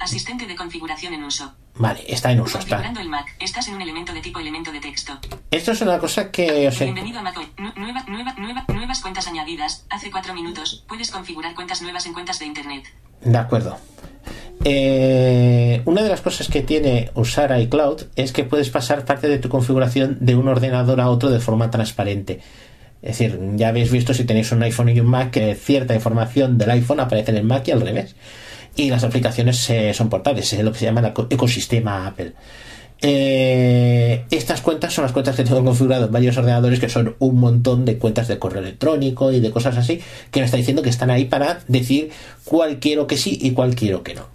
Asistente 0.00 0.46
de 0.46 0.54
configuración 0.56 1.12
en 1.12 1.24
uso. 1.24 1.52
Vale, 1.74 2.02
está 2.08 2.32
en 2.32 2.40
uso. 2.40 2.58
Está. 2.58 2.76
Configurando 2.76 3.00
el 3.00 3.08
Mac. 3.08 3.26
Estás 3.40 3.68
en 3.68 3.74
un 3.74 3.82
elemento 3.82 4.12
de 4.12 4.20
tipo 4.20 4.38
elemento 4.40 4.72
de 4.72 4.80
texto. 4.80 5.18
Esto 5.50 5.72
es 5.72 5.80
una 5.82 5.98
cosa 5.98 6.30
que 6.30 6.68
os 6.68 6.80
he- 6.80 6.84
Bienvenido 6.84 7.18
a 7.18 7.22
Mac. 7.22 7.36
Nu- 7.58 7.72
Nueva, 7.76 8.02
nueva, 8.08 8.32
nueva, 8.38 8.64
nuevas 8.68 9.00
cuentas 9.00 9.26
añadidas. 9.28 9.84
Hace 9.90 10.10
cuatro 10.10 10.34
minutos. 10.34 10.84
Puedes 10.88 11.10
configurar 11.10 11.54
cuentas 11.54 11.82
nuevas 11.82 12.06
en 12.06 12.14
cuentas 12.14 12.38
de 12.38 12.46
Internet. 12.46 12.84
De 13.24 13.36
acuerdo. 13.38 13.76
Eh, 14.64 15.82
una 15.84 16.02
de 16.02 16.08
las 16.08 16.20
cosas 16.20 16.48
que 16.48 16.62
tiene 16.62 17.10
usar 17.14 17.58
iCloud 17.60 18.02
es 18.16 18.32
que 18.32 18.44
puedes 18.44 18.70
pasar 18.70 19.04
parte 19.04 19.28
de 19.28 19.38
tu 19.38 19.48
configuración 19.48 20.18
de 20.20 20.34
un 20.34 20.48
ordenador 20.48 21.00
a 21.00 21.10
otro 21.10 21.30
de 21.30 21.38
forma 21.40 21.70
transparente. 21.70 22.40
Es 23.00 23.18
decir, 23.18 23.38
ya 23.54 23.68
habéis 23.68 23.92
visto 23.92 24.12
si 24.14 24.24
tenéis 24.24 24.50
un 24.50 24.62
iPhone 24.62 24.88
y 24.88 24.98
un 24.98 25.06
Mac 25.06 25.30
que 25.30 25.54
cierta 25.54 25.94
información 25.94 26.58
del 26.58 26.70
iPhone 26.72 26.98
aparece 27.00 27.30
en 27.30 27.36
el 27.36 27.44
Mac 27.44 27.66
y 27.68 27.70
al 27.70 27.80
revés. 27.80 28.16
y 28.76 28.90
las 28.90 29.02
aplicaciones 29.04 29.68
eh, 29.70 29.92
son 29.94 30.08
portables, 30.08 30.52
es 30.52 30.62
lo 30.62 30.70
que 30.72 30.78
se 30.78 30.84
llama 30.84 31.00
el 31.00 31.06
eco- 31.06 31.26
ecosistema 31.30 32.06
Apple. 32.06 32.32
Eh, 33.00 34.26
estas 34.30 34.60
cuentas 34.60 34.92
son 34.92 35.04
las 35.04 35.12
cuentas 35.12 35.36
que 35.36 35.44
tengo 35.44 35.64
configurado 35.64 36.06
en 36.06 36.12
varios 36.12 36.36
ordenadores, 36.36 36.80
que 36.80 36.88
son 36.88 37.16
un 37.18 37.38
montón 37.38 37.84
de 37.84 37.98
cuentas 37.98 38.28
de 38.28 38.38
correo 38.38 38.62
electrónico 38.62 39.32
y 39.32 39.40
de 39.40 39.50
cosas 39.50 39.76
así, 39.76 40.00
que 40.30 40.40
me 40.40 40.46
está 40.46 40.56
diciendo 40.56 40.82
que 40.82 40.90
están 40.90 41.10
ahí 41.10 41.26
para 41.26 41.60
decir 41.68 42.10
cuál 42.44 42.80
quiero 42.80 43.06
que 43.06 43.16
sí 43.16 43.38
y 43.40 43.52
cuál 43.52 43.74
quiero 43.74 44.02
que 44.02 44.14
no. 44.14 44.26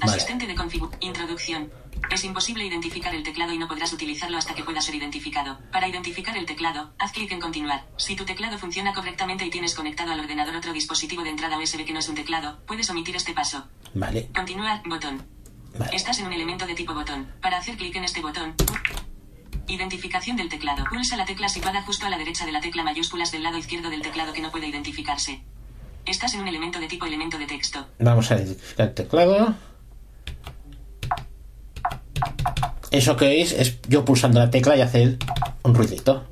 Vale. 0.00 0.12
Asistente 0.12 0.46
de 0.46 0.54
configuración. 0.54 1.02
Introducción. 1.02 1.70
Es 2.10 2.24
imposible 2.24 2.64
identificar 2.64 3.14
el 3.14 3.22
teclado 3.22 3.52
y 3.52 3.58
no 3.58 3.68
podrás 3.68 3.92
utilizarlo 3.92 4.36
hasta 4.36 4.54
que 4.54 4.64
pueda 4.64 4.80
ser 4.80 4.96
identificado. 4.96 5.58
Para 5.70 5.86
identificar 5.86 6.36
el 6.36 6.46
teclado, 6.46 6.90
haz 6.98 7.12
clic 7.12 7.30
en 7.30 7.40
continuar. 7.40 7.84
Si 7.98 8.16
tu 8.16 8.24
teclado 8.24 8.58
funciona 8.58 8.92
correctamente 8.92 9.44
y 9.44 9.50
tienes 9.50 9.74
conectado 9.74 10.10
al 10.12 10.20
ordenador 10.20 10.56
otro 10.56 10.72
dispositivo 10.72 11.22
de 11.22 11.30
entrada 11.30 11.58
USB 11.58 11.84
que 11.84 11.92
no 11.92 12.00
es 12.00 12.08
un 12.08 12.16
teclado, 12.16 12.58
puedes 12.66 12.90
omitir 12.90 13.14
este 13.14 13.32
paso. 13.32 13.64
Vale, 13.94 14.28
Continuar, 14.34 14.82
botón. 14.86 15.22
Estás 15.92 16.20
en 16.20 16.26
un 16.26 16.32
elemento 16.32 16.66
de 16.66 16.74
tipo 16.74 16.94
botón. 16.94 17.28
Para 17.40 17.58
hacer 17.58 17.76
clic 17.76 17.94
en 17.96 18.04
este 18.04 18.20
botón. 18.20 18.54
Identificación 19.66 20.36
del 20.36 20.48
teclado. 20.48 20.84
Pulsa 20.90 21.16
la 21.16 21.24
tecla 21.24 21.48
situada 21.48 21.82
justo 21.82 22.06
a 22.06 22.10
la 22.10 22.18
derecha 22.18 22.44
de 22.44 22.52
la 22.52 22.60
tecla 22.60 22.82
mayúsculas 22.82 23.32
del 23.32 23.42
lado 23.42 23.58
izquierdo 23.58 23.90
del 23.90 24.02
teclado 24.02 24.32
que 24.32 24.42
no 24.42 24.50
puede 24.50 24.66
identificarse. 24.66 25.42
Estás 26.06 26.34
en 26.34 26.40
un 26.40 26.48
elemento 26.48 26.80
de 26.80 26.88
tipo 26.88 27.06
elemento 27.06 27.38
de 27.38 27.46
texto. 27.46 27.86
Vamos 27.98 28.30
a 28.30 28.36
identificar 28.36 28.88
el 28.88 28.94
teclado. 28.94 29.54
Eso 32.90 33.16
que 33.16 33.26
veis 33.26 33.52
es 33.52 33.80
yo 33.88 34.04
pulsando 34.04 34.40
la 34.40 34.50
tecla 34.50 34.76
y 34.76 34.80
hacer 34.80 35.18
un 35.62 35.74
ruidito. 35.74 36.26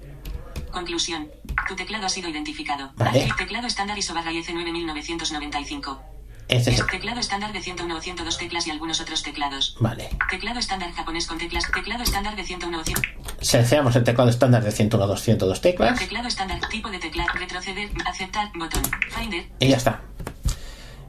Conclusión. 0.72 1.30
Tu 1.68 1.76
teclado 1.76 2.06
ha 2.06 2.08
sido 2.08 2.28
identificado. 2.28 2.92
Vale. 2.96 3.24
El 3.24 3.36
teclado 3.36 3.66
estándar 3.66 3.96
ISO 3.96 4.14
19995 4.14 6.17
etc. 6.48 6.90
Teclado 6.90 7.20
estándar 7.20 7.52
de 7.52 7.60
101 7.60 7.96
o 7.96 8.00
102 8.00 8.38
teclas 8.38 8.66
y 8.66 8.70
algunos 8.70 9.00
otros 9.00 9.22
teclados. 9.22 9.76
Vale. 9.80 10.08
Teclado 10.30 10.58
estándar 10.58 10.92
japonés 10.92 11.26
con 11.26 11.38
teclas. 11.38 11.64
Teclado 11.72 12.02
estándar 12.02 12.36
de 12.36 12.44
101 12.44 12.78
o 12.78 12.84
100. 12.84 12.96
Seleccionamos 13.40 13.96
el 13.96 14.04
teclado 14.04 14.30
estándar 14.30 14.64
de 14.64 14.72
101 14.72 15.04
o 15.04 15.08
202 15.08 15.60
teclas. 15.60 15.98
Teclado 15.98 16.28
estándar, 16.28 16.60
tipo 16.70 16.90
de 16.90 16.98
teclado, 16.98 17.30
retroceder, 17.34 17.90
aceptar, 18.06 18.50
botón, 18.54 18.82
finder. 19.10 19.44
Y 19.60 19.68
ya 19.68 19.76
está. 19.76 20.02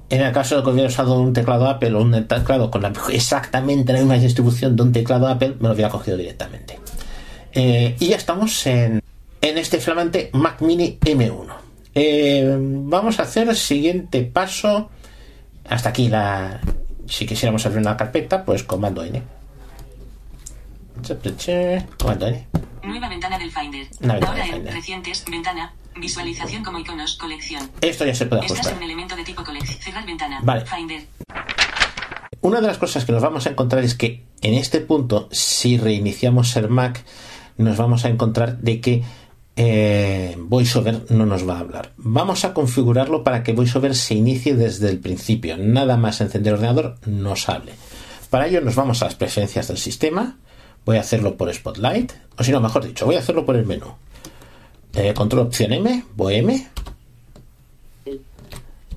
En 0.10 0.22
el 0.22 0.34
caso 0.34 0.58
de 0.58 0.64
que 0.64 0.70
hubiera 0.70 0.88
usado 0.88 1.20
un 1.20 1.34
teclado 1.34 1.68
Apple 1.68 1.94
o 1.94 2.02
un 2.02 2.28
teclado 2.28 2.72
con 2.72 2.84
exactamente 3.12 3.94
la 3.94 4.00
misma 4.00 4.16
distribución 4.16 4.76
de 4.76 4.84
un 4.84 4.92
teclado 4.92 5.28
Apple, 5.28 5.56
me 5.60 5.68
lo 5.68 5.76
hubiera 5.76 5.90
cogido 5.90 6.18
directamente. 6.18 6.80
Eh, 7.54 7.96
y 8.00 8.08
ya 8.08 8.16
estamos 8.16 8.66
en, 8.66 9.04
en 9.42 9.58
este 9.58 9.80
flamante 9.80 10.32
Mac 10.34 10.62
Mini 10.62 10.98
M1. 11.00 11.54
Eh, 11.94 12.58
vamos 12.60 13.20
a 13.20 13.24
hacer 13.24 13.50
el 13.50 13.56
siguiente 13.56 14.24
paso 14.24 14.90
hasta 15.70 15.90
aquí 15.90 16.08
la. 16.10 16.60
Si 17.08 17.26
quisiéramos 17.26 17.66
abrir 17.66 17.80
una 17.82 17.98
carpeta, 17.98 18.44
pues 18.46 18.64
comando 18.64 19.04
N. 19.04 19.22
Comando 21.98 22.28
N. 22.28 22.48
Nueva 22.84 23.10
ventana 23.10 23.38
del 23.38 23.52
Finder. 23.52 23.88
Una 24.02 24.14
ventana 24.14 24.32
Ahora 24.42 24.46
del 24.46 24.68
en 24.68 24.74
recientes. 24.74 25.26
Ventana. 25.30 25.74
Visualización 25.96 26.64
como 26.64 26.80
iconos. 26.80 27.16
Colección. 27.18 27.70
Esto 27.82 28.06
ya 28.06 28.16
se 28.16 28.26
puede 28.26 28.42
Estás 28.44 28.60
ajustar. 28.60 28.74
en 28.74 28.78
un 28.78 28.84
elemento 28.84 29.16
de 29.16 29.24
tipo 29.24 29.44
colección. 29.44 29.80
Cerrar 29.80 30.06
ventana. 30.06 30.40
Vale. 30.44 30.66
Finder. 30.66 31.06
Una 32.42 32.62
de 32.62 32.68
las 32.68 32.78
cosas 32.78 33.06
que 33.06 33.12
nos 33.12 33.22
vamos 33.22 33.46
a 33.48 33.50
encontrar 33.50 33.84
es 33.84 33.96
que 33.96 34.24
en 34.42 34.54
este 34.54 34.80
punto, 34.80 35.28
si 35.32 35.78
reiniciamos 35.78 36.56
el 36.56 36.70
Mac, 36.70 37.04
nos 37.58 37.76
vamos 37.78 38.06
a 38.06 38.10
encontrar 38.10 38.58
de 38.60 38.80
que 38.80 39.04
eh, 39.56 40.36
VoiceOver 40.38 41.12
no 41.12 41.26
nos 41.26 41.48
va 41.48 41.58
a 41.58 41.60
hablar. 41.60 41.92
Vamos 41.98 42.46
a 42.46 42.54
configurarlo 42.54 43.24
para 43.24 43.44
que 43.44 43.54
VoiceOver 43.54 43.96
se 43.96 44.16
inicie 44.16 44.56
desde 44.56 44.90
el 44.90 45.00
principio. 45.00 45.58
Nada 45.58 45.98
más 45.98 46.22
encender 46.22 46.54
el 46.54 46.60
ordenador 46.60 46.96
nos 47.06 47.50
hable. 47.50 47.74
Para 48.30 48.48
ello 48.48 48.62
nos 48.62 48.76
vamos 48.76 49.02
a 49.02 49.06
las 49.06 49.16
preferencias 49.16 49.68
del 49.68 49.78
sistema. 49.78 50.38
Voy 50.86 50.98
a 50.98 51.02
hacerlo 51.02 51.36
por 51.36 51.54
Spotlight. 51.54 52.14
O 52.38 52.44
si 52.44 52.52
no, 52.52 52.62
mejor 52.62 52.86
dicho, 52.86 53.06
voy 53.06 53.16
a 53.16 53.20
hacerlo 53.20 53.46
por 53.46 53.56
el 53.56 53.66
menú. 53.66 53.88
Eh, 54.94 55.14
control 55.14 55.48
opción 55.48 55.74
M, 55.74 56.06
VoM. 56.16 56.68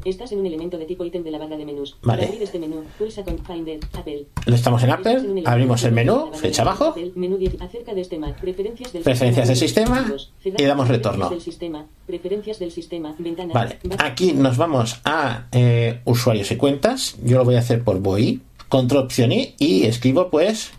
Estás 0.04 0.32
en 0.32 0.40
un 0.40 0.46
elemento 0.46 0.78
de 0.78 0.84
tipo 0.86 1.04
ítem 1.04 1.22
de 1.22 1.30
la 1.30 1.38
barra 1.38 1.56
de 1.56 1.64
menús. 1.64 1.96
Vale. 2.02 2.22
Para 2.22 2.28
abrir 2.28 2.42
este 2.42 2.58
menú, 2.58 2.82
pulsa 2.98 3.22
con 3.22 3.38
Finder, 3.38 3.78
Apple. 3.92 4.26
Estamos 4.46 4.82
en 4.82 4.90
Apple. 4.90 5.42
Abrimos 5.44 5.84
el 5.84 5.92
menú, 5.92 6.30
flecha 6.34 6.62
abajo. 6.62 6.86
Apple, 6.86 7.12
menú 7.14 7.36
10, 7.36 7.60
acerca 7.60 7.94
de 7.94 8.00
este 8.00 8.18
Mac, 8.18 8.40
preferencias 8.40 8.92
del 8.92 9.02
Preferencias 9.02 9.48
del 9.48 9.56
sistema, 9.56 10.12
y 10.44 10.62
damos 10.64 10.88
retorno. 10.88 11.30
del 11.30 11.40
sistema, 11.40 11.86
preferencias 12.06 12.58
del 12.58 12.72
sistema, 12.72 13.14
ventana. 13.18 13.54
Vale, 13.54 13.78
aquí 13.98 14.32
nos 14.32 14.56
vamos 14.56 15.00
a 15.04 15.46
eh, 15.52 16.00
usuarios 16.04 16.50
y 16.50 16.56
cuentas. 16.56 17.16
Yo 17.22 17.38
lo 17.38 17.44
voy 17.44 17.54
a 17.54 17.60
hacer 17.60 17.82
por 17.84 18.00
VOI. 18.00 18.40
Control 18.68 19.04
opción 19.04 19.32
I 19.32 19.54
y 19.58 19.84
escribo 19.84 20.30
pues 20.30 20.72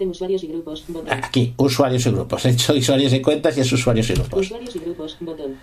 usuarios 0.00 0.42
y 0.42 0.46
grupos, 0.48 0.84
aquí, 1.10 1.54
usuarios 1.56 2.06
y 2.06 2.10
grupos. 2.10 2.44
He 2.44 2.50
hecho 2.50 2.74
usuarios 2.74 3.12
y 3.12 3.20
cuentas 3.20 3.56
y 3.56 3.60
es 3.60 3.72
usuarios 3.72 4.10
y 4.10 4.14
grupos. 4.14 4.40
Usuarios 4.40 4.76
y 4.76 4.78
grupos, 4.78 5.16
botón. 5.20 5.56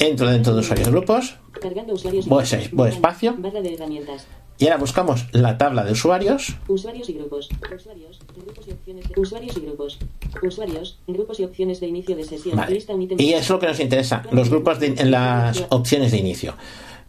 Entro 0.00 0.28
dentro 0.28 0.54
de 0.54 0.60
usuarios 0.60 0.88
y 0.88 0.90
grupos 0.90 1.36
Cargando 1.60 1.92
usuarios 1.94 2.26
Voy 2.26 2.38
grupos. 2.42 2.48
seis, 2.48 2.70
voy 2.72 2.88
espacio. 2.88 3.34
Barra 3.38 3.60
de 3.60 3.74
herramientas. 3.74 4.26
y 4.58 4.64
ahora 4.64 4.78
buscamos 4.78 5.26
la 5.32 5.56
tabla 5.58 5.84
de 5.84 5.92
usuarios. 5.92 6.54
Usuarios 6.68 7.08
y 7.08 7.12
grupos. 7.14 7.48
Usuarios, 7.74 8.18
grupos 8.36 8.66
y 8.68 8.72
opciones 8.72 9.08
de 9.08 9.20
usuarios 9.20 9.56
y 9.56 9.60
grupos. 9.60 9.98
Usuarios, 10.42 10.98
grupos 11.06 11.40
y 11.40 11.44
opciones 11.44 11.80
de 11.80 11.86
inicio 11.88 12.16
de 12.16 12.24
sesión. 12.24 12.56
Vale. 12.56 12.74
Lista 12.74 12.94
un 12.94 13.02
ítem. 13.02 13.18
Y 13.20 13.32
es 13.34 13.48
lo 13.48 13.58
que 13.58 13.66
nos 13.66 13.78
interesa, 13.80 14.22
los 14.32 14.48
grupos 14.50 14.80
de- 14.80 14.94
en 14.98 15.10
las 15.10 15.64
opciones 15.70 16.10
de 16.12 16.18
inicio. 16.18 16.54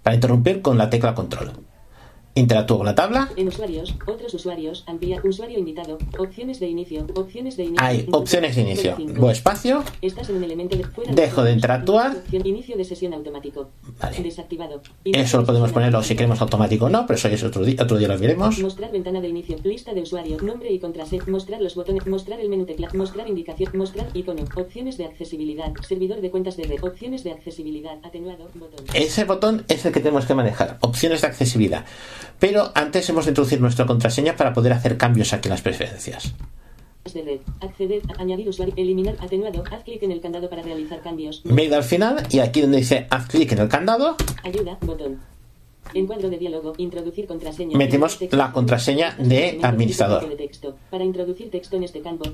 Para 0.04 0.16
interrumpir 0.16 0.62
con 0.62 0.78
la 0.78 0.90
tecla 0.90 1.14
control. 1.16 1.52
Interactúo 2.34 2.78
con 2.78 2.86
la 2.86 2.96
tabla. 2.96 3.30
En 3.36 3.48
usuarios, 3.48 3.96
otros 4.06 4.34
usuarios, 4.34 4.84
amplía, 4.88 5.20
usuario 5.24 5.60
invitado, 5.60 5.98
opciones 6.18 6.60
de 6.60 6.68
inicio, 6.68 7.06
opciones 7.16 7.58
de 7.58 7.64
inicio. 7.64 7.86
Hay 7.86 8.08
opciones 8.12 8.56
de 8.56 8.62
inicio. 8.62 8.96
Voy 9.18 9.34
espacio. 9.34 9.84
Estás 10.02 10.30
en 10.30 10.38
un 10.38 10.44
elemento 10.44 10.78
de 10.78 10.86
fuera 10.86 11.12
Dejo 11.14 11.44
de 11.44 11.52
interactuar. 11.52 12.16
Inicio 12.32 12.78
de 12.78 12.86
sesión 12.86 13.14
automático. 13.14 13.70
Vale. 14.00 14.24
Desactivado. 14.24 14.82
Eso 15.04 15.40
lo 15.40 15.46
podemos 15.46 15.72
ponerlo 15.72 16.02
si 16.04 16.16
queremos 16.16 16.42
automático 16.42 16.86
o 16.86 16.90
no, 16.90 17.06
pero 17.06 17.18
eso 17.18 17.28
es 17.28 17.44
otro 17.44 17.64
día, 17.64 17.84
otro 17.84 17.98
día 17.98 18.08
lo 18.08 18.18
veremos. 18.18 18.60
Mostrar 18.60 18.92
ventana 18.92 19.20
de 19.22 19.28
inicio. 19.28 19.58
Lista 19.64 19.94
de 19.94 20.02
usuario. 20.02 20.38
Nombre 20.42 20.72
y 20.72 20.80
contraseña. 20.80 21.24
Mostrar 21.28 21.62
los 21.62 21.76
botones. 21.76 22.08
Mostrar 22.08 22.40
el 22.40 22.50
menú 22.50 22.66
tecla. 22.66 22.90
Mostrar 22.94 23.28
indicación. 23.28 23.72
Mostrar 23.74 24.08
icono. 24.14 24.44
Opciones 24.56 24.98
de 24.98 25.06
accesibilidad. 25.06 25.72
Servidor 25.88 26.22
de 26.22 26.32
cuentas 26.32 26.58
de 26.58 26.64
red. 26.64 26.84
Opciones 26.84 27.24
de 27.24 27.32
accesibilidad. 27.32 27.98
Atenuado. 28.04 28.50
Botón. 28.56 28.86
Ese 28.94 29.26
botón 29.26 29.66
es 29.68 29.86
el 29.86 29.92
que 29.92 30.00
tenemos 30.00 30.26
que 30.26 30.34
manejar, 30.34 30.78
opciones 30.82 31.22
de 31.22 31.28
accesibilidad. 31.28 31.86
Pero 32.40 32.72
antes 32.76 33.10
hemos 33.10 33.26
de 33.26 33.32
introducir 33.32 33.62
nuestra 33.62 33.86
contraseña 33.86 34.36
para 34.36 34.54
poder 34.54 34.74
hacer 34.74 34.98
cambios 34.98 35.34
aquí 35.34 35.48
en 35.48 35.52
las 35.52 35.62
preferencias. 35.62 36.34
de 37.14 37.22
red. 37.24 37.40
Acceder. 37.62 38.02
añadir 38.18 38.48
usuario. 38.48 38.74
Eliminar. 38.78 39.16
Atenuado. 39.20 39.64
Haz 39.72 39.84
clic 39.84 40.04
en 40.04 40.12
el 40.12 40.22
candado 40.22 40.50
para 40.50 40.62
realizar 40.62 41.02
cambios. 41.02 41.42
Me 41.46 41.64
he 41.64 41.66
ido 41.66 41.76
al 41.76 41.84
final 41.84 42.28
y 42.30 42.40
aquí 42.40 42.62
donde 42.62 42.78
dice 42.78 43.08
haz 43.10 43.28
clic 43.28 43.52
en 43.52 43.60
el 43.60 43.68
candado, 43.70 44.16
Ayuda. 44.44 44.78
Botón. 44.82 45.20
Encuadro 45.94 46.30
de 46.30 46.38
diálogo. 46.38 46.74
Introducir 46.78 47.28
contraseña. 47.28 47.78
Metemos 47.78 48.18
la 48.32 48.52
contraseña 48.52 49.16
de 49.18 49.60
administrador. 49.62 50.26
Para 50.90 51.04
introducir 51.04 51.50
texto 51.52 51.76
en 51.76 51.84
este 51.84 52.02
campo. 52.02 52.26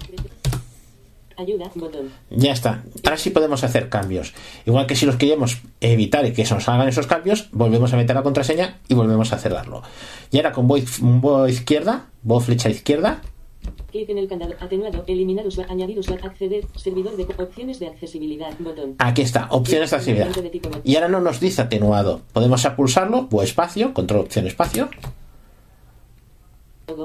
Ayuda. 1.37 1.69
Botón. 1.75 2.11
ya 2.29 2.51
está. 2.51 2.83
Ahora 3.03 3.17
sí 3.17 3.29
podemos 3.29 3.63
hacer 3.63 3.89
cambios. 3.89 4.33
Igual 4.65 4.87
que 4.87 4.95
si 4.95 5.05
los 5.05 5.15
queríamos 5.15 5.59
evitar 5.81 6.25
y 6.25 6.33
que 6.33 6.45
se 6.45 6.53
nos 6.53 6.67
hagan 6.67 6.87
esos 6.87 7.07
cambios, 7.07 7.49
volvemos 7.51 7.93
a 7.93 7.97
meter 7.97 8.15
la 8.15 8.23
contraseña 8.23 8.79
y 8.87 8.95
volvemos 8.95 9.31
a 9.33 9.37
cerrarlo. 9.37 9.83
Y 10.31 10.37
ahora 10.37 10.51
con 10.51 10.67
voz, 10.67 10.99
voz 10.99 11.49
izquierda, 11.49 12.07
voz 12.23 12.45
flecha 12.45 12.69
izquierda, 12.69 13.21
Clic 13.91 14.09
en 14.09 14.17
el 14.17 14.27
candado. 14.27 14.53
Atenuado. 14.59 15.03
Eliminar 15.07 15.45
usuario. 15.45 15.71
Añadir 15.71 15.99
usuario. 15.99 16.25
Acceder. 16.25 16.65
Servidor 16.75 17.15
de 17.15 17.23
opciones 17.23 17.79
de 17.79 17.87
accesibilidad. 17.87 18.51
Botón. 18.59 18.95
aquí 18.99 19.21
está, 19.21 19.47
opciones 19.51 19.89
de 19.89 19.95
accesibilidad. 19.95 20.81
Y 20.83 20.95
ahora 20.95 21.07
no 21.07 21.19
nos 21.19 21.39
dice 21.39 21.61
atenuado. 21.61 22.21
Podemos 22.33 22.65
pulsarlo, 22.75 23.27
o 23.31 23.43
espacio, 23.43 23.93
control 23.93 24.21
opción 24.21 24.47
espacio. 24.47 24.89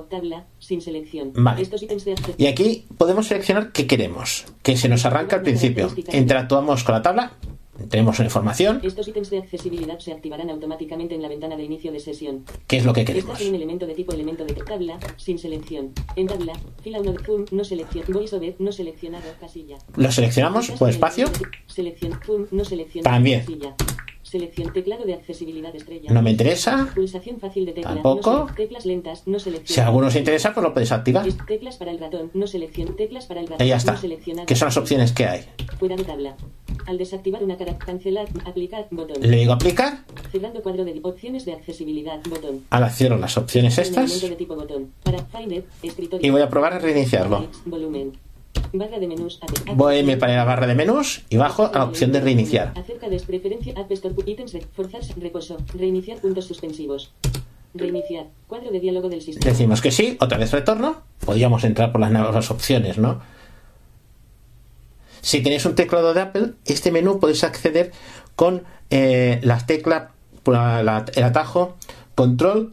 Tabla, 0.09 0.47
sin 0.59 0.81
selección. 0.81 1.33
Vale. 1.35 1.63
Estos 1.63 1.83
ítems 1.83 2.05
de 2.05 2.13
acceso. 2.13 2.35
Y 2.39 2.47
aquí 2.47 2.87
podemos 2.99 3.27
seleccionar 3.27 3.73
qué 3.73 3.87
queremos. 3.87 4.45
Que 4.63 4.77
se 4.77 4.89
nos 4.89 5.05
arranca 5.05 5.37
al 5.37 5.43
principio. 5.43 5.91
Interactuamos 6.13 6.85
con 6.85 6.95
la 6.95 7.03
tabla, 7.03 7.33
tenemos 7.89 8.19
una 8.19 8.27
información, 8.27 8.81
Estos 8.83 9.09
ítems 9.09 9.31
de 9.31 9.39
accesibilidad 9.39 9.99
se 9.99 10.13
activarán 10.13 10.51
automáticamente 10.51 11.15
en 11.15 11.23
la 11.23 11.29
ventana 11.29 11.57
de 11.57 11.65
inicio 11.65 11.91
de 11.91 12.01
sesión. 12.01 12.45
qué 12.67 12.77
es 12.77 12.85
lo 12.85 12.93
que 12.93 13.05
queremos. 13.05 13.41
en 13.41 13.49
un 13.49 13.55
elemento 13.55 13.87
de 13.87 13.95
tipo 13.95 14.13
elemento 14.13 14.45
de 14.45 14.55
tabla, 14.55 14.99
sin 15.17 15.39
selección. 15.39 15.93
En 16.17 16.27
tabla, 16.27 16.53
fila 16.83 17.01
1 17.01 17.15
zoom, 17.25 17.47
no 17.51 17.65
selección. 17.65 18.05
VoiceOver, 18.09 18.57
no 18.59 18.71
seleccionado, 18.73 19.25
casilla. 19.41 19.79
Lo 19.97 20.13
seleccionamos, 20.13 20.71
el 20.81 20.89
espacio. 20.89 21.27
Selección, 21.67 22.21
zoom, 22.25 22.47
no 22.51 22.65
seleccionado, 22.65 23.15
También. 23.17 23.41
casilla. 23.41 23.75
Selección, 24.33 24.73
teclado 24.73 25.05
de 25.05 25.13
accesibilidad 25.13 25.77
estrella. 25.77 26.11
No 26.11 26.23
me 26.23 26.31
interesa. 26.31 26.89
Pulsación 26.95 27.39
fácil 27.39 27.67
de 27.67 27.73
tecla. 27.73 27.91
Tampoco. 27.93 28.47
No 28.49 28.55
teclas 28.57 28.87
lentas, 28.87 29.25
no 29.27 29.39
selección. 29.39 29.75
Si 29.75 29.79
a 29.83 29.89
alguno 29.89 30.07
os 30.07 30.17
interesa, 30.17 30.55
pues 30.55 30.65
lo 30.65 30.73
podéis 30.73 30.91
activar. 30.91 31.27
Teclas 31.47 31.77
para 31.77 31.91
el 31.91 31.99
ratón, 31.99 32.31
no 32.33 32.47
selección. 32.47 32.97
Teclas 32.97 33.27
para 33.27 33.41
el 33.41 33.47
ratón, 33.49 33.67
Y 33.67 33.69
ya 33.69 33.77
está. 33.77 33.93
no. 33.93 34.47
Que 34.47 34.57
son 34.57 34.69
las 34.69 34.77
opciones 34.79 35.13
que 35.13 35.27
hay. 35.27 35.45
Fuera 35.79 35.97
de 35.97 36.05
tabla. 36.05 36.35
Al 36.87 36.97
desactivar 36.97 37.45
una 37.45 37.59
cara, 37.59 37.77
cancelar, 37.77 38.27
aplicar, 38.47 38.87
botón. 38.91 39.21
Le 39.21 39.37
digo 39.37 39.53
aplicar, 39.53 39.99
Cerrando 40.33 40.63
cuadro 40.63 40.87
de 40.87 40.99
opciones 41.03 41.45
de 41.45 41.53
accesibilidad, 41.53 42.19
botón. 42.31 42.65
ahora 42.71 42.89
cierro 42.89 43.19
las 43.19 43.37
opciones 43.37 43.77
estas 43.77 44.19
de 44.19 44.31
tipo 44.31 44.55
botón. 44.57 44.93
Para 45.03 45.23
Finder, 45.27 45.65
escritorio. 45.83 46.27
y 46.27 46.31
voy 46.31 46.41
a 46.41 46.49
probar 46.49 46.73
a 46.73 46.79
reiniciarlo. 46.79 47.49
Volumen. 47.67 48.13
Barra 48.73 48.99
de 48.99 49.07
menús. 49.07 49.39
Voy 49.75 49.95
a 49.95 49.99
irme 49.99 50.17
para 50.17 50.35
la 50.37 50.45
barra 50.45 50.67
de 50.67 50.75
menús 50.75 51.23
y 51.29 51.37
bajo 51.37 51.67
a 51.67 51.79
la 51.79 51.85
opción 51.85 52.11
de 52.13 52.21
reiniciar. 52.21 52.73
Acerca 52.77 53.09
de 53.09 53.21
preferencia 53.21 53.75
App 53.77 53.91
Store 53.93 54.15
ítems 54.27 54.53
de 54.53 54.63
forzar 54.63 55.03
reposo. 55.19 55.59
Reiniciar 55.75 56.19
puntos 56.19 56.47
suspensivos. 56.47 57.13
Reiniciar. 57.75 58.27
Cuadro 58.47 58.71
de 58.71 58.81
diálogo 58.81 59.09
del 59.11 59.21
sistema. 59.23 59.51
Decimos 59.51 59.81
que 59.83 59.91
sí, 59.91 60.17
otra 60.21 60.39
vez 60.39 60.53
retorno. 60.53 61.03
Podríamos 61.25 61.65
entrar 61.65 61.93
por 61.93 62.01
las 62.01 62.11
nuevas 62.13 62.51
opciones, 62.51 62.97
¿no? 62.99 63.21
Si 65.21 65.43
tenéis 65.43 65.65
un 65.67 65.75
teclado 65.75 66.15
de 66.15 66.21
Apple, 66.21 66.53
este 66.65 66.91
menú 66.91 67.21
podéis 67.21 67.45
acceder 67.45 67.93
con 68.37 68.65
eh, 68.91 69.39
las 69.43 69.67
teclas, 69.67 70.11
por 70.43 70.55
la- 70.55 71.05
el 71.15 71.23
atajo 71.23 71.77
Control 72.15 72.73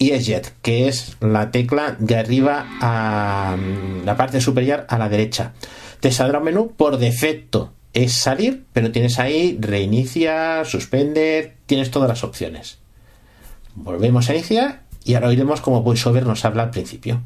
y 0.00 0.12
Eject, 0.12 0.54
que 0.62 0.88
es 0.88 1.18
la 1.20 1.50
tecla 1.50 1.94
de 1.98 2.16
arriba 2.16 2.66
a 2.80 3.54
mm, 3.56 4.06
la 4.06 4.16
parte 4.16 4.40
superior 4.40 4.86
a 4.88 4.96
la 4.96 5.10
derecha. 5.10 5.52
Te 6.00 6.10
saldrá 6.10 6.38
un 6.38 6.46
menú 6.46 6.72
por 6.74 6.96
defecto. 6.96 7.72
Es 7.92 8.14
salir, 8.14 8.64
pero 8.72 8.92
tienes 8.92 9.18
ahí 9.18 9.58
reiniciar, 9.60 10.64
suspender, 10.64 11.56
tienes 11.66 11.90
todas 11.90 12.08
las 12.08 12.24
opciones. 12.24 12.78
Volvemos 13.74 14.30
a 14.30 14.34
iniciar 14.34 14.84
y 15.04 15.14
ahora 15.14 15.28
oiremos 15.28 15.60
como 15.60 15.82
VoiceOver 15.82 16.24
nos 16.24 16.46
habla 16.46 16.62
al 16.62 16.70
principio. 16.70 17.20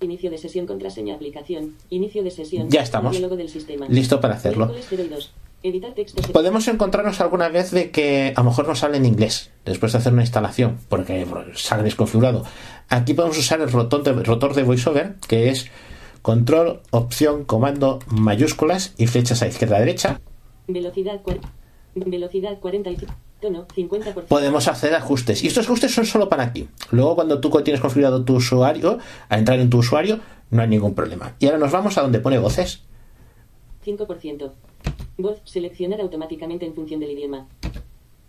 Inicio 0.00 0.30
de 0.30 0.38
sesión, 0.38 0.66
contraseña, 0.66 1.16
aplicación. 1.16 1.74
Inicio 1.90 2.22
de 2.22 2.30
sesión. 2.30 2.70
Ya 2.70 2.82
estamos. 2.82 3.20
Del 3.20 3.48
sistema. 3.48 3.86
Listo 3.88 4.20
para 4.20 4.34
hacerlo. 4.34 4.66
Miércoles 4.66 4.86
0 4.88 5.02
y 5.06 5.08
2. 5.08 5.32
Editar. 5.62 5.92
Podemos 6.32 6.66
encontrarnos 6.68 7.20
alguna 7.20 7.50
vez 7.50 7.70
de 7.70 7.90
que 7.90 8.32
a 8.34 8.40
lo 8.40 8.48
mejor 8.48 8.66
nos 8.66 8.78
sale 8.78 8.96
en 8.96 9.04
inglés 9.04 9.50
después 9.66 9.92
de 9.92 9.98
hacer 9.98 10.12
una 10.12 10.22
instalación, 10.22 10.78
porque 10.88 11.26
sale 11.54 11.82
desconfigurado. 11.82 12.44
Aquí 12.88 13.12
podemos 13.12 13.36
usar 13.36 13.60
el 13.60 13.70
rotor 13.70 14.02
de, 14.02 14.12
rotor 14.22 14.54
de 14.54 14.62
VoiceOver, 14.62 15.16
que 15.28 15.50
es 15.50 15.70
control, 16.22 16.80
opción, 16.90 17.44
comando, 17.44 17.98
mayúsculas 18.06 18.94
y 18.96 19.06
flechas 19.06 19.42
a 19.42 19.48
izquierda 19.48 19.76
a 19.76 19.80
derecha. 19.80 20.20
Velocidad, 20.66 21.20
velocidad 21.94 22.58
45. 22.58 23.12
Tono 23.40 23.66
50%. 23.68 24.24
Podemos 24.24 24.68
hacer 24.68 24.94
ajustes. 24.94 25.42
Y 25.42 25.46
estos 25.46 25.66
ajustes 25.66 25.94
son 25.94 26.06
solo 26.06 26.28
para 26.28 26.44
aquí. 26.44 26.68
Luego, 26.90 27.16
cuando 27.16 27.40
tú 27.40 27.50
tienes 27.62 27.80
configurado 27.80 28.24
tu 28.24 28.36
usuario, 28.36 28.98
a 29.28 29.38
entrar 29.38 29.58
en 29.60 29.70
tu 29.70 29.78
usuario, 29.78 30.20
no 30.50 30.62
hay 30.62 30.68
ningún 30.68 30.94
problema. 30.94 31.34
Y 31.38 31.46
ahora 31.46 31.58
nos 31.58 31.72
vamos 31.72 31.96
a 31.96 32.02
donde 32.02 32.20
pone 32.20 32.38
voces. 32.38 32.82
5%. 33.84 34.52
Voz, 35.22 35.40
seleccionar 35.44 36.00
automáticamente 36.00 36.66
en 36.66 36.74
función 36.74 37.00
del 37.00 37.10
idioma. 37.10 37.46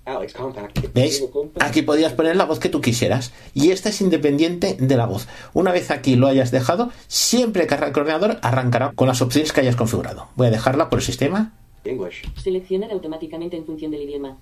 Alex 0.04 0.34
Compact. 0.34 0.94
¿Veis? 0.94 1.24
Aquí 1.60 1.84
podías 1.84 2.14
poner 2.14 2.36
la 2.36 2.46
voz 2.46 2.60
que 2.60 2.70
tú 2.70 2.82
quisieras. 2.82 3.32
Y 3.54 3.70
esta 3.72 3.90
es 3.90 4.02
independiente 4.02 4.76
de 4.80 4.98
la 4.98 5.06
voz. 5.06 5.28
Una 5.54 5.72
vez 5.72 5.92
aquí 5.92 6.16
lo 6.16 6.28
hayas 6.28 6.50
dejado, 6.52 6.92
siempre 7.08 7.68
que 7.68 7.76
arranque 7.76 8.00
el 8.00 8.08
ordenador, 8.08 8.40
arrancará 8.42 8.94
con 8.94 9.08
las 9.08 9.22
opciones 9.22 9.54
que 9.54 9.62
hayas 9.62 9.76
configurado. 9.76 10.28
Voy 10.36 10.48
a 10.48 10.52
dejarla 10.52 10.90
por 10.90 11.00
el 11.00 11.06
sistema. 11.06 11.54
English. 11.84 12.24
Seleccionar 12.42 12.92
automáticamente 12.92 13.56
en 13.58 13.66
función 13.66 13.92
del 13.92 14.02
idioma. 14.02 14.38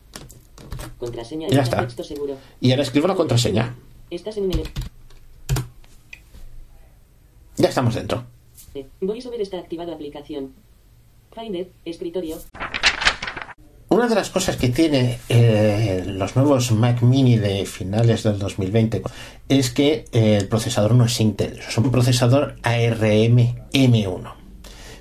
Contraseña 0.98 1.48
Ya 1.50 1.62
está. 1.62 1.82
texto 1.82 2.04
seguro. 2.04 2.38
Y 2.62 2.72
ahora 2.72 2.84
escribo 2.84 3.08
la 3.08 3.16
contraseña. 3.16 3.76
Estás 4.10 4.38
en 4.38 4.46
un 4.46 4.52
ele- 4.54 4.64
Ya 7.58 7.68
estamos 7.70 7.96
dentro. 7.96 8.24
VoiceOver 9.02 9.42
está 9.42 9.58
activado 9.60 9.94
aplicación. 9.94 10.54
Escritorio. 11.86 12.38
Una 13.88 14.08
de 14.08 14.16
las 14.16 14.30
cosas 14.30 14.58
que 14.58 14.70
tiene 14.70 15.20
eh, 15.30 16.04
los 16.06 16.36
nuevos 16.36 16.72
Mac 16.72 17.02
Mini 17.02 17.38
de 17.38 17.66
finales 17.66 18.24
del 18.24 18.38
2020 18.38 19.02
es 19.48 19.70
que 19.72 20.06
eh, 20.12 20.38
el 20.38 20.48
procesador 20.48 20.94
no 20.94 21.06
es 21.06 21.20
Intel, 21.20 21.60
es 21.60 21.78
un 21.78 21.92
procesador 21.92 22.56
ARM 22.62 23.56
M1. 23.72 24.34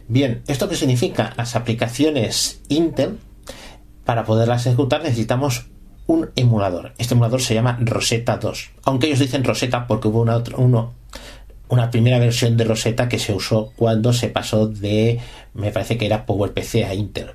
Bien, 0.07 0.43
¿esto 0.47 0.69
qué 0.69 0.77
significa? 0.77 1.35
Las 1.37 1.55
aplicaciones 1.57 2.63
Intel, 2.69 3.19
para 4.05 4.25
poderlas 4.25 4.65
ejecutar 4.67 5.03
necesitamos 5.03 5.67
un 6.07 6.31
emulador. 6.37 6.95
Este 6.99 7.15
emulador 7.15 7.43
se 7.43 7.55
llama 7.55 7.79
Rosetta 7.81 8.39
2, 8.39 8.71
aunque 8.85 9.09
ellos 9.09 9.19
dicen 9.19 9.45
Rosetta 9.45 9.87
porque 9.87 10.09
hubo 10.09 10.23
una, 10.23 10.43
uno, 10.57 10.95
una 11.69 11.91
primera 11.91 12.19
versión 12.19 12.57
de 12.57 12.65
Rosetta 12.65 13.09
que 13.09 13.19
se 13.19 13.33
usó 13.33 13.73
cuando 13.77 14.13
se 14.13 14.29
pasó 14.29 14.67
de, 14.67 15.21
me 15.55 15.71
parece 15.71 15.99
que 15.99 16.07
era 16.07 16.27
PowerPC 16.27 16.85
a 16.85 16.95
Intel. 16.95 17.31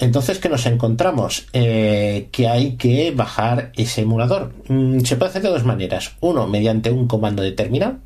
Entonces, 0.00 0.38
¿qué 0.38 0.48
nos 0.48 0.64
encontramos? 0.64 1.46
Eh, 1.52 2.28
que 2.32 2.48
hay 2.48 2.76
que 2.76 3.10
bajar 3.10 3.70
ese 3.76 4.02
emulador. 4.02 4.54
Mm, 4.68 5.00
se 5.00 5.16
puede 5.16 5.30
hacer 5.30 5.42
de 5.42 5.50
dos 5.50 5.64
maneras. 5.64 6.16
Uno, 6.20 6.46
mediante 6.46 6.90
un 6.90 7.06
comando 7.06 7.42
de 7.42 7.52
terminal, 7.52 8.00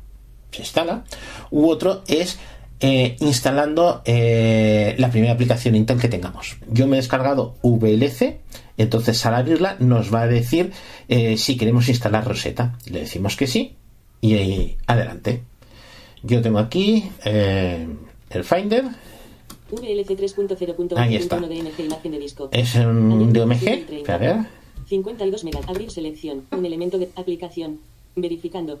se 0.51 0.61
instala. 0.61 1.05
U 1.51 1.69
otro 1.69 2.03
es 2.07 2.37
eh, 2.81 3.15
instalando 3.21 4.01
eh, 4.03 4.95
la 4.97 5.09
primera 5.09 5.33
aplicación 5.33 5.75
Intel 5.75 5.97
que 5.97 6.09
tengamos. 6.09 6.57
Yo 6.69 6.85
me 6.85 6.97
he 6.97 6.99
descargado 6.99 7.55
VLC, 7.63 8.41
entonces 8.75 9.25
al 9.25 9.35
abrirla 9.35 9.77
nos 9.79 10.13
va 10.13 10.23
a 10.23 10.27
decir 10.27 10.73
si 11.37 11.55
queremos 11.55 11.87
instalar 11.87 12.27
Rosetta. 12.27 12.77
Le 12.87 13.01
decimos 13.01 13.37
que 13.37 13.47
sí 13.47 13.77
y 14.33 14.77
adelante. 14.87 15.43
Yo 16.23 16.41
tengo 16.41 16.59
aquí 16.59 17.09
eh, 17.23 17.87
el 18.29 18.43
Finder, 18.43 18.85
VLC 19.71 20.09
3.0.1 20.11 20.97
Ahí 20.97 21.15
está. 21.15 21.39
DMG 21.39 21.79
imagen 21.85 22.11
de 22.11 22.19
disco. 22.19 22.49
es 22.51 22.75
un 22.75 23.33
DMG. 23.33 23.47
2030. 23.49 24.13
A 24.13 24.17
ver. 24.17 24.35
52 24.87 25.43
mega. 25.43 25.59
Abrir 25.67 25.91
selección. 25.91 26.45
Un 26.51 26.65
elemento 26.65 26.97
de 26.97 27.09
aplicación. 27.15 27.79
Verificando. 28.15 28.79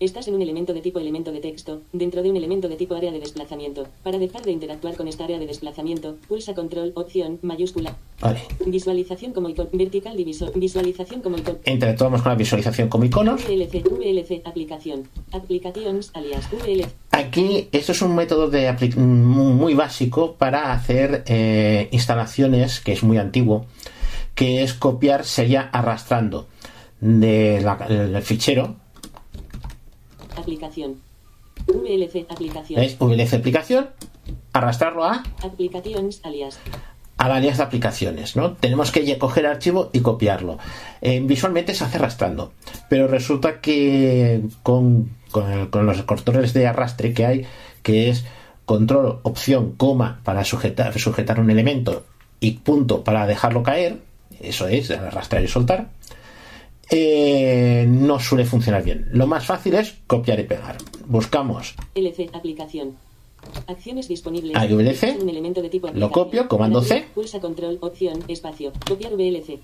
Estás 0.00 0.26
en 0.28 0.34
un 0.34 0.42
elemento 0.42 0.74
de 0.74 0.80
tipo 0.80 0.98
elemento 0.98 1.30
de 1.32 1.40
texto, 1.40 1.82
dentro 1.92 2.22
de 2.22 2.30
un 2.30 2.36
elemento 2.36 2.68
de 2.68 2.76
tipo 2.76 2.94
área 2.94 3.12
de 3.12 3.20
desplazamiento. 3.20 3.86
Para 4.02 4.18
dejar 4.18 4.42
de 4.42 4.50
interactuar 4.52 4.96
con 4.96 5.08
esta 5.08 5.24
área 5.24 5.38
de 5.38 5.46
desplazamiento, 5.46 6.16
pulsa 6.28 6.54
control, 6.54 6.92
opción, 6.96 7.38
mayúscula. 7.42 7.96
Vale. 8.20 8.40
Visualización 8.66 9.32
como 9.32 9.48
icono, 9.48 9.68
vertical 9.72 10.16
divisor, 10.16 10.52
visualización 10.58 11.20
como 11.22 11.38
icono. 11.38 11.58
Interactuamos 11.64 12.22
con 12.22 12.30
la 12.32 12.36
visualización 12.36 12.88
con 12.88 13.04
iconos. 13.04 13.44
VLC, 13.44 13.82
VLC, 13.88 14.42
aplicación. 14.44 15.08
Applications, 15.32 16.10
alias, 16.14 16.48
VLC. 16.52 16.88
Aquí, 17.12 17.68
esto 17.72 17.92
es 17.92 18.02
un 18.02 18.14
método 18.14 18.50
de 18.50 18.68
apli- 18.68 18.96
muy 18.96 19.74
básico 19.74 20.34
para 20.34 20.72
hacer 20.72 21.22
eh, 21.26 21.88
instalaciones, 21.92 22.80
que 22.80 22.92
es 22.92 23.02
muy 23.04 23.18
antiguo, 23.18 23.66
que 24.34 24.62
es 24.64 24.74
copiar, 24.74 25.24
sería 25.24 25.62
arrastrando 25.72 26.46
de 27.00 27.60
la- 27.62 27.86
el 27.88 28.20
fichero, 28.22 28.76
Aplicación. 30.44 31.00
VLC, 31.66 32.26
aplicación. 32.30 32.78
¿veis? 32.80 32.96
VLC 33.00 33.32
aplicación, 33.34 33.88
arrastrarlo 34.52 35.04
a, 35.04 35.22
Applications, 35.42 36.20
alias. 36.22 36.58
a 37.16 37.28
de 37.56 37.62
aplicaciones, 37.62 38.36
¿no? 38.36 38.52
Tenemos 38.52 38.90
que 38.92 39.18
coger 39.18 39.46
el 39.46 39.52
archivo 39.52 39.88
y 39.94 40.00
copiarlo. 40.00 40.58
Eh, 41.00 41.20
visualmente 41.24 41.72
se 41.74 41.84
hace 41.84 41.96
arrastrando, 41.96 42.52
pero 42.90 43.06
resulta 43.08 43.60
que 43.62 44.42
con, 44.62 45.10
con 45.30 45.50
el- 45.50 45.70
con 45.70 45.86
los 45.86 46.02
controles 46.02 46.52
de 46.52 46.66
arrastre 46.66 47.14
que 47.14 47.24
hay, 47.24 47.46
que 47.82 48.10
es 48.10 48.24
control, 48.66 49.20
opción, 49.22 49.72
coma 49.76 50.20
para 50.24 50.44
sujetar, 50.44 50.98
sujetar 50.98 51.40
un 51.40 51.50
elemento 51.50 52.04
y 52.40 52.50
punto 52.52 53.02
para 53.04 53.26
dejarlo 53.26 53.62
caer, 53.62 54.00
eso 54.40 54.68
es, 54.68 54.90
arrastrar 54.90 55.42
y 55.42 55.48
soltar, 55.48 55.88
eh, 56.90 57.86
no 57.88 58.20
suele 58.20 58.44
funcionar 58.44 58.82
bien. 58.84 59.08
Lo 59.12 59.26
más 59.26 59.46
fácil 59.46 59.74
es 59.74 59.94
copiar 60.06 60.40
y 60.40 60.44
pegar. 60.44 60.76
Buscamos 61.06 61.74
LC, 61.94 62.30
aplicación. 62.32 62.96
Acciones 63.66 64.08
disponibles. 64.08 64.56
Ahí, 64.56 64.72
VLC. 64.72 65.20
Un 65.20 65.28
elemento 65.28 65.60
de 65.60 65.68
tipo 65.68 65.88
Lo 65.92 66.10
copio, 66.10 66.48
comando 66.48 66.80
C. 66.82 67.04
Pulsa 67.14 67.40
control, 67.40 67.78
opción, 67.80 68.24
espacio. 68.28 68.72
Copiar 68.88 69.14
VLC. 69.14 69.58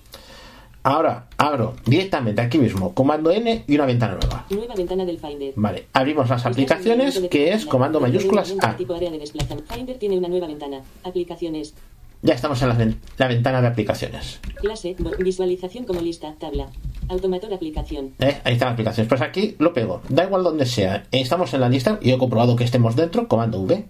Ahora 0.83 1.27
abro 1.37 1.75
directamente 1.85 2.41
aquí 2.41 2.57
mismo 2.57 2.95
comando 2.95 3.29
N 3.29 3.63
y 3.67 3.75
una 3.75 3.85
ventana 3.85 4.17
nueva. 4.19 4.45
Nueva 4.49 4.73
ventana 4.73 5.05
del 5.05 5.19
Finder. 5.19 5.53
Vale, 5.55 5.85
abrimos 5.93 6.27
las 6.27 6.43
aplicaciones 6.45 7.19
que 7.29 7.53
es 7.53 7.65
comando 7.67 7.99
mayúsculas 7.99 8.55
A. 8.61 8.75
tipo 8.77 8.95
área 8.95 9.11
de 9.11 9.19
desplazamiento. 9.19 9.71
Finder 9.73 9.99
tiene 9.99 10.17
una 10.17 10.27
nueva 10.27 10.47
ventana. 10.47 10.81
Aplicaciones. 11.03 11.75
Ya 12.23 12.33
estamos 12.33 12.61
en 12.63 12.69
la, 12.69 12.93
la 13.17 13.27
ventana 13.27 13.61
de 13.61 13.67
aplicaciones. 13.67 14.39
Clase. 14.55 14.95
Visualización 15.19 15.85
como 15.85 16.01
lista. 16.01 16.33
Tabla. 16.39 16.69
Automator 17.09 17.53
aplicación. 17.53 18.13
¿Eh? 18.19 18.39
Ahí 18.43 18.53
están 18.53 18.73
aplicaciones. 18.73 19.09
Pues 19.09 19.21
aquí 19.21 19.55
lo 19.59 19.73
pego. 19.73 20.01
Da 20.09 20.23
igual 20.23 20.43
donde 20.43 20.65
sea. 20.65 21.05
Estamos 21.11 21.53
en 21.53 21.61
la 21.61 21.69
lista 21.69 21.99
y 22.01 22.11
he 22.11 22.17
comprobado 22.17 22.55
que 22.55 22.63
estemos 22.63 22.95
dentro. 22.95 23.27
Comando 23.27 23.59
V. 23.61 23.85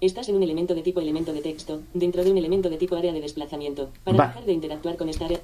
Estás 0.00 0.28
en 0.28 0.36
un 0.36 0.42
elemento 0.42 0.74
de 0.74 0.82
tipo 0.82 1.00
elemento 1.00 1.32
de 1.32 1.40
texto, 1.40 1.80
dentro 1.94 2.22
de 2.22 2.30
un 2.30 2.36
elemento 2.36 2.68
de 2.68 2.76
tipo 2.76 2.96
área 2.96 3.12
de 3.12 3.20
desplazamiento. 3.20 3.88
Para 4.04 4.16
Va. 4.18 4.26
dejar 4.28 4.44
de 4.44 4.52
interactuar 4.52 4.96
con 4.96 5.08
esta 5.08 5.24
área. 5.24 5.40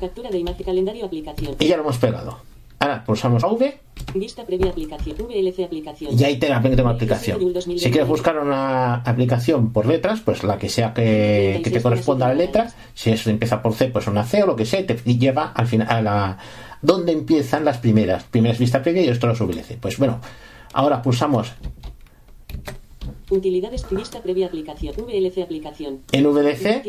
Captura 0.00 0.30
de 0.30 0.38
imagen 0.38 0.64
calendario 0.64 1.04
aplicación. 1.04 1.56
Y 1.58 1.68
ya 1.68 1.76
lo 1.76 1.82
hemos 1.82 1.98
pegado. 1.98 2.38
Ahora 2.82 3.04
pulsamos 3.04 3.44
a 3.44 3.46
V 3.46 3.78
Vista 4.12 4.44
previa 4.44 4.70
aplicación. 4.70 5.16
VLC 5.16 5.64
aplicación. 5.64 6.18
Y 6.18 6.24
ahí 6.24 6.36
te 6.36 6.48
la 6.48 6.60
tengo 6.60 6.88
aplicación. 6.88 7.38
Si 7.78 7.90
quieres 7.92 8.08
buscar 8.08 8.36
una 8.38 8.96
aplicación 8.96 9.72
por 9.72 9.86
letras, 9.86 10.20
pues 10.20 10.42
la 10.42 10.58
que 10.58 10.68
sea 10.68 10.92
que, 10.92 11.60
que 11.62 11.70
te 11.70 11.80
corresponda 11.80 12.26
a 12.26 12.30
la 12.30 12.34
letra. 12.34 12.72
Si 12.92 13.10
eso 13.10 13.30
empieza 13.30 13.62
por 13.62 13.74
C, 13.74 13.86
pues 13.86 14.08
una 14.08 14.24
C 14.24 14.42
o 14.42 14.46
lo 14.46 14.56
que 14.56 14.66
sea, 14.66 14.84
te 14.84 14.96
lleva 14.96 15.52
al 15.54 15.68
final 15.68 15.88
a 15.88 16.02
la 16.02 16.38
donde 16.80 17.12
empiezan 17.12 17.64
las 17.64 17.78
primeras, 17.78 18.24
primeras 18.24 18.58
vista 18.58 18.82
previa 18.82 19.02
y 19.02 19.08
esto 19.08 19.28
los 19.28 19.40
VLC. 19.40 19.78
Pues 19.78 19.96
bueno, 19.98 20.20
ahora 20.72 21.00
pulsamos 21.00 21.52
Utilidades 23.32 23.86
vista 23.90 24.20
previa 24.20 24.46
aplicación. 24.46 24.94
VLC 24.94 25.38
aplicación. 25.42 26.00
en 26.12 26.26
VLC, 26.26 26.84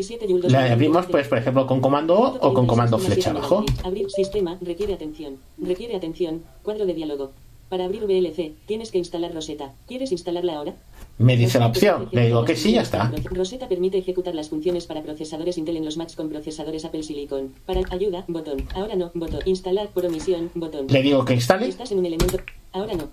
la 0.49 0.73
abrimos 0.73 1.05
pues 1.05 1.29
por 1.29 1.37
ejemplo 1.37 1.65
con 1.65 1.79
comando 1.79 2.15
O 2.19 2.49
o 2.49 2.53
con 2.53 2.67
comando 2.67 2.99
flecha 2.99 3.29
abajo. 3.29 3.63
Abrir 3.81 4.11
sistema 4.11 4.57
requiere 4.59 4.93
atención. 4.93 5.37
Requiere 5.57 5.95
atención. 5.95 6.43
Cuadro 6.61 6.85
de 6.85 6.95
diálogo. 6.95 7.31
Para 7.69 7.85
abrir 7.85 8.03
VLC, 8.03 8.51
tienes 8.65 8.91
que 8.91 8.97
instalar 8.97 9.33
Rosetta. 9.33 9.71
¿Quieres 9.87 10.11
instalarla 10.11 10.57
ahora? 10.57 10.73
Me 11.17 11.37
dice 11.37 11.59
la 11.59 11.67
opción, 11.67 12.09
le 12.11 12.25
digo 12.25 12.43
que 12.43 12.57
sí, 12.57 12.73
ya 12.73 12.81
está. 12.81 13.09
Rosetta 13.31 13.69
permite 13.69 13.97
ejecutar 13.97 14.35
las 14.35 14.49
funciones 14.49 14.85
para 14.85 15.01
procesadores 15.01 15.57
Intel 15.57 15.77
en 15.77 15.85
los 15.85 15.95
Macs 15.95 16.17
con 16.17 16.27
procesadores 16.27 16.83
Apple 16.83 17.03
Silicon. 17.03 17.53
Para 17.65 17.83
ayuda, 17.89 18.25
botón. 18.27 18.67
Ahora 18.75 18.95
no, 18.95 19.11
botón. 19.13 19.39
Instalar 19.45 19.87
por 19.93 20.05
omisión, 20.05 20.51
botón. 20.55 20.87
Le 20.89 21.01
digo 21.01 21.23
que 21.23 21.35
instale 21.35 21.69
Estás 21.69 21.93
en 21.93 21.99
un 21.99 22.05
elemento. 22.05 22.37
Ahora 22.73 22.95
no. 22.95 23.09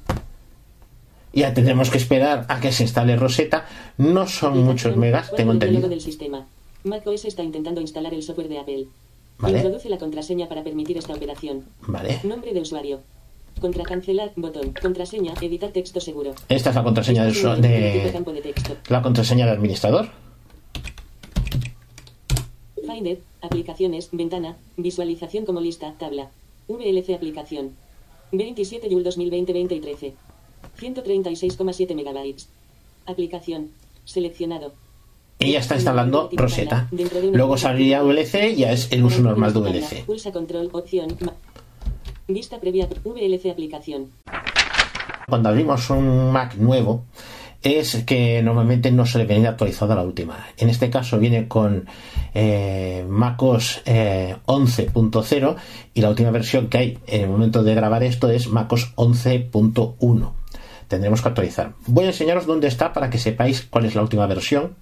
Ya 1.33 1.55
tendremos 1.55 1.91
que 1.91 1.99
esperar 1.99 2.47
a 2.49 2.61
que 2.61 2.73
se 2.73 2.83
instale 2.83 3.17
Rosetta. 3.17 3.67
No 3.99 4.27
son 4.27 4.59
muchos 4.65 4.97
megas, 4.97 5.31
tengo 5.37 5.53
entendido. 5.53 5.89
del 5.89 6.01
sistema. 6.01 6.47
macOS 6.85 7.25
está 7.27 7.43
intentando 7.43 7.81
instalar 7.81 8.13
el 8.15 8.23
software 8.23 8.49
de 8.49 8.59
Apple. 8.59 8.87
Vale. 9.39 9.59
Introduce 9.59 9.89
la 9.89 9.99
contraseña 9.99 10.49
para 10.49 10.63
permitir 10.65 10.99
esta 10.99 11.15
operación. 11.15 11.65
Vale. 11.87 12.21
Nombre 12.25 12.53
de 12.53 12.61
usuario. 12.61 13.01
Contra 13.61 13.85
cancelar, 13.85 14.33
botón. 14.37 14.73
Contraseña, 14.81 15.35
editar 15.41 15.71
texto 15.71 16.01
seguro. 16.01 16.35
Esta 16.49 16.71
es 16.71 16.77
la 16.77 16.83
contraseña 16.83 17.25
de, 17.25 17.31
Estás 17.31 17.45
en 17.45 17.51
usu- 17.51 17.59
un 17.59 17.65
elemento 17.65 17.93
tipo 17.93 18.07
de 18.07 18.13
campo 18.13 18.33
de 18.33 18.41
texto. 18.43 18.77
la 18.89 19.03
contraseña 19.03 19.47
de 19.47 19.53
administrador. 19.53 20.09
Finder, 22.87 23.21
aplicaciones, 23.43 24.09
ventana, 24.13 24.57
visualización 24.77 25.45
como 25.45 25.61
lista, 25.61 25.95
tabla. 25.99 26.31
VLC 26.69 27.15
aplicación. 27.15 27.71
27 28.33 28.89
Yul 28.89 29.03
2020 29.05 29.53
20 29.53 29.75
y 29.75 29.81
13. 29.81 30.15
136,7 30.79 31.95
megabytes. 31.95 32.49
Aplicación. 33.07 33.71
Seleccionado. 34.05 34.73
Y 35.39 35.53
ya 35.53 35.61
está 35.61 35.75
instalando 35.75 36.29
Rosetta. 36.33 36.89
Luego 37.33 37.57
saldría 37.57 38.03
VLC, 38.03 38.55
ya 38.57 38.73
es 38.73 38.93
el 38.93 39.05
uso 39.05 39.23
normal 39.23 39.55
de 39.55 39.61
VLC. 39.61 40.05
Pulsa 40.05 40.33
control, 40.33 40.69
opción. 40.73 41.17
Vista 42.29 42.61
previa, 42.61 42.89
VLC 43.05 43.51
aplicación. 43.51 44.11
Cuando 45.29 45.49
abrimos 45.49 45.89
un 45.89 46.31
Mac 46.31 46.57
nuevo, 46.57 47.05
es 47.63 48.05
que 48.05 48.43
normalmente 48.43 48.91
no 48.91 49.07
suele 49.07 49.27
venir 49.27 49.49
actualizado 49.49 49.93
a 49.93 49.97
la 49.97 50.03
última. 50.03 50.47
En 50.57 50.69
este 50.69 50.91
caso 50.91 51.19
viene 51.19 51.49
con 51.49 51.87
eh, 52.35 53.05
MacOS 53.09 53.83
eh, 53.87 54.37
11.0 54.47 55.57
y 55.95 56.01
la 56.01 56.11
última 56.11 56.31
versión 56.31 56.69
que 56.69 56.79
hay 56.79 56.99
en 57.07 57.23
el 57.23 57.29
momento 57.31 57.63
de 57.63 57.75
grabar 57.75 58.03
esto 58.03 58.31
es 58.31 58.49
MacOS 58.49 58.95
11.1. 58.97 60.40
Tendremos 60.91 61.23
que 61.23 61.29
actualizar. 61.29 61.75
Voy 61.87 62.07
a 62.07 62.09
enseñaros 62.09 62.47
dónde 62.47 62.67
está 62.67 62.93
para 62.93 63.11
que 63.11 63.19
sepáis 63.19 63.63
cuál 63.63 63.85
es 63.85 63.95
la 63.95 64.03
última 64.03 64.27
versión. 64.27 64.75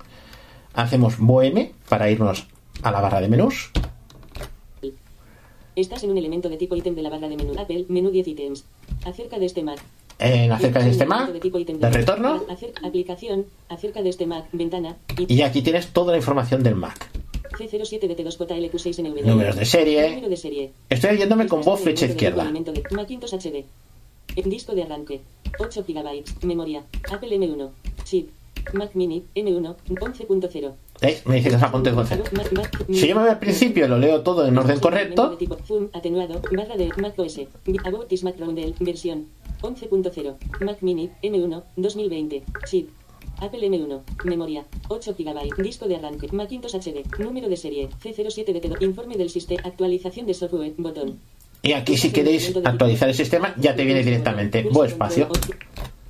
Hacemos 0.73 1.19
Boem 1.19 1.73
para 1.87 2.11
irnos 2.11 2.47
a 2.83 2.91
la 2.91 3.03
barra 3.03 3.21
de 3.21 3.29
menús. 3.29 3.71
Estás 5.77 6.03
en 6.05 6.11
un 6.11 6.17
elemento 6.17 6.49
de 6.49 6.57
tipo 6.57 6.75
ítem 6.77 6.95
de 6.95 7.03
la 7.03 7.11
barra 7.11 7.29
de 7.29 7.37
menú. 7.37 7.53
Apple, 7.61 7.85
menú 7.91 8.09
10 8.11 8.27
ítems. 8.27 8.65
Acerca 9.05 9.39
de 9.39 9.45
este 9.45 9.63
Mac. 9.63 9.81
En 10.19 10.51
acerca 10.51 10.81
de 10.81 10.91
este 10.91 11.05
Mac, 11.05 11.31
de 11.31 11.41
tipo 11.41 11.59
ítem 11.59 11.79
de 11.79 11.91
retorno, 11.91 12.43
Acerca, 12.49 12.87
aplicación. 12.87 13.45
Acerca 13.69 14.01
de 14.01 14.09
este 14.09 14.27
Mac. 14.27 14.47
Ventana. 14.53 14.97
Y 15.19 15.43
aquí 15.43 15.61
tienes 15.61 15.89
toda 15.89 16.13
la 16.13 16.17
información 16.17 16.63
del 16.63 16.75
Mac. 16.75 17.07
C07DT2JLQ6NV. 17.59 19.25
Números 19.25 19.57
de 19.57 19.65
serie. 19.67 20.09
Número 20.09 20.31
de 20.31 20.37
serie. 20.39 20.73
Estoy 20.89 21.19
yéndome 21.19 21.47
con 21.47 21.61
voz 21.61 21.83
flecha 21.83 22.07
izquierda. 22.07 22.51
Macintosh 22.91 23.35
HD. 23.35 23.67
En 24.37 24.51
disco 24.51 24.75
de 24.75 24.83
arranque. 24.83 25.21
8 25.59 25.85
GB. 25.87 26.45
Memoria. 26.47 26.85
Apple 27.11 27.37
M1. 27.37 27.71
Chip. 28.05 28.31
Mac 28.75 28.95
Mini. 28.95 29.25
M1. 29.35 29.77
11.0. 29.89 30.73
¿Veis? 31.01 31.27
Me 31.27 31.37
dice 31.37 31.51
que 31.51 31.57
es 31.57 31.63
a 31.63 31.71
punto 31.71 31.91
de 31.91 31.97
concepto. 31.97 32.31
Si 32.93 33.07
yo 33.07 33.15
me 33.15 33.23
voy 33.23 33.31
al 33.31 33.39
principio 33.39 33.87
lo 33.87 33.99
leo 33.99 34.23
todo 34.23 34.47
en 34.47 34.59
orden 34.59 34.81
correcto, 34.81 35.37
Tipo 35.37 35.57
zoom, 35.65 35.89
atenuado, 35.93 36.43
barra 36.51 36.77
de 36.77 36.91
Mac 36.97 37.17
OS. 37.19 37.41
About 37.85 38.09
this 38.09 38.25
Mac 38.25 38.35
Roundel, 38.39 38.75
versión 38.81 39.27
11.0. 39.63 40.35
Mac 40.61 40.79
Mini, 40.83 41.11
M1, 41.23 41.63
2020. 41.77 42.43
Chip. 42.67 42.91
Apple 43.41 43.61
M1. 43.69 44.01
Memoria. 44.25 44.65
8 44.89 45.15
GB. 45.17 45.63
Disco 45.63 45.87
de 45.87 45.97
arranque. 45.97 46.29
Macintosh 46.33 46.75
HD. 46.75 47.05
Número 47.19 47.49
de 47.49 47.57
serie. 47.57 47.89
C07DT2. 48.03 48.83
Informe 48.83 49.17
del 49.17 49.31
sistema. 49.31 49.63
Actualización 49.65 50.27
de 50.27 50.35
software. 50.35 50.75
Botón. 50.77 51.21
Y 51.63 51.73
aquí 51.73 51.97
si 51.97 52.11
queréis 52.11 52.55
actualizar 52.65 53.09
el 53.09 53.15
sistema, 53.15 53.55
ya 53.57 53.75
te 53.75 53.85
viene 53.85 54.03
directamente. 54.03 54.63
Bo 54.71 54.85
espacio. 54.85 55.29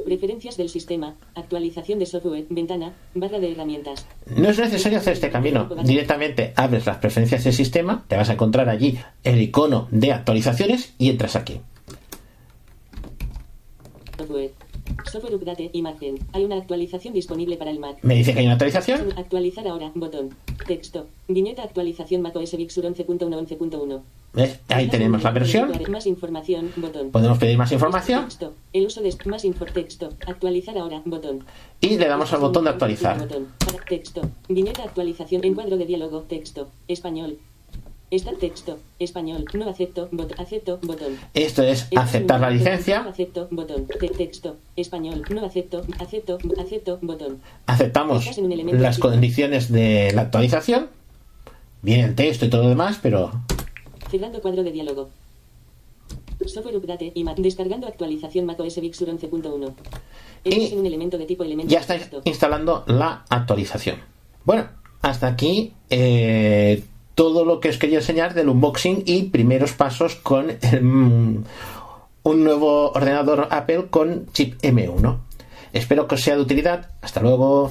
Preferencias 0.05 0.57
del 0.57 0.69
sistema. 0.69 1.17
Actualización 1.35 1.99
de 1.99 2.07
software. 2.07 2.47
Ventana. 2.49 2.95
Barra 3.15 3.39
de 3.39 3.53
herramientas. 3.53 4.07
No 4.35 4.49
es 4.49 4.59
necesario 4.59 4.99
hacer 4.99 5.15
este 5.15 5.31
camino. 5.31 5.69
Directamente 5.85 6.53
abres 6.57 6.87
las 6.87 6.99
preferencias 6.99 7.45
del 7.45 7.53
sistema, 7.53 8.05
te 8.09 8.17
vas 8.17 8.31
a 8.31 8.35
encontrar 8.35 8.69
allí 8.69 8.99
el 9.25 9.41
icono 9.41 9.89
de 9.91 10.13
actualizaciones 10.13 10.95
y 10.99 11.11
entras 11.11 11.37
aquí. 11.37 11.61
Software. 14.17 14.51
Software 15.11 15.35
Update. 15.35 15.71
Imagen. 15.73 16.19
Hay 16.33 16.45
una 16.45 16.57
actualización 16.57 17.15
disponible 17.15 17.57
para 17.57 17.71
el 17.71 17.79
Mac. 17.79 17.99
Me 18.03 18.15
dice 18.15 18.33
que 18.33 18.41
hay 18.41 18.47
una 18.47 18.55
actualización. 18.55 19.13
Actualizar 19.17 19.67
ahora. 19.67 19.93
Botón. 19.95 20.35
Texto. 20.67 21.07
Viñeta 21.29 21.63
actualización 21.63 22.23
macOS 22.23 22.57
Big 22.57 22.71
Sur 22.71 22.85
11.1 22.85 24.03
¿Ves? 24.33 24.61
Ahí 24.69 24.89
tenemos 24.89 25.23
la 25.23 25.31
versión. 25.31 25.73
Más 25.89 26.07
información. 26.07 26.71
Botón. 26.77 27.11
Podemos 27.11 27.39
pedir 27.39 27.57
más 27.57 27.73
información 27.73 28.25
Texto. 28.25 28.55
El 28.73 28.87
uso 28.87 29.01
de 29.01 29.15
más 29.25 29.43
texto. 29.73 30.11
Actualizar 30.27 30.77
ahora. 30.77 31.03
Botón. 31.05 31.45
y 31.81 31.97
le 31.97 32.07
damos 32.07 32.33
al 32.33 32.41
botón 32.41 32.65
de 32.65 32.71
actualizar. 32.71 33.19
Botón. 33.19 33.49
Texto. 33.89 34.23
Viñeta 34.49 34.83
actualización. 34.83 35.45
Encuadro 35.45 35.77
de 35.77 35.87
diálogo. 35.87 36.23
Texto. 36.23 36.69
Español. 36.89 37.39
Está 38.11 38.33
texto. 38.33 38.79
Español. 38.99 39.45
No 39.55 39.69
acepto. 39.69 40.09
Botón. 40.13 40.39
Acepto. 40.41 40.79
Botón. 40.83 41.19
Esto 41.35 41.63
es 41.63 41.89
aceptar 41.97 42.41
la 42.41 42.51
licencia. 42.51 43.01
acepto. 43.01 43.49
Botón. 43.51 43.87
Te- 43.87 44.09
texto. 44.09 44.57
Español. 44.77 45.25
No 45.31 45.45
acepto. 45.45 45.83
Acepto. 45.99 46.39
Acepto. 46.61 46.99
Botón. 47.01 47.41
Aceptamos 47.67 48.27
las 48.39 48.99
condiciones 48.99 49.73
de 49.73 50.13
la 50.15 50.23
actualización. 50.23 50.89
Viene 51.81 52.05
el 52.05 52.15
texto 52.15 52.45
y 52.45 52.51
todo 52.51 52.65
lo 52.65 52.69
demás, 52.71 52.99
pero 53.01 53.31
Cerrando 54.11 54.41
cuadro 54.41 54.63
de 54.63 54.73
diálogo. 54.73 55.11
Software 56.47 56.77
Update 56.77 57.13
y. 57.15 57.25
Descargando 57.37 57.87
actualización 57.87 58.47
macOS 58.47 58.81
Big 58.81 58.95
Sur 58.95 59.09
11.1. 59.09 59.73
Este 60.45 60.65
es 60.65 60.73
un 60.73 60.87
elemento 60.87 61.19
de 61.19 61.27
tipo 61.27 61.45
elemento 61.45 61.71
ya 61.73 61.81
está 61.81 61.99
instalando 62.25 62.85
la 62.87 63.25
actualización. 63.29 63.97
Bueno, 64.45 64.69
hasta 65.03 65.27
aquí 65.27 65.73
eh, 65.91 66.85
todo 67.15 67.45
lo 67.45 67.61
que 67.61 67.69
os 67.69 67.79
quería 67.79 67.99
enseñar 67.99 68.35
del 68.35 68.49
unboxing 68.49 69.03
y 69.05 69.25
primeros 69.25 69.73
pasos 69.73 70.15
con 70.15 70.51
el, 70.51 70.83
mm, 70.83 71.45
un 72.23 72.45
nuevo 72.45 72.93
ordenador 72.93 73.49
Apple 73.51 73.87
con 73.91 74.27
chip 74.33 74.61
M1. 74.63 75.19
Espero 75.73 76.07
que 76.07 76.15
os 76.15 76.21
sea 76.23 76.37
de 76.37 76.43
utilidad. 76.43 76.91
Hasta 77.03 77.21
luego. 77.21 77.67